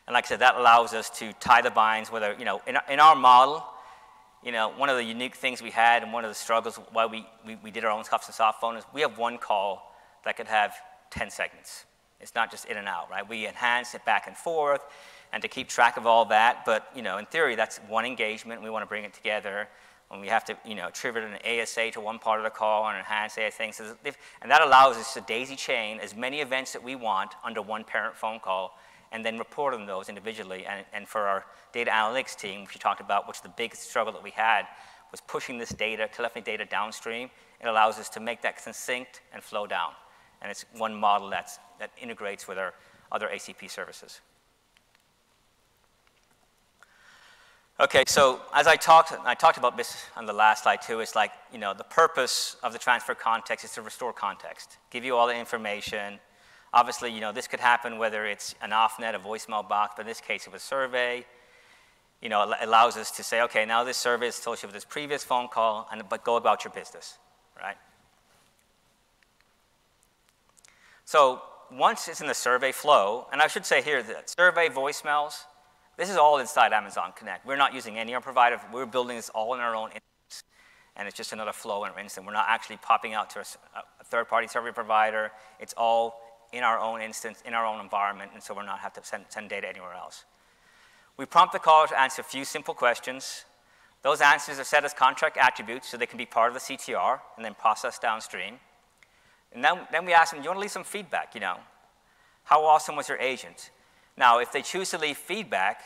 And 0.08 0.14
like 0.14 0.26
I 0.26 0.28
said, 0.28 0.40
that 0.40 0.56
allows 0.56 0.94
us 0.94 1.10
to 1.20 1.34
tie 1.34 1.62
the 1.62 1.72
binds, 1.72 2.12
whether, 2.12 2.36
you 2.38 2.46
know, 2.46 2.62
in, 2.68 2.78
in 2.90 3.00
our 3.00 3.16
model, 3.16 3.66
you 4.44 4.52
know, 4.52 4.72
one 4.78 4.90
of 4.90 4.98
the 4.98 5.04
unique 5.04 5.36
things 5.36 5.62
we 5.62 5.72
had 5.72 6.04
and 6.04 6.14
one 6.14 6.24
of 6.24 6.30
the 6.30 6.36
struggles 6.36 6.80
why 6.92 7.08
we, 7.08 7.26
we, 7.46 7.56
we 7.64 7.72
did 7.72 7.84
our 7.84 7.92
own 7.92 8.04
custom 8.04 8.34
soft 8.34 8.62
phone 8.62 8.78
is 8.78 8.84
we 8.94 9.02
have 9.02 9.18
one 9.18 9.40
call 9.40 9.96
that 10.24 10.38
could 10.38 10.48
have 10.48 10.76
10 11.10 11.32
segments. 11.32 11.86
It's 12.22 12.36
not 12.36 12.52
just 12.52 12.66
in 12.66 12.78
and 12.78 12.88
out, 12.88 13.10
right? 13.10 13.28
We 13.28 13.48
enhance 13.48 13.96
it 13.96 14.06
back 14.06 14.28
and 14.28 14.38
forth 14.38 14.82
and 15.34 15.42
to 15.42 15.48
keep 15.48 15.68
track 15.68 15.98
of 15.98 16.06
all 16.06 16.26
that. 16.26 16.64
But, 16.66 16.88
you 16.96 17.02
know, 17.02 17.18
in 17.18 17.26
theory, 17.26 17.56
that's 17.56 17.78
one 17.88 18.06
engagement. 18.06 18.62
We 18.62 18.70
want 18.70 18.84
to 18.84 18.88
bring 18.88 19.04
it 19.04 19.14
together. 19.14 19.68
When 20.10 20.22
we 20.22 20.28
have 20.28 20.46
to, 20.46 20.58
you 20.66 20.76
know, 20.76 20.88
attribute 20.88 21.24
an 21.24 21.38
ASA 21.44 21.92
to 21.92 22.02
one 22.02 22.20
part 22.20 22.40
of 22.40 22.44
the 22.44 22.50
call 22.50 22.88
and 22.88 22.98
enhance 22.98 23.38
ASA 23.38 23.52
things. 23.52 23.82
And 24.42 24.52
that 24.52 24.62
allows 24.62 24.98
us 24.98 25.14
to 25.16 25.22
daisy 25.22 25.56
chain 25.56 26.00
as 26.00 26.16
many 26.16 26.42
events 26.42 26.74
that 26.74 26.84
we 26.84 26.96
want 26.96 27.34
under 27.44 27.62
one 27.62 27.84
parent 27.84 28.16
phone 28.16 28.40
call 28.40 28.78
and 29.12 29.26
then 29.26 29.38
report 29.38 29.74
on 29.74 29.86
those 29.86 30.10
individually. 30.10 30.66
And, 30.66 30.86
and 30.94 31.08
for 31.08 31.22
our 31.22 31.46
data 31.74 31.92
analytics 31.92 32.36
team, 32.36 32.62
which 32.62 32.76
you 32.76 32.80
talked 32.80 33.02
about, 33.02 33.28
which 33.28 33.42
the 33.42 33.50
biggest 33.50 33.90
struggle 33.90 34.14
that 34.14 34.24
we 34.24 34.32
had 34.32 34.68
was 35.12 35.22
pushing 35.22 35.58
this 35.58 35.70
data, 35.70 36.08
telephony 36.14 36.44
data 36.44 36.66
downstream. 36.66 37.30
It 37.62 37.68
allows 37.68 37.98
us 37.98 38.10
to 38.10 38.20
make 38.20 38.42
that 38.44 38.60
succinct 38.62 39.22
and 39.34 39.42
flow 39.42 39.66
down 39.66 39.92
and 40.46 40.52
it's 40.52 40.66
one 40.78 40.94
model 40.94 41.30
that's, 41.30 41.60
that 41.80 41.92
integrates 42.00 42.48
with 42.48 42.60
our 42.60 42.74
other 43.12 43.28
ACP 43.34 43.70
services. 43.70 44.22
Okay, 47.78 48.06
so 48.08 48.40
as 48.54 48.68
I 48.68 48.78
talked, 48.78 49.12
I 49.26 49.36
talked 49.36 49.58
about 49.58 49.76
this 49.76 50.06
on 50.16 50.26
the 50.26 50.32
last 50.32 50.64
slide 50.64 50.82
too, 50.82 51.02
it's 51.02 51.14
like, 51.14 51.32
you 51.52 51.58
know, 51.58 51.74
the 51.74 51.84
purpose 51.84 52.56
of 52.64 52.72
the 52.72 52.80
transfer 52.80 53.14
context 53.14 53.66
is 53.66 53.74
to 53.74 53.82
restore 53.82 54.14
context, 54.14 54.78
give 54.92 55.04
you 55.04 55.18
all 55.18 55.28
the 55.28 55.36
information. 55.36 56.20
Obviously, 56.74 57.12
you 57.12 57.20
know, 57.20 57.34
this 57.34 57.50
could 57.50 57.60
happen 57.60 57.98
whether 57.98 58.26
it's 58.26 58.56
an 58.62 58.72
off-net, 58.72 59.14
a 59.14 59.20
voicemail 59.20 59.68
box, 59.68 59.96
but 59.98 60.04
in 60.04 60.08
this 60.08 60.22
case 60.22 60.48
it 60.48 60.54
was 60.54 60.62
survey. 60.62 61.26
You 62.22 62.30
know, 62.30 62.50
it 62.50 62.58
allows 62.62 62.96
us 62.96 63.12
to 63.12 63.24
say, 63.24 63.42
okay, 63.42 63.66
now 63.66 63.84
this 63.84 63.98
survey 63.98 64.28
is 64.28 64.40
associated 64.40 64.68
with 64.68 64.76
this 64.76 64.86
previous 64.86 65.26
phone 65.26 65.50
call, 65.50 65.90
and, 65.92 66.02
but 66.08 66.24
go 66.24 66.38
about 66.38 66.64
your 66.64 66.72
business, 66.72 67.18
right? 67.62 67.76
So 71.04 71.42
once 71.70 72.08
it's 72.08 72.22
in 72.22 72.28
the 72.28 72.34
survey 72.34 72.72
flow, 72.72 73.28
and 73.34 73.42
I 73.42 73.48
should 73.48 73.66
say 73.66 73.82
here 73.82 74.02
that 74.02 74.30
survey 74.30 74.70
voicemails, 74.70 75.44
this 75.98 76.10
is 76.10 76.18
all 76.18 76.40
inside 76.40 76.74
Amazon 76.74 77.14
Connect. 77.16 77.46
We're 77.46 77.56
not 77.56 77.74
using 77.74 77.98
any 77.98 78.14
other 78.14 78.24
provider. 78.24 78.60
We're 78.72 78.86
building 78.86 79.16
this 79.16 79.30
all 79.30 79.54
in 79.54 79.60
our 79.60 79.76
own 79.76 79.90
instance, 79.90 80.44
and 80.96 81.08
it's 81.08 81.16
just 81.16 81.32
another 81.32 81.54
flow 81.54 81.86
in 81.86 81.92
our 81.92 82.00
instance. 82.00 82.26
We're 82.26 82.34
not 82.34 82.48
actually 82.50 82.78
popping 82.78 83.14
out 83.14 83.30
to 83.32 83.40
a, 83.40 83.46
third-party 84.04 84.48
survey 84.48 84.72
provider. 84.72 85.32
It's 85.60 85.74
all 85.78 86.22
in 86.54 86.64
our 86.64 86.80
own 86.80 87.02
instance, 87.02 87.42
in 87.46 87.54
our 87.54 87.66
own 87.66 87.82
environment, 87.82 88.32
and 88.34 88.44
so 88.44 88.54
we're 88.54 88.66
not 88.66 88.80
have 88.80 88.94
to 88.94 89.04
send, 89.04 89.26
send 89.30 89.50
data 89.50 89.68
anywhere 89.68 89.94
else. 89.94 90.26
We 91.18 91.26
prompt 91.26 91.54
the 91.54 91.60
caller 91.60 91.88
to 91.88 92.00
answer 92.00 92.22
a 92.22 92.26
few 92.26 92.46
simple 92.46 92.74
questions. 92.74 93.46
Those 94.02 94.22
answers 94.22 94.60
are 94.60 94.64
set 94.64 94.84
as 94.86 94.94
contact 94.94 95.38
attributes, 95.38 95.90
so 95.90 95.98
they 95.98 96.06
can 96.06 96.18
be 96.18 96.26
part 96.26 96.50
of 96.50 96.54
the 96.54 96.60
CTR 96.60 97.20
and 97.38 97.46
then 97.46 97.56
processed 97.56 98.02
downstream. 98.02 98.60
And 99.54 99.64
then, 99.64 99.80
then 99.92 100.06
we 100.06 100.14
ask 100.14 100.32
them, 100.32 100.42
do 100.42 100.44
you 100.44 100.50
want 100.50 100.58
to 100.58 100.62
leave 100.62 100.72
some 100.72 100.84
feedback, 100.84 101.34
you 101.34 101.42
know? 101.42 101.58
How 102.44 102.64
awesome 102.66 102.96
was 102.96 103.10
your 103.10 103.18
agent? 103.18 103.72
Now, 104.18 104.40
if 104.40 104.52
they 104.52 104.62
choose 104.62 104.92
to 104.92 104.98
leave 104.98 105.18
feedback, 105.18 105.82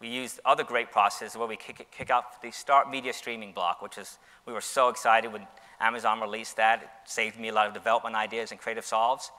we 0.00 0.08
use 0.08 0.38
other 0.44 0.64
great 0.64 0.90
processes 0.90 1.36
where 1.36 1.48
we 1.48 1.56
kick, 1.56 1.88
kick 1.90 2.10
off 2.10 2.40
the 2.40 2.50
start 2.50 2.90
media 2.90 3.12
streaming 3.12 3.52
block, 3.52 3.82
which 3.82 3.98
is, 3.98 4.18
we 4.46 4.52
were 4.52 4.60
so 4.60 4.88
excited 4.88 5.32
when 5.32 5.46
Amazon 5.80 6.20
released 6.20 6.56
that. 6.56 6.82
It 6.82 6.88
saved 7.04 7.38
me 7.38 7.48
a 7.48 7.52
lot 7.52 7.66
of 7.66 7.74
development 7.74 8.16
ideas 8.16 8.50
and 8.50 8.60
creative 8.60 8.84
solves. 8.84 9.30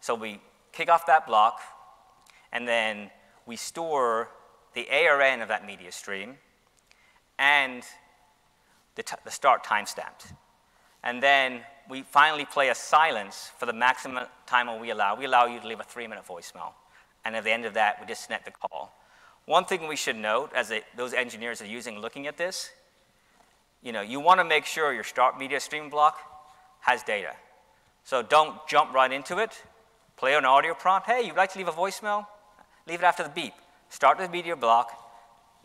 So 0.00 0.14
we 0.14 0.40
kick 0.72 0.88
off 0.88 1.06
that 1.06 1.26
block, 1.26 1.60
and 2.52 2.66
then 2.66 3.10
we 3.46 3.56
store 3.56 4.30
the 4.74 4.88
ARN 4.90 5.40
of 5.40 5.48
that 5.48 5.66
media 5.66 5.90
stream 5.92 6.36
and 7.38 7.82
the, 8.94 9.04
the 9.24 9.30
start 9.30 9.64
timestamp. 9.64 10.32
And 11.02 11.22
then 11.22 11.60
we 11.88 12.02
finally 12.02 12.44
play 12.44 12.68
a 12.68 12.74
silence 12.74 13.50
for 13.58 13.66
the 13.66 13.72
maximum 13.72 14.26
time 14.46 14.80
we 14.80 14.90
allow. 14.90 15.16
We 15.16 15.24
allow 15.24 15.46
you 15.46 15.58
to 15.60 15.66
leave 15.66 15.80
a 15.80 15.84
three-minute 15.84 16.24
voicemail. 16.28 16.72
And 17.24 17.36
at 17.36 17.44
the 17.44 17.50
end 17.50 17.64
of 17.64 17.74
that, 17.74 17.98
we 18.00 18.06
disconnect 18.06 18.44
the 18.46 18.50
call. 18.50 18.94
One 19.46 19.64
thing 19.64 19.88
we 19.88 19.96
should 19.96 20.16
note, 20.16 20.50
as 20.54 20.72
those 20.96 21.12
engineers 21.12 21.60
are 21.60 21.66
using 21.66 21.98
looking 21.98 22.26
at 22.26 22.36
this, 22.36 22.70
you 23.82 23.92
know, 23.92 24.00
you 24.00 24.20
want 24.20 24.40
to 24.40 24.44
make 24.44 24.64
sure 24.66 24.92
your 24.92 25.04
start 25.04 25.38
media 25.38 25.60
stream 25.60 25.88
block 25.90 26.18
has 26.80 27.02
data. 27.02 27.32
So 28.04 28.22
don't 28.22 28.56
jump 28.68 28.92
right 28.92 29.10
into 29.10 29.38
it. 29.38 29.62
Play 30.16 30.34
an 30.34 30.44
audio 30.44 30.74
prompt. 30.74 31.06
Hey, 31.06 31.22
you'd 31.22 31.36
like 31.36 31.52
to 31.52 31.58
leave 31.58 31.68
a 31.68 31.72
voicemail? 31.72 32.26
Leave 32.86 33.00
it 33.00 33.04
after 33.04 33.22
the 33.22 33.30
beep. 33.30 33.54
Start 33.88 34.18
with 34.18 34.28
the 34.28 34.32
media 34.32 34.54
block, 34.54 34.92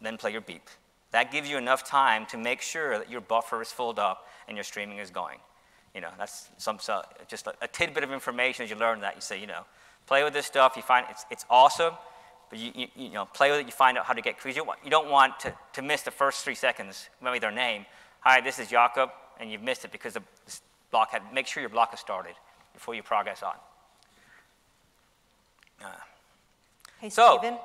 then 0.01 0.17
play 0.17 0.31
your 0.31 0.41
beep. 0.41 0.67
That 1.11 1.31
gives 1.31 1.49
you 1.49 1.57
enough 1.57 1.83
time 1.83 2.25
to 2.27 2.37
make 2.37 2.61
sure 2.61 2.97
that 2.97 3.09
your 3.09 3.21
buffer 3.21 3.61
is 3.61 3.71
filled 3.71 3.99
up 3.99 4.27
and 4.47 4.57
your 4.57 4.63
streaming 4.63 4.97
is 4.97 5.09
going. 5.09 5.37
You 5.93 6.01
know, 6.01 6.09
that's 6.17 6.49
some, 6.57 6.79
so 6.79 7.03
just 7.27 7.47
a, 7.47 7.53
a 7.61 7.67
tidbit 7.67 8.03
of 8.03 8.11
information 8.11 8.63
as 8.63 8.69
you 8.69 8.75
learn 8.75 8.99
that. 9.01 9.15
You 9.15 9.21
say, 9.21 9.39
you 9.39 9.47
know, 9.47 9.63
play 10.07 10.23
with 10.23 10.33
this 10.33 10.45
stuff. 10.45 10.73
You 10.75 10.81
find 10.81 11.05
it's, 11.09 11.25
it's 11.31 11.45
awesome, 11.49 11.93
but 12.49 12.59
you, 12.59 12.71
you, 12.75 12.87
you 12.95 13.09
know, 13.09 13.25
play 13.25 13.51
with 13.51 13.61
it. 13.61 13.65
You 13.65 13.71
find 13.71 13.97
out 13.97 14.05
how 14.05 14.13
to 14.13 14.21
get 14.21 14.37
because 14.37 14.55
you, 14.55 14.65
you 14.83 14.89
don't 14.89 15.09
want 15.09 15.39
to, 15.41 15.53
to 15.73 15.81
miss 15.81 16.01
the 16.01 16.11
first 16.11 16.43
three 16.43 16.55
seconds, 16.55 17.09
maybe 17.21 17.39
their 17.39 17.51
name. 17.51 17.85
Hi, 18.21 18.41
this 18.41 18.59
is 18.59 18.69
Jakob, 18.69 19.09
and 19.39 19.51
you've 19.51 19.63
missed 19.63 19.85
it 19.85 19.91
because 19.91 20.13
the 20.13 20.23
block 20.91 21.11
had. 21.11 21.21
Make 21.33 21.47
sure 21.47 21.61
your 21.61 21.69
block 21.69 21.93
is 21.93 21.99
started 21.99 22.35
before 22.73 22.95
you 22.95 23.03
progress 23.03 23.43
on. 23.43 23.55
Uh, 25.83 25.89
hey, 26.99 27.09
so, 27.09 27.37
Stephen 27.39 27.59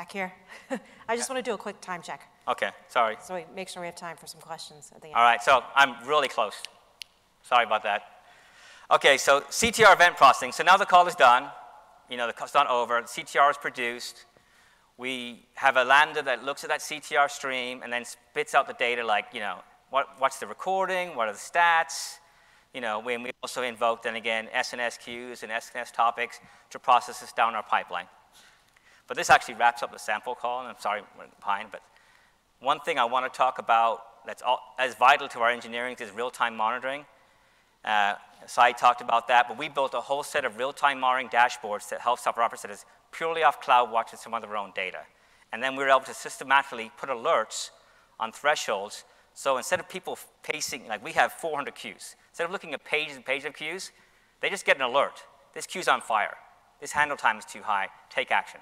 back 0.00 0.12
here. 0.12 0.32
I 1.08 1.16
just 1.16 1.28
want 1.28 1.44
to 1.44 1.48
do 1.48 1.54
a 1.54 1.58
quick 1.58 1.80
time 1.80 2.00
check. 2.02 2.22
Okay, 2.48 2.70
sorry. 2.88 3.16
So 3.22 3.34
we 3.34 3.44
make 3.54 3.68
sure 3.68 3.82
we 3.82 3.86
have 3.86 3.96
time 3.96 4.16
for 4.16 4.26
some 4.26 4.40
questions 4.40 4.90
at 4.94 5.02
the 5.02 5.08
end. 5.08 5.16
All 5.16 5.22
right, 5.22 5.42
so 5.42 5.62
I'm 5.74 5.94
really 6.08 6.28
close. 6.28 6.54
Sorry 7.42 7.64
about 7.64 7.82
that. 7.82 8.02
Okay, 8.92 9.18
so 9.18 9.42
CTR 9.42 9.92
event 9.92 10.16
processing. 10.16 10.50
So 10.50 10.64
now 10.64 10.76
the 10.76 10.84
call 10.84 11.06
is 11.06 11.14
done. 11.14 11.48
You 12.08 12.16
know, 12.16 12.26
the 12.26 12.32
call's 12.32 12.50
done 12.50 12.66
over. 12.66 13.00
The 13.00 13.06
CTR 13.06 13.52
is 13.52 13.56
produced. 13.56 14.24
We 14.98 15.46
have 15.54 15.76
a 15.76 15.84
Lambda 15.84 16.22
that 16.22 16.44
looks 16.44 16.64
at 16.64 16.70
that 16.70 16.80
CTR 16.80 17.30
stream 17.30 17.82
and 17.84 17.92
then 17.92 18.04
spits 18.04 18.52
out 18.52 18.66
the 18.66 18.74
data 18.74 19.04
like, 19.04 19.26
you 19.32 19.38
know, 19.38 19.60
what, 19.90 20.08
what's 20.18 20.40
the 20.40 20.46
recording, 20.48 21.14
what 21.14 21.28
are 21.28 21.32
the 21.32 21.38
stats, 21.38 22.18
you 22.74 22.80
know, 22.80 22.98
when 22.98 23.22
we 23.22 23.30
also 23.44 23.62
invoke 23.62 24.02
then 24.02 24.16
again 24.16 24.48
SNS 24.52 24.98
queues 24.98 25.44
and 25.44 25.52
SNS 25.52 25.92
topics 25.92 26.40
to 26.70 26.80
process 26.80 27.20
this 27.20 27.32
down 27.32 27.54
our 27.54 27.62
pipeline. 27.62 28.06
But 29.06 29.16
this 29.16 29.30
actually 29.30 29.54
wraps 29.54 29.84
up 29.84 29.92
the 29.92 30.00
sample 30.00 30.34
call, 30.34 30.60
and 30.60 30.68
I'm 30.68 30.80
sorry 30.80 31.02
we're 31.16 31.26
behind, 31.38 31.68
but 31.70 31.82
one 32.58 32.80
thing 32.80 32.98
I 32.98 33.04
want 33.04 33.32
to 33.32 33.36
talk 33.36 33.60
about 33.60 34.26
that's 34.26 34.42
all, 34.42 34.74
as 34.80 34.96
vital 34.96 35.28
to 35.28 35.38
our 35.40 35.50
engineering 35.50 35.96
is 36.00 36.10
real-time 36.10 36.56
monitoring. 36.56 37.06
Uh, 37.84 38.14
Sai 38.46 38.72
talked 38.72 39.00
about 39.00 39.28
that, 39.28 39.46
but 39.48 39.58
we 39.58 39.68
built 39.68 39.94
a 39.94 40.00
whole 40.00 40.22
set 40.22 40.44
of 40.44 40.56
real-time 40.58 41.00
monitoring 41.00 41.28
dashboards 41.28 41.88
that 41.90 42.00
helps 42.00 42.26
our 42.26 42.40
operators 42.40 42.84
purely 43.12 43.42
off 43.42 43.62
CloudWatch 43.62 44.10
and 44.10 44.18
some 44.18 44.34
of 44.34 44.42
their 44.42 44.56
own 44.56 44.72
data. 44.74 45.00
And 45.52 45.62
then 45.62 45.76
we 45.76 45.82
were 45.82 45.90
able 45.90 46.00
to 46.00 46.14
systematically 46.14 46.90
put 46.96 47.08
alerts 47.08 47.70
on 48.18 48.32
thresholds. 48.32 49.04
So 49.34 49.56
instead 49.56 49.80
of 49.80 49.88
people 49.88 50.18
pacing, 50.42 50.86
like 50.88 51.04
we 51.04 51.12
have 51.12 51.32
400 51.32 51.74
queues, 51.74 52.16
instead 52.30 52.44
of 52.44 52.50
looking 52.50 52.74
at 52.74 52.84
pages 52.84 53.16
and 53.16 53.24
pages 53.24 53.46
of 53.46 53.54
queues, 53.54 53.90
they 54.40 54.48
just 54.48 54.64
get 54.64 54.76
an 54.76 54.82
alert. 54.82 55.22
This 55.54 55.66
queue's 55.66 55.88
on 55.88 56.00
fire. 56.00 56.36
This 56.80 56.92
handle 56.92 57.16
time 57.16 57.38
is 57.38 57.44
too 57.44 57.62
high. 57.62 57.88
Take 58.08 58.30
action. 58.30 58.60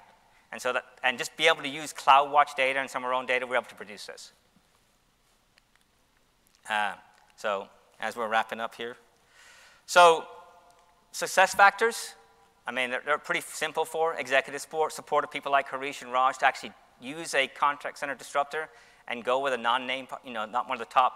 And, 0.51 0.61
so 0.61 0.73
that, 0.73 0.83
and 1.03 1.17
just 1.17 1.35
be 1.37 1.47
able 1.47 1.61
to 1.61 1.69
use 1.69 1.93
CloudWatch 1.93 2.55
data 2.55 2.79
and 2.79 2.89
some 2.89 3.03
of 3.03 3.07
our 3.07 3.13
own 3.13 3.25
data, 3.25 3.45
we're 3.45 3.55
able 3.55 3.67
to 3.67 3.75
produce 3.75 4.07
this. 4.07 4.33
Uh, 6.69 6.93
so 7.35 7.67
as 7.99 8.15
we're 8.15 8.27
wrapping 8.27 8.59
up 8.59 8.75
here. 8.75 8.97
So 9.89 10.27
success 11.11 11.55
factors, 11.55 12.13
I 12.67 12.71
mean, 12.71 12.91
they're, 12.91 13.01
they're 13.03 13.17
pretty 13.17 13.41
simple 13.41 13.85
for 13.85 14.13
executive 14.13 14.61
support, 14.61 14.93
support 14.93 15.23
of 15.23 15.31
people 15.31 15.51
like 15.51 15.67
Harish 15.67 16.03
and 16.03 16.11
Raj 16.11 16.37
to 16.37 16.45
actually 16.45 16.73
use 17.01 17.33
a 17.33 17.47
contact 17.47 17.97
center 17.97 18.13
disruptor 18.13 18.69
and 19.07 19.23
go 19.23 19.39
with 19.39 19.51
a 19.51 19.57
non-name, 19.57 20.07
you 20.23 20.31
know, 20.31 20.45
not 20.45 20.69
one 20.69 20.79
of 20.79 20.87
the 20.87 20.93
top 20.93 21.13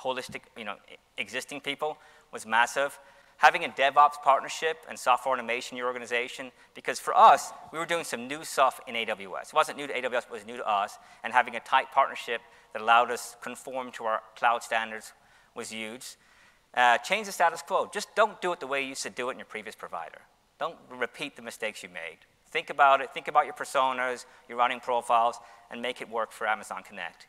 holistic, 0.00 0.42
you 0.56 0.62
know, 0.62 0.76
existing 1.16 1.60
people 1.60 1.98
was 2.32 2.46
massive 2.46 2.96
having 3.38 3.64
a 3.64 3.68
DevOps 3.68 4.22
partnership 4.22 4.76
and 4.88 4.96
software 4.96 5.34
automation 5.34 5.74
in 5.74 5.78
your 5.78 5.86
organization, 5.88 6.52
because 6.74 7.00
for 7.00 7.16
us, 7.16 7.52
we 7.72 7.80
were 7.80 7.86
doing 7.86 8.04
some 8.04 8.28
new 8.28 8.44
stuff 8.44 8.80
in 8.86 8.94
AWS. 8.94 9.48
It 9.48 9.54
wasn't 9.54 9.78
new 9.78 9.86
to 9.88 9.92
AWS, 9.92 10.24
it 10.26 10.30
was 10.30 10.46
new 10.46 10.56
to 10.56 10.68
us, 10.68 10.98
and 11.24 11.32
having 11.32 11.56
a 11.56 11.60
tight 11.60 11.90
partnership 11.92 12.40
that 12.72 12.82
allowed 12.82 13.10
us 13.10 13.32
to 13.32 13.36
conform 13.38 13.90
to 13.92 14.04
our 14.04 14.22
cloud 14.36 14.62
standards 14.62 15.12
was 15.54 15.70
huge. 15.70 16.16
Uh, 16.74 16.98
change 16.98 17.26
the 17.26 17.32
status 17.32 17.62
quo. 17.62 17.90
Just 17.92 18.14
don't 18.14 18.40
do 18.40 18.52
it 18.52 18.60
the 18.60 18.66
way 18.66 18.82
you 18.82 18.88
used 18.88 19.02
to 19.02 19.10
do 19.10 19.28
it 19.30 19.32
in 19.32 19.38
your 19.38 19.46
previous 19.46 19.74
provider. 19.74 20.20
Don't 20.58 20.76
repeat 20.90 21.36
the 21.36 21.42
mistakes 21.42 21.82
you 21.82 21.88
made. 21.88 22.18
Think 22.50 22.70
about 22.70 23.00
it, 23.00 23.12
think 23.12 23.28
about 23.28 23.44
your 23.44 23.54
personas, 23.54 24.24
your 24.48 24.58
running 24.58 24.80
profiles, 24.80 25.36
and 25.70 25.82
make 25.82 26.00
it 26.00 26.08
work 26.08 26.32
for 26.32 26.46
Amazon 26.46 26.82
Connect. 26.82 27.26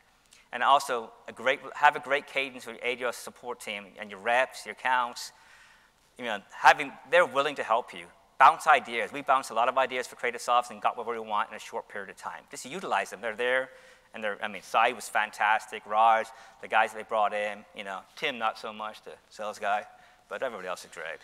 And 0.52 0.62
also, 0.62 1.10
a 1.28 1.32
great, 1.32 1.60
have 1.74 1.94
a 1.94 2.00
great 2.00 2.26
cadence 2.26 2.66
with 2.66 2.78
your 2.82 3.10
AWS 3.12 3.14
support 3.14 3.60
team 3.60 3.84
and 3.98 4.10
your 4.10 4.18
reps, 4.18 4.66
your 4.66 4.72
accounts, 4.72 5.32
you 6.18 6.24
know, 6.24 6.38
having, 6.50 6.92
they're 7.10 7.26
willing 7.26 7.54
to 7.56 7.62
help 7.62 7.94
you. 7.94 8.06
Bounce 8.38 8.66
ideas. 8.66 9.12
We 9.12 9.22
bounced 9.22 9.50
a 9.50 9.54
lot 9.54 9.68
of 9.68 9.78
ideas 9.78 10.06
for 10.06 10.16
Creative 10.16 10.40
Softs 10.40 10.70
and 10.70 10.80
got 10.80 10.96
what 10.96 11.06
we 11.06 11.18
want 11.18 11.50
in 11.50 11.56
a 11.56 11.60
short 11.60 11.88
period 11.88 12.10
of 12.10 12.16
time. 12.16 12.42
Just 12.50 12.64
utilize 12.64 13.10
them. 13.10 13.20
They're 13.20 13.36
there, 13.36 13.68
and 14.14 14.26
I 14.42 14.48
mean, 14.48 14.62
Sai 14.62 14.92
was 14.92 15.08
fantastic. 15.08 15.82
Raj, 15.86 16.26
the 16.62 16.68
guys 16.68 16.92
they 16.92 17.02
brought 17.02 17.32
in, 17.32 17.64
you 17.76 17.84
know, 17.84 18.00
Tim 18.16 18.38
not 18.38 18.58
so 18.58 18.72
much, 18.72 19.02
the 19.02 19.12
sales 19.28 19.58
guy, 19.58 19.84
but 20.28 20.42
everybody 20.42 20.68
else 20.68 20.84
is 20.84 20.90
great. 20.90 21.20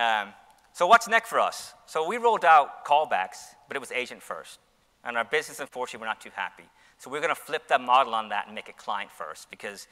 Um, 0.00 0.30
so 0.72 0.86
what's 0.86 1.06
next 1.06 1.28
for 1.28 1.40
us? 1.40 1.74
So 1.86 2.08
we 2.08 2.16
rolled 2.16 2.44
out 2.44 2.84
callbacks, 2.84 3.54
but 3.68 3.76
it 3.76 3.80
was 3.80 3.92
agent 3.92 4.22
first. 4.22 4.58
And 5.04 5.16
our 5.16 5.24
business, 5.24 5.60
unfortunately, 5.60 6.04
we're 6.04 6.08
not 6.08 6.20
too 6.20 6.30
happy. 6.34 6.64
So 6.98 7.10
we're 7.10 7.20
going 7.20 7.34
to 7.34 7.40
flip 7.40 7.68
that 7.68 7.80
model 7.80 8.14
on 8.14 8.30
that 8.30 8.46
and 8.46 8.54
make 8.54 8.68
it 8.68 8.76
client 8.76 9.10
first 9.10 9.50
because, 9.50 9.86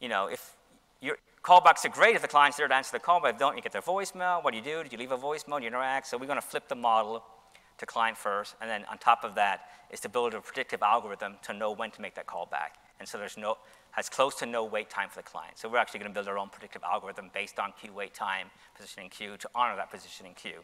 you 0.00 0.08
know, 0.08 0.26
if 0.26 0.56
you're, 1.00 1.18
Callbacks 1.44 1.84
are 1.84 1.90
great 1.90 2.16
if 2.16 2.22
the 2.22 2.28
client's 2.28 2.56
there 2.56 2.66
to 2.66 2.74
answer 2.74 2.92
the 2.92 2.98
call, 2.98 3.20
but 3.20 3.34
if 3.34 3.38
don't, 3.38 3.56
you 3.56 3.62
get 3.62 3.72
their 3.72 3.82
voicemail. 3.82 4.42
What 4.42 4.52
do 4.52 4.58
you 4.58 4.64
do? 4.64 4.82
Did 4.82 4.92
you 4.92 4.98
leave 4.98 5.12
a 5.12 5.18
voicemail? 5.18 5.58
Do 5.58 5.62
you 5.62 5.68
interact? 5.68 6.06
So 6.06 6.16
we're 6.16 6.26
going 6.26 6.40
to 6.40 6.46
flip 6.46 6.68
the 6.68 6.74
model 6.74 7.22
to 7.78 7.86
client 7.86 8.18
first, 8.18 8.54
and 8.60 8.68
then 8.68 8.84
on 8.90 8.98
top 8.98 9.24
of 9.24 9.34
that 9.36 9.70
is 9.90 10.00
to 10.00 10.08
build 10.08 10.34
a 10.34 10.40
predictive 10.40 10.82
algorithm 10.82 11.36
to 11.42 11.52
know 11.52 11.72
when 11.72 11.90
to 11.92 12.00
make 12.00 12.14
that 12.14 12.26
call 12.26 12.46
back. 12.46 12.76
And 12.98 13.08
so 13.08 13.16
there's 13.18 13.36
no, 13.36 13.56
has 13.92 14.08
close 14.08 14.34
to 14.36 14.46
no 14.46 14.64
wait 14.64 14.90
time 14.90 15.08
for 15.08 15.16
the 15.16 15.22
client. 15.22 15.58
So 15.58 15.68
we're 15.68 15.78
actually 15.78 16.00
going 16.00 16.10
to 16.10 16.14
build 16.14 16.28
our 16.28 16.38
own 16.38 16.48
predictive 16.48 16.82
algorithm 16.82 17.30
based 17.32 17.58
on 17.58 17.72
queue 17.80 17.92
wait 17.92 18.14
time, 18.14 18.48
positioning 18.76 19.08
queue, 19.08 19.36
to 19.36 19.48
honor 19.54 19.76
that 19.76 19.90
positioning 19.90 20.34
queue. 20.34 20.60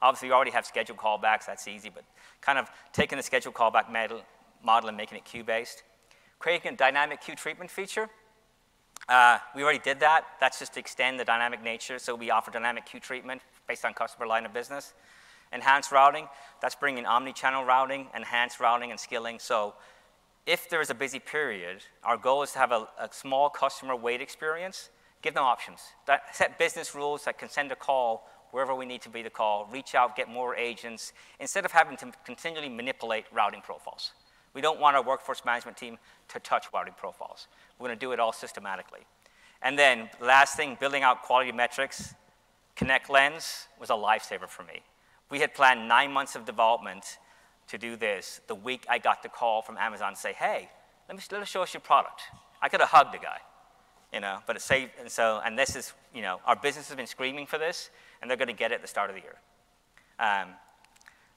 Obviously, 0.00 0.28
we 0.28 0.34
already 0.34 0.50
have 0.50 0.66
scheduled 0.66 0.98
callbacks. 0.98 1.46
That's 1.46 1.66
easy, 1.66 1.90
but 1.90 2.04
kind 2.40 2.58
of 2.58 2.70
taking 2.92 3.16
the 3.16 3.22
scheduled 3.22 3.54
callback 3.54 3.90
model, 3.90 4.22
model 4.62 4.88
and 4.88 4.96
making 4.96 5.18
it 5.18 5.24
queue-based. 5.24 5.82
Creating 6.38 6.74
a 6.74 6.76
dynamic 6.76 7.20
queue 7.20 7.34
treatment 7.34 7.70
feature. 7.70 8.08
Uh, 9.08 9.38
we 9.54 9.62
already 9.62 9.78
did 9.78 10.00
that. 10.00 10.24
That's 10.40 10.58
just 10.58 10.74
to 10.74 10.80
extend 10.80 11.18
the 11.18 11.24
dynamic 11.24 11.62
nature. 11.62 11.98
So 11.98 12.14
we 12.14 12.30
offer 12.30 12.50
dynamic 12.50 12.86
queue 12.86 13.00
treatment 13.00 13.42
based 13.66 13.84
on 13.84 13.94
customer 13.94 14.26
line 14.26 14.46
of 14.46 14.52
business. 14.52 14.94
Enhanced 15.54 15.92
routing, 15.92 16.28
that's 16.60 16.74
bringing 16.74 17.06
omni-channel 17.06 17.64
routing, 17.64 18.08
enhanced 18.14 18.58
routing 18.60 18.90
and 18.90 18.98
skilling. 18.98 19.38
So 19.38 19.74
if 20.46 20.68
there 20.68 20.80
is 20.80 20.90
a 20.90 20.94
busy 20.94 21.20
period, 21.20 21.82
our 22.02 22.16
goal 22.16 22.42
is 22.42 22.52
to 22.52 22.58
have 22.58 22.72
a, 22.72 22.88
a 22.98 23.08
small 23.12 23.48
customer 23.48 23.94
wait 23.94 24.20
experience. 24.20 24.90
Give 25.22 25.32
them 25.32 25.44
options. 25.44 25.80
That, 26.06 26.36
set 26.36 26.58
business 26.58 26.94
rules 26.94 27.24
that 27.24 27.38
can 27.38 27.48
send 27.48 27.72
a 27.72 27.76
call 27.76 28.28
wherever 28.50 28.74
we 28.74 28.86
need 28.86 29.02
to 29.02 29.08
be 29.08 29.22
the 29.22 29.30
call, 29.30 29.68
reach 29.72 29.94
out, 29.96 30.14
get 30.14 30.28
more 30.28 30.54
agents, 30.54 31.12
instead 31.40 31.64
of 31.64 31.72
having 31.72 31.96
to 31.96 32.12
continually 32.24 32.68
manipulate 32.68 33.24
routing 33.32 33.60
profiles. 33.60 34.12
We 34.54 34.60
don't 34.60 34.78
want 34.78 34.94
our 34.96 35.02
workforce 35.02 35.44
management 35.44 35.76
team 35.76 35.98
to 36.28 36.38
touch 36.38 36.66
routing 36.72 36.94
profiles. 36.96 37.48
We're 37.78 37.88
going 37.88 37.98
to 37.98 38.06
do 38.06 38.12
it 38.12 38.20
all 38.20 38.32
systematically. 38.32 39.00
And 39.60 39.76
then 39.76 40.08
last 40.20 40.56
thing, 40.56 40.76
building 40.78 41.02
out 41.02 41.22
quality 41.22 41.50
metrics. 41.50 42.14
Contact 42.76 43.10
Lens 43.10 43.66
was 43.80 43.90
a 43.90 43.94
lifesaver 43.94 44.48
for 44.48 44.62
me. 44.62 44.82
We 45.30 45.40
had 45.40 45.54
planned 45.54 45.88
nine 45.88 46.12
months 46.12 46.36
of 46.36 46.44
development 46.44 47.18
to 47.68 47.78
do 47.78 47.96
this. 47.96 48.40
The 48.46 48.54
week 48.54 48.86
I 48.88 48.98
got 48.98 49.22
the 49.22 49.28
call 49.28 49.62
from 49.62 49.76
Amazon 49.78 50.14
say, 50.14 50.32
hey, 50.32 50.68
let, 51.08 51.16
me, 51.16 51.22
let 51.32 51.42
us 51.42 51.48
show 51.48 51.62
us 51.62 51.72
your 51.72 51.80
product. 51.80 52.22
I 52.60 52.68
could 52.68 52.80
have 52.80 52.90
hugged 52.90 53.14
the 53.14 53.18
guy, 53.18 53.38
you 54.12 54.20
know, 54.20 54.38
but 54.46 54.56
it 54.56 54.62
saved, 54.62 54.92
and 55.00 55.10
so, 55.10 55.40
and 55.44 55.58
this 55.58 55.76
is, 55.76 55.92
you 56.14 56.22
know, 56.22 56.40
our 56.46 56.56
business 56.56 56.88
has 56.88 56.96
been 56.96 57.06
screaming 57.06 57.46
for 57.46 57.58
this, 57.58 57.90
and 58.20 58.30
they're 58.30 58.38
going 58.38 58.48
to 58.48 58.54
get 58.54 58.72
it 58.72 58.76
at 58.76 58.82
the 58.82 58.88
start 58.88 59.10
of 59.10 59.16
the 59.16 59.22
year. 59.22 59.36
Um, 60.18 60.50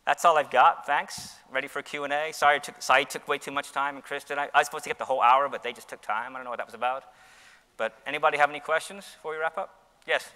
that's 0.06 0.24
all 0.24 0.38
I've 0.38 0.52
got. 0.52 0.86
Thanks. 0.86 1.34
Ready 1.52 1.68
for 1.68 1.82
Q&A. 1.82 2.32
Sorry, 2.32 2.62
took, 2.62 2.82
sorry, 2.82 3.04
took 3.04 3.28
way 3.28 3.38
too 3.38 3.52
much 3.52 3.74
time, 3.74 3.96
and 3.96 4.04
Kristen, 4.04 4.40
I, 4.40 4.48
I 4.54 4.60
was 4.60 4.68
supposed 4.68 4.86
to 4.86 4.90
get 4.90 4.98
the 4.98 5.06
whole 5.06 5.22
hour, 5.22 5.50
but 5.50 5.64
they 5.64 5.74
just 5.74 5.90
took 5.90 6.02
time. 6.02 6.34
I 6.34 6.40
don't 6.40 6.46
know 6.46 6.50
what 6.50 6.60
that 6.60 6.68
was 6.68 6.76
about. 6.76 7.04
But 7.76 7.94
anybody 8.06 8.38
have 8.38 8.50
any 8.50 8.62
questions 8.62 9.06
before 9.16 9.32
we 9.32 9.38
wrap 9.38 9.58
up? 9.58 9.74
Yes. 10.08 10.32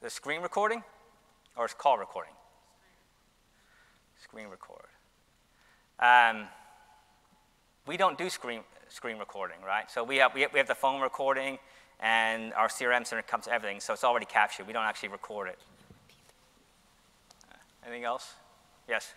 The 0.00 0.10
screen 0.10 0.42
recording 0.42 0.84
or 1.56 1.64
it's 1.64 1.74
call 1.74 1.98
recording? 1.98 2.32
Screen 4.22 4.46
record. 4.46 4.86
Um, 5.98 6.46
we 7.84 7.96
don't 7.96 8.16
do 8.16 8.30
screen, 8.30 8.60
screen 8.88 9.18
recording, 9.18 9.56
right? 9.66 9.90
So 9.90 10.04
we 10.04 10.18
have, 10.18 10.34
we 10.34 10.42
have, 10.42 10.52
we 10.52 10.60
have 10.60 10.68
the 10.68 10.74
phone 10.76 11.00
recording 11.00 11.58
and 11.98 12.52
our 12.54 12.68
CRM 12.68 13.04
center 13.04 13.22
comes 13.22 13.46
to 13.46 13.52
everything, 13.52 13.80
so 13.80 13.92
it's 13.92 14.04
already 14.04 14.26
captured. 14.26 14.68
We 14.68 14.72
don't 14.72 14.84
actually 14.84 15.08
record 15.08 15.48
it. 15.48 15.58
Uh, 17.50 17.56
anything 17.86 18.04
else? 18.04 18.34
Yes? 18.88 19.14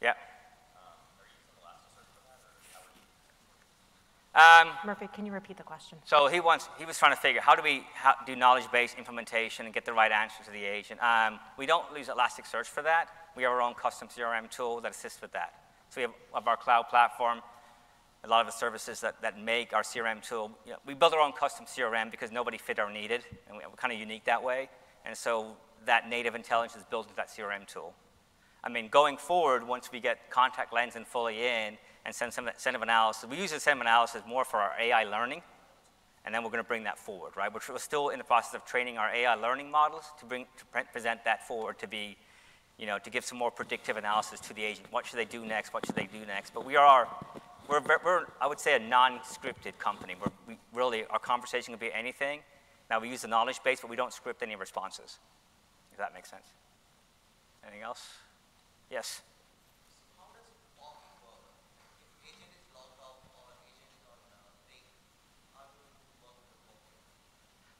Yeah. 0.00 0.14
Um, 4.38 4.68
Murphy, 4.86 5.08
can 5.12 5.26
you 5.26 5.32
repeat 5.32 5.56
the 5.56 5.64
question? 5.64 5.98
So 6.04 6.28
he 6.28 6.38
wants, 6.38 6.68
he 6.78 6.84
was 6.84 6.96
trying 6.96 7.12
to 7.12 7.20
figure 7.20 7.40
how 7.40 7.56
do 7.56 7.62
we 7.62 7.84
how, 7.94 8.14
do 8.24 8.36
knowledge-based 8.36 8.96
implementation 8.96 9.64
and 9.66 9.74
get 9.74 9.84
the 9.84 9.92
right 9.92 10.12
answer 10.12 10.44
to 10.44 10.50
the 10.52 10.64
agent. 10.64 11.02
Um, 11.02 11.40
we 11.56 11.66
don't 11.66 11.84
use 11.96 12.06
Elasticsearch 12.06 12.66
for 12.66 12.82
that. 12.82 13.08
We 13.36 13.42
have 13.42 13.50
our 13.50 13.60
own 13.60 13.74
custom 13.74 14.06
CRM 14.06 14.48
tool 14.48 14.80
that 14.82 14.92
assists 14.92 15.20
with 15.20 15.32
that. 15.32 15.54
So 15.90 16.00
we 16.00 16.02
have 16.02 16.12
of 16.34 16.46
our 16.46 16.56
cloud 16.56 16.84
platform, 16.88 17.40
a 18.22 18.28
lot 18.28 18.40
of 18.40 18.46
the 18.46 18.56
services 18.56 19.00
that, 19.00 19.20
that 19.22 19.40
make 19.40 19.72
our 19.72 19.82
CRM 19.82 20.22
tool. 20.22 20.52
You 20.64 20.72
know, 20.72 20.78
we 20.86 20.94
build 20.94 21.14
our 21.14 21.20
own 21.20 21.32
custom 21.32 21.66
CRM 21.66 22.08
because 22.10 22.30
nobody 22.30 22.58
fit 22.58 22.78
our 22.78 22.92
needed, 22.92 23.24
and 23.48 23.56
we're 23.56 23.68
kind 23.76 23.92
of 23.92 23.98
unique 23.98 24.24
that 24.26 24.42
way. 24.42 24.68
And 25.04 25.16
so 25.16 25.56
that 25.84 26.08
native 26.08 26.36
intelligence 26.36 26.76
is 26.76 26.84
built 26.84 27.06
into 27.06 27.16
that 27.16 27.28
CRM 27.28 27.66
tool. 27.66 27.92
I 28.62 28.68
mean, 28.68 28.88
going 28.88 29.16
forward, 29.16 29.66
once 29.66 29.90
we 29.90 29.98
get 29.98 30.30
contact 30.30 30.72
lens 30.72 30.94
and 30.94 31.06
fully 31.06 31.44
in 31.44 31.76
and 32.04 32.14
incentive 32.14 32.82
analysis, 32.82 33.28
we 33.28 33.36
use 33.36 33.52
incentive 33.52 33.80
analysis 33.82 34.22
more 34.26 34.44
for 34.44 34.58
our 34.58 34.72
AI 34.80 35.04
learning, 35.04 35.42
and 36.24 36.34
then 36.34 36.42
we're 36.42 36.50
going 36.50 36.62
to 36.62 36.68
bring 36.68 36.84
that 36.84 36.98
forward, 36.98 37.36
right? 37.36 37.52
Which 37.52 37.68
we're 37.68 37.78
still 37.78 38.10
in 38.10 38.18
the 38.18 38.24
process 38.24 38.54
of 38.54 38.64
training 38.64 38.98
our 38.98 39.08
AI 39.10 39.34
learning 39.34 39.70
models 39.70 40.04
to, 40.20 40.26
bring, 40.26 40.46
to 40.58 40.64
pre 40.66 40.82
present 40.92 41.24
that 41.24 41.46
forward 41.46 41.78
to 41.78 41.88
be, 41.88 42.16
you 42.78 42.86
know, 42.86 42.98
to 42.98 43.10
give 43.10 43.24
some 43.24 43.38
more 43.38 43.50
predictive 43.50 43.96
analysis 43.96 44.40
to 44.40 44.54
the 44.54 44.62
agent. 44.62 44.86
What 44.90 45.06
should 45.06 45.18
they 45.18 45.24
do 45.24 45.44
next? 45.44 45.72
What 45.72 45.86
should 45.86 45.96
they 45.96 46.08
do 46.12 46.24
next? 46.26 46.54
But 46.54 46.64
we 46.64 46.76
are, 46.76 47.08
we're, 47.68 47.80
we're 48.04 48.26
I 48.40 48.46
would 48.46 48.60
say, 48.60 48.74
a 48.76 48.78
non-scripted 48.78 49.78
company. 49.78 50.16
We're, 50.20 50.32
we 50.46 50.58
really, 50.74 51.04
our 51.06 51.18
conversation 51.18 51.72
can 51.72 51.80
be 51.80 51.92
anything. 51.92 52.40
Now, 52.90 53.00
we 53.00 53.08
use 53.10 53.22
the 53.22 53.28
knowledge 53.28 53.62
base, 53.62 53.80
but 53.80 53.90
we 53.90 53.96
don't 53.96 54.12
script 54.12 54.42
any 54.42 54.56
responses, 54.56 55.18
if 55.92 55.98
that 55.98 56.14
makes 56.14 56.30
sense. 56.30 56.46
Anything 57.62 57.82
else? 57.82 58.06
Yes. 58.90 59.22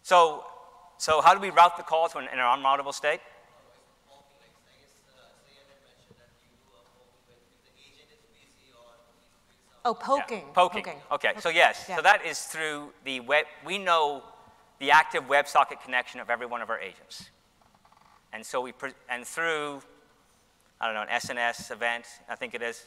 So, 0.08 0.42
so 0.96 1.20
how 1.20 1.34
do 1.34 1.40
we 1.40 1.50
route 1.50 1.76
the 1.76 1.82
calls 1.82 2.14
when 2.14 2.24
in 2.24 2.38
an 2.38 2.38
unroutable 2.38 2.94
state? 2.94 3.20
Oh, 9.84 9.92
poking. 9.92 10.38
Yeah. 10.38 10.44
Poking. 10.54 10.82
poking. 10.82 11.00
Okay, 11.12 11.32
so 11.40 11.50
yes, 11.50 11.84
yeah. 11.86 11.96
so 11.96 12.00
that 12.00 12.24
is 12.24 12.40
through 12.40 12.94
the 13.04 13.20
web, 13.20 13.44
we 13.66 13.76
know 13.76 14.22
the 14.78 14.90
active 14.92 15.24
WebSocket 15.24 15.82
connection 15.84 16.20
of 16.20 16.30
every 16.30 16.46
one 16.46 16.62
of 16.62 16.70
our 16.70 16.80
agents. 16.80 17.28
And 18.32 18.46
so 18.46 18.62
we, 18.62 18.72
and 19.10 19.26
through 19.26 19.82
I 20.80 20.86
don't 20.86 20.94
know, 20.94 21.02
an 21.02 21.20
SNS 21.20 21.70
event, 21.70 22.06
I 22.30 22.34
think 22.34 22.54
it 22.54 22.62
is. 22.62 22.82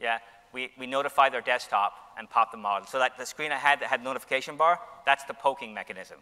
Yeah, 0.00 0.18
we, 0.52 0.70
we 0.78 0.86
notify 0.86 1.30
their 1.30 1.40
desktop 1.40 1.94
and 2.16 2.30
pop 2.30 2.52
the 2.52 2.58
model. 2.58 2.86
So 2.86 3.00
that 3.00 3.18
the 3.18 3.26
screen 3.26 3.50
I 3.50 3.56
had 3.56 3.80
that 3.80 3.88
had 3.88 4.04
notification 4.04 4.56
bar, 4.56 4.78
that's 5.04 5.24
the 5.24 5.34
poking 5.34 5.74
mechanism. 5.74 6.18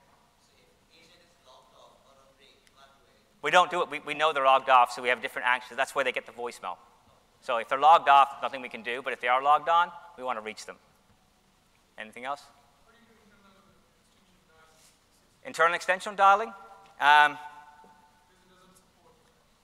We 3.43 3.51
don't 3.51 3.70
do 3.70 3.82
it. 3.82 3.91
We, 3.91 4.01
we 4.01 4.14
know 4.14 4.32
they're 4.32 4.45
logged 4.45 4.68
off, 4.68 4.93
so 4.93 5.03
we 5.03 5.09
have 5.09 5.22
different 5.22 5.47
actions. 5.47 5.76
That's 5.76 5.95
where 5.95 6.05
they 6.05 6.12
get 6.12 6.26
the 6.26 6.32
voicemail. 6.32 6.76
So 7.41 7.59
if 7.59 7.68
they're 7.68 7.78
logged 7.78 8.09
off, 8.09 8.36
nothing 8.43 8.62
we 8.62 8.68
can 8.68 8.82
do. 8.82 9.01
But 9.03 9.12
if 9.12 9.20
they 9.20 9.28
are 9.28 9.43
logged 9.43 9.68
on, 9.68 9.91
we 10.16 10.24
want 10.24 10.39
to 10.39 10.43
reach 10.43 10.66
them. 10.66 10.76
Anything 11.97 12.24
else? 12.24 12.43
Internal 15.45 15.74
extension 15.74 16.16
dialing? 16.16 16.49
Um, 17.01 17.39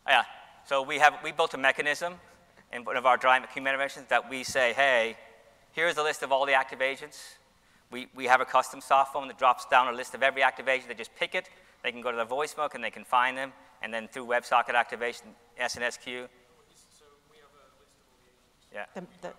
yeah. 0.07 0.23
So 0.67 0.83
we, 0.83 0.99
have, 0.99 1.19
we 1.23 1.33
built 1.33 1.53
a 1.55 1.59
mechanism 1.59 2.15
in 2.73 2.85
one 2.85 2.97
of 2.97 3.07
our 3.07 3.17
dry 3.17 3.39
human 3.53 3.71
interventions 3.71 4.07
that 4.09 4.31
we 4.31 4.45
say, 4.45 4.73
hey, 4.73 5.17
here's 5.73 5.97
a 5.97 6.03
list 6.03 6.23
of 6.23 6.33
all 6.33 6.47
the 6.47 6.55
active 6.55 6.81
agents. 6.81 7.35
We, 7.91 8.09
we 8.15 8.25
have 8.27 8.41
a 8.41 8.45
custom 8.45 8.81
soft 8.81 9.13
phone 9.13 9.29
that 9.29 9.39
drops 9.39 9.67
down 9.67 9.93
a 9.93 9.97
list 9.97 10.15
of 10.15 10.23
every 10.23 10.43
active 10.43 10.69
agent. 10.69 10.89
They 10.89 10.95
just 10.95 11.15
pick 11.17 11.35
it. 11.35 11.49
They 11.85 11.93
can 11.93 12.01
go 12.01 12.11
to 12.11 12.17
the 12.17 12.27
voicemail 12.27 12.75
and 12.75 12.83
they 12.83 12.91
can 12.91 13.05
find 13.05 13.37
them. 13.37 13.53
And 13.83 13.93
then 13.93 14.09
through 14.09 14.25
WebSocket 14.25 14.75
activation, 14.75 15.27
SNSQ. 15.61 16.03
So 16.03 17.05
we 17.31 17.37
have 17.37 17.53
a 17.53 17.69
list 17.79 18.01
of 18.01 18.09
all 18.09 18.19
the 18.19 18.31
agents. 18.33 18.67
Yeah. 18.73 18.87
The, 18.95 19.29
the, 19.29 19.35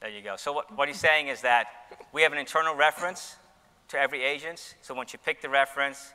There 0.00 0.08
you 0.08 0.22
go. 0.22 0.36
So 0.36 0.52
what, 0.52 0.74
what 0.78 0.88
he's 0.88 0.98
saying 0.98 1.28
is 1.28 1.42
that 1.42 1.66
we 2.14 2.22
have 2.22 2.32
an 2.32 2.38
internal 2.38 2.74
reference 2.74 3.36
to 3.88 3.98
every 3.98 4.22
agent. 4.22 4.76
So 4.80 4.94
once 4.94 5.12
you 5.12 5.18
pick 5.18 5.42
the 5.42 5.50
reference, 5.50 6.14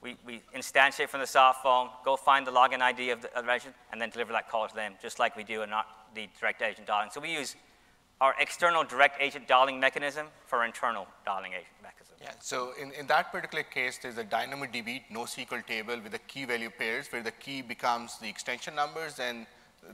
we, 0.00 0.16
we 0.24 0.40
instantiate 0.54 1.08
from 1.08 1.18
the 1.18 1.26
soft 1.26 1.64
phone, 1.64 1.88
go 2.04 2.14
find 2.14 2.46
the 2.46 2.52
login 2.52 2.80
ID 2.80 3.10
of 3.10 3.22
the, 3.22 3.36
of 3.36 3.44
the 3.44 3.52
agent, 3.52 3.74
and 3.90 4.00
then 4.00 4.10
deliver 4.10 4.32
that 4.34 4.48
call 4.48 4.68
to 4.68 4.74
them, 4.74 4.92
just 5.02 5.18
like 5.18 5.34
we 5.34 5.42
do 5.42 5.62
in 5.62 5.72
our, 5.72 5.84
the 6.14 6.28
direct 6.38 6.62
agent 6.62 6.86
dialing. 6.86 7.10
So 7.12 7.20
we 7.20 7.32
use 7.32 7.56
our 8.24 8.34
external 8.40 8.82
direct 8.84 9.20
agent 9.20 9.46
dialing 9.46 9.78
mechanism 9.78 10.28
for 10.46 10.64
internal 10.64 11.06
dialing 11.26 11.52
agent 11.52 11.76
mechanism. 11.82 12.16
Yeah, 12.22 12.32
so 12.40 12.72
in, 12.80 12.90
in 12.92 13.06
that 13.08 13.30
particular 13.30 13.64
case, 13.64 13.98
there's 14.02 14.16
a 14.16 14.24
DynamoDB 14.24 15.02
NoSQL 15.12 15.66
table 15.66 16.00
with 16.02 16.12
the 16.12 16.20
key 16.20 16.46
value 16.46 16.70
pairs 16.70 17.06
where 17.10 17.22
the 17.22 17.32
key 17.32 17.60
becomes 17.60 18.16
the 18.18 18.26
extension 18.26 18.74
numbers 18.74 19.18
and 19.18 19.46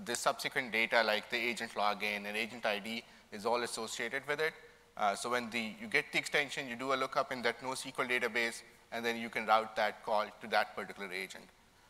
the 0.04 0.14
subsequent 0.14 0.70
data 0.70 1.02
like 1.02 1.28
the 1.28 1.36
agent 1.36 1.72
login 1.74 2.24
and 2.28 2.36
agent 2.36 2.64
ID 2.64 3.02
is 3.32 3.44
all 3.44 3.64
associated 3.64 4.22
with 4.28 4.38
it. 4.38 4.52
Uh, 4.96 5.16
so 5.16 5.28
when 5.28 5.50
the, 5.50 5.72
you 5.80 5.88
get 5.88 6.04
the 6.12 6.18
extension, 6.18 6.68
you 6.68 6.76
do 6.76 6.92
a 6.92 6.98
lookup 7.02 7.32
in 7.32 7.42
that 7.42 7.60
NoSQL 7.60 8.08
database, 8.08 8.62
and 8.92 9.04
then 9.04 9.16
you 9.16 9.28
can 9.28 9.44
route 9.44 9.74
that 9.74 10.04
call 10.04 10.24
to 10.40 10.46
that 10.46 10.76
particular 10.76 11.12
agent. 11.12 11.46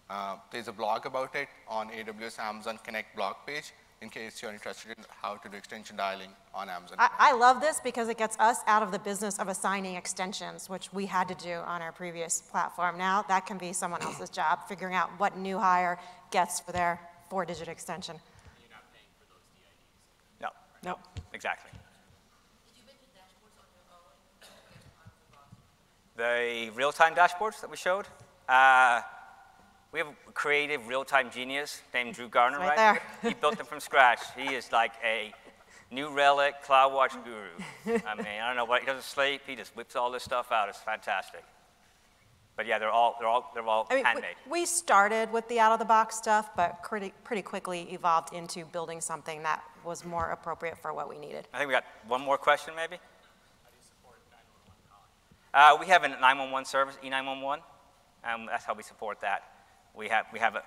Uh, 0.09 0.37
there's 0.51 0.69
a 0.69 0.73
blog 0.73 1.05
about 1.05 1.35
it 1.35 1.49
on 1.69 1.91
AWS 1.91 2.39
Amazon 2.39 2.79
Connect 2.83 3.15
blog 3.15 3.37
page 3.47 3.73
in 4.03 4.09
case 4.09 4.41
you're 4.41 4.51
interested 4.51 4.97
in 4.97 5.05
how 5.21 5.35
to 5.37 5.49
do 5.49 5.57
extension 5.57 5.95
dialing 5.97 6.31
on 6.55 6.71
Amazon. 6.71 6.97
I, 6.99 7.11
I, 7.19 7.33
love 7.35 7.61
this 7.61 7.81
because 7.85 8.09
it 8.09 8.17
gets 8.17 8.39
us 8.39 8.61
out 8.67 8.83
of 8.83 8.93
the 8.93 8.99
business 8.99 9.39
of 9.39 9.49
assigning 9.49 9.97
extensions, 9.97 10.71
which 10.71 10.91
we 10.93 11.05
had 11.05 11.29
to 11.29 11.35
do 11.35 11.53
on 11.53 11.83
our 11.83 11.93
previous 11.93 12.41
platform. 12.41 12.97
Now 12.97 13.23
that 13.29 13.45
can 13.45 13.59
be 13.59 13.75
someone 13.75 14.03
else's 14.03 14.31
job, 14.31 14.61
figuring 14.67 14.95
out 14.95 15.11
what 15.19 15.37
new 15.37 15.59
hire 15.59 15.99
gets 16.31 16.61
for 16.61 16.73
their 16.73 16.99
four-digit 17.29 17.69
extension. 17.69 18.17
No. 20.41 20.49
No. 20.83 20.99
Exactly. 21.35 21.71
The 26.17 26.71
real-time 26.75 27.15
dashboards 27.15 27.61
that 27.61 27.71
we 27.71 27.77
showed, 27.77 28.07
uh, 28.49 29.03
we 29.93 29.99
have 29.99 30.09
a 30.09 30.33
creative 30.33 30.87
real-time 30.87 31.31
genius 31.31 31.83
named 31.93 32.15
Drew 32.15 32.29
Garner, 32.29 32.59
right? 32.59 32.79
right? 32.79 33.01
he 33.23 33.35
built 33.35 33.57
them 33.57 33.67
from 33.67 33.81
scratch. 33.81 34.21
He 34.37 34.55
is 34.55 34.71
like 34.71 34.93
a 35.05 35.33
New 35.91 36.15
Relic, 36.15 36.55
CloudWatch 36.65 37.17
Guru. 37.25 38.01
I 38.07 38.15
mean, 38.15 38.27
I 38.27 38.47
don't 38.47 38.57
know 38.57 38.65
what, 38.65 38.81
he 38.81 38.87
doesn't 38.87 39.03
sleep, 39.03 39.43
he 39.47 39.57
just 39.57 39.75
whips 39.77 39.97
all 39.97 40.11
this 40.11 40.23
stuff 40.23 40.53
out, 40.53 40.69
it's 40.69 40.79
fantastic. 40.79 41.43
But 42.57 42.67
yeah, 42.67 42.79
they're 42.79 42.91
all, 42.91 43.17
they're 43.19 43.29
all, 43.29 43.51
they're 43.55 43.67
all 43.67 43.89
I 43.91 43.97
mean, 43.97 44.05
handmade. 44.05 44.37
we 44.49 44.67
started 44.67 45.33
with 45.33 45.49
the 45.49 45.59
out-of-the-box 45.59 46.17
stuff, 46.17 46.51
but 46.55 46.83
pretty, 46.83 47.13
pretty 47.25 47.43
quickly 47.43 47.89
evolved 47.91 48.33
into 48.35 48.65
building 48.67 49.01
something 49.01 49.43
that 49.43 49.65
was 49.85 50.05
more 50.05 50.31
appropriate 50.31 50.79
for 50.79 50.93
what 50.93 51.09
we 51.09 51.19
needed. 51.19 51.49
I 51.53 51.59
think 51.59 51.69
we 51.69 51.75
got 51.75 51.85
one 52.07 52.21
more 52.21 52.39
question, 52.39 52.75
maybe? 52.77 52.97
Uh, 55.53 55.77
we 55.81 55.87
have 55.87 56.05
a 56.05 56.09
911 56.09 56.65
service, 56.65 56.97
E 57.03 57.09
E911, 57.11 57.59
and 58.23 58.49
that's 58.49 58.65
how 58.65 58.75
we 58.75 58.85
support 58.85 59.21
that. 59.23 59.43
We 59.95 60.09
have, 60.09 60.27
we 60.33 60.39
have 60.39 60.55
a, 60.57 60.63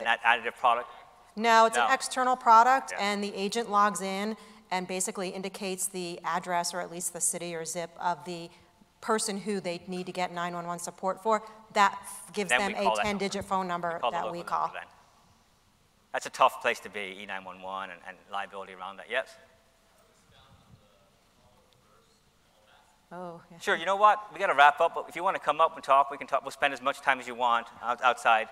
an 0.08 0.18
additive 0.24 0.56
product. 0.56 0.88
No, 1.36 1.66
it's 1.66 1.76
an 1.78 1.86
external 1.92 2.36
product, 2.36 2.92
Yeah. 2.92 3.12
and 3.12 3.22
the 3.22 3.32
agent 3.34 3.70
logs 3.70 4.00
in 4.00 4.36
and 4.70 4.86
basically 4.88 5.28
indicates 5.30 5.86
the 5.86 6.18
address, 6.24 6.74
or 6.74 6.80
at 6.80 6.90
least 6.90 7.12
the 7.12 7.20
city 7.20 7.54
or 7.54 7.64
zip, 7.64 7.90
of 8.00 8.24
the 8.24 8.50
person 9.00 9.38
who 9.38 9.60
they 9.60 9.80
need 9.86 10.06
to 10.06 10.12
get 10.12 10.32
911 10.32 10.80
support 10.82 11.22
for. 11.22 11.42
That 11.74 11.96
gives 12.32 12.50
Then 12.50 12.72
them 12.72 12.80
a 12.80 12.84
that 12.84 13.04
10-digit 13.04 13.44
phone 13.44 13.68
number 13.68 13.98
the 14.02 14.10
that 14.10 14.32
we 14.32 14.42
call. 14.42 14.72
That's 16.12 16.26
a 16.26 16.30
tough 16.30 16.60
place 16.60 16.80
to 16.80 16.90
be, 16.90 17.00
E 17.20 17.26
E911 17.28 17.84
and, 17.84 17.92
and 18.08 18.16
liability 18.32 18.72
around 18.74 18.96
that. 18.96 19.06
Yes? 19.08 19.28
Oh, 23.10 23.40
yeah. 23.50 23.58
Sure, 23.58 23.76
you 23.76 23.86
know 23.86 23.96
what? 23.96 24.20
We 24.32 24.38
got 24.38 24.48
to 24.48 24.54
wrap 24.54 24.80
up, 24.80 24.94
but 24.94 25.06
if 25.08 25.16
you 25.16 25.24
want 25.24 25.36
to 25.36 25.42
come 25.42 25.60
up 25.60 25.74
and 25.76 25.82
talk, 25.82 26.10
we 26.10 26.18
can 26.18 26.26
talk. 26.26 26.42
We'll 26.42 26.50
spend 26.50 26.74
as 26.74 26.82
much 26.82 27.00
time 27.00 27.18
as 27.18 27.26
you 27.26 27.34
want 27.34 27.66
out, 27.82 28.02
outside. 28.02 28.48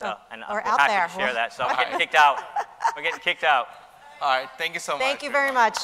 So, 0.00 0.14
and 0.30 0.42
or 0.48 0.54
we're 0.54 0.60
out 0.62 0.80
happy 0.80 0.92
there. 0.92 1.08
to 1.08 1.14
share 1.14 1.34
that. 1.34 1.52
So 1.52 1.66
we're 1.66 1.76
getting 1.76 1.98
kicked 1.98 2.14
out. 2.14 2.38
We're 2.96 3.02
getting 3.02 3.20
kicked 3.20 3.44
out. 3.44 3.68
All 4.20 4.28
right, 4.28 4.48
thank 4.56 4.74
you 4.74 4.80
so 4.80 4.92
much. 4.92 5.02
Thank 5.02 5.22
you 5.22 5.30
very 5.30 5.52
much. 5.52 5.78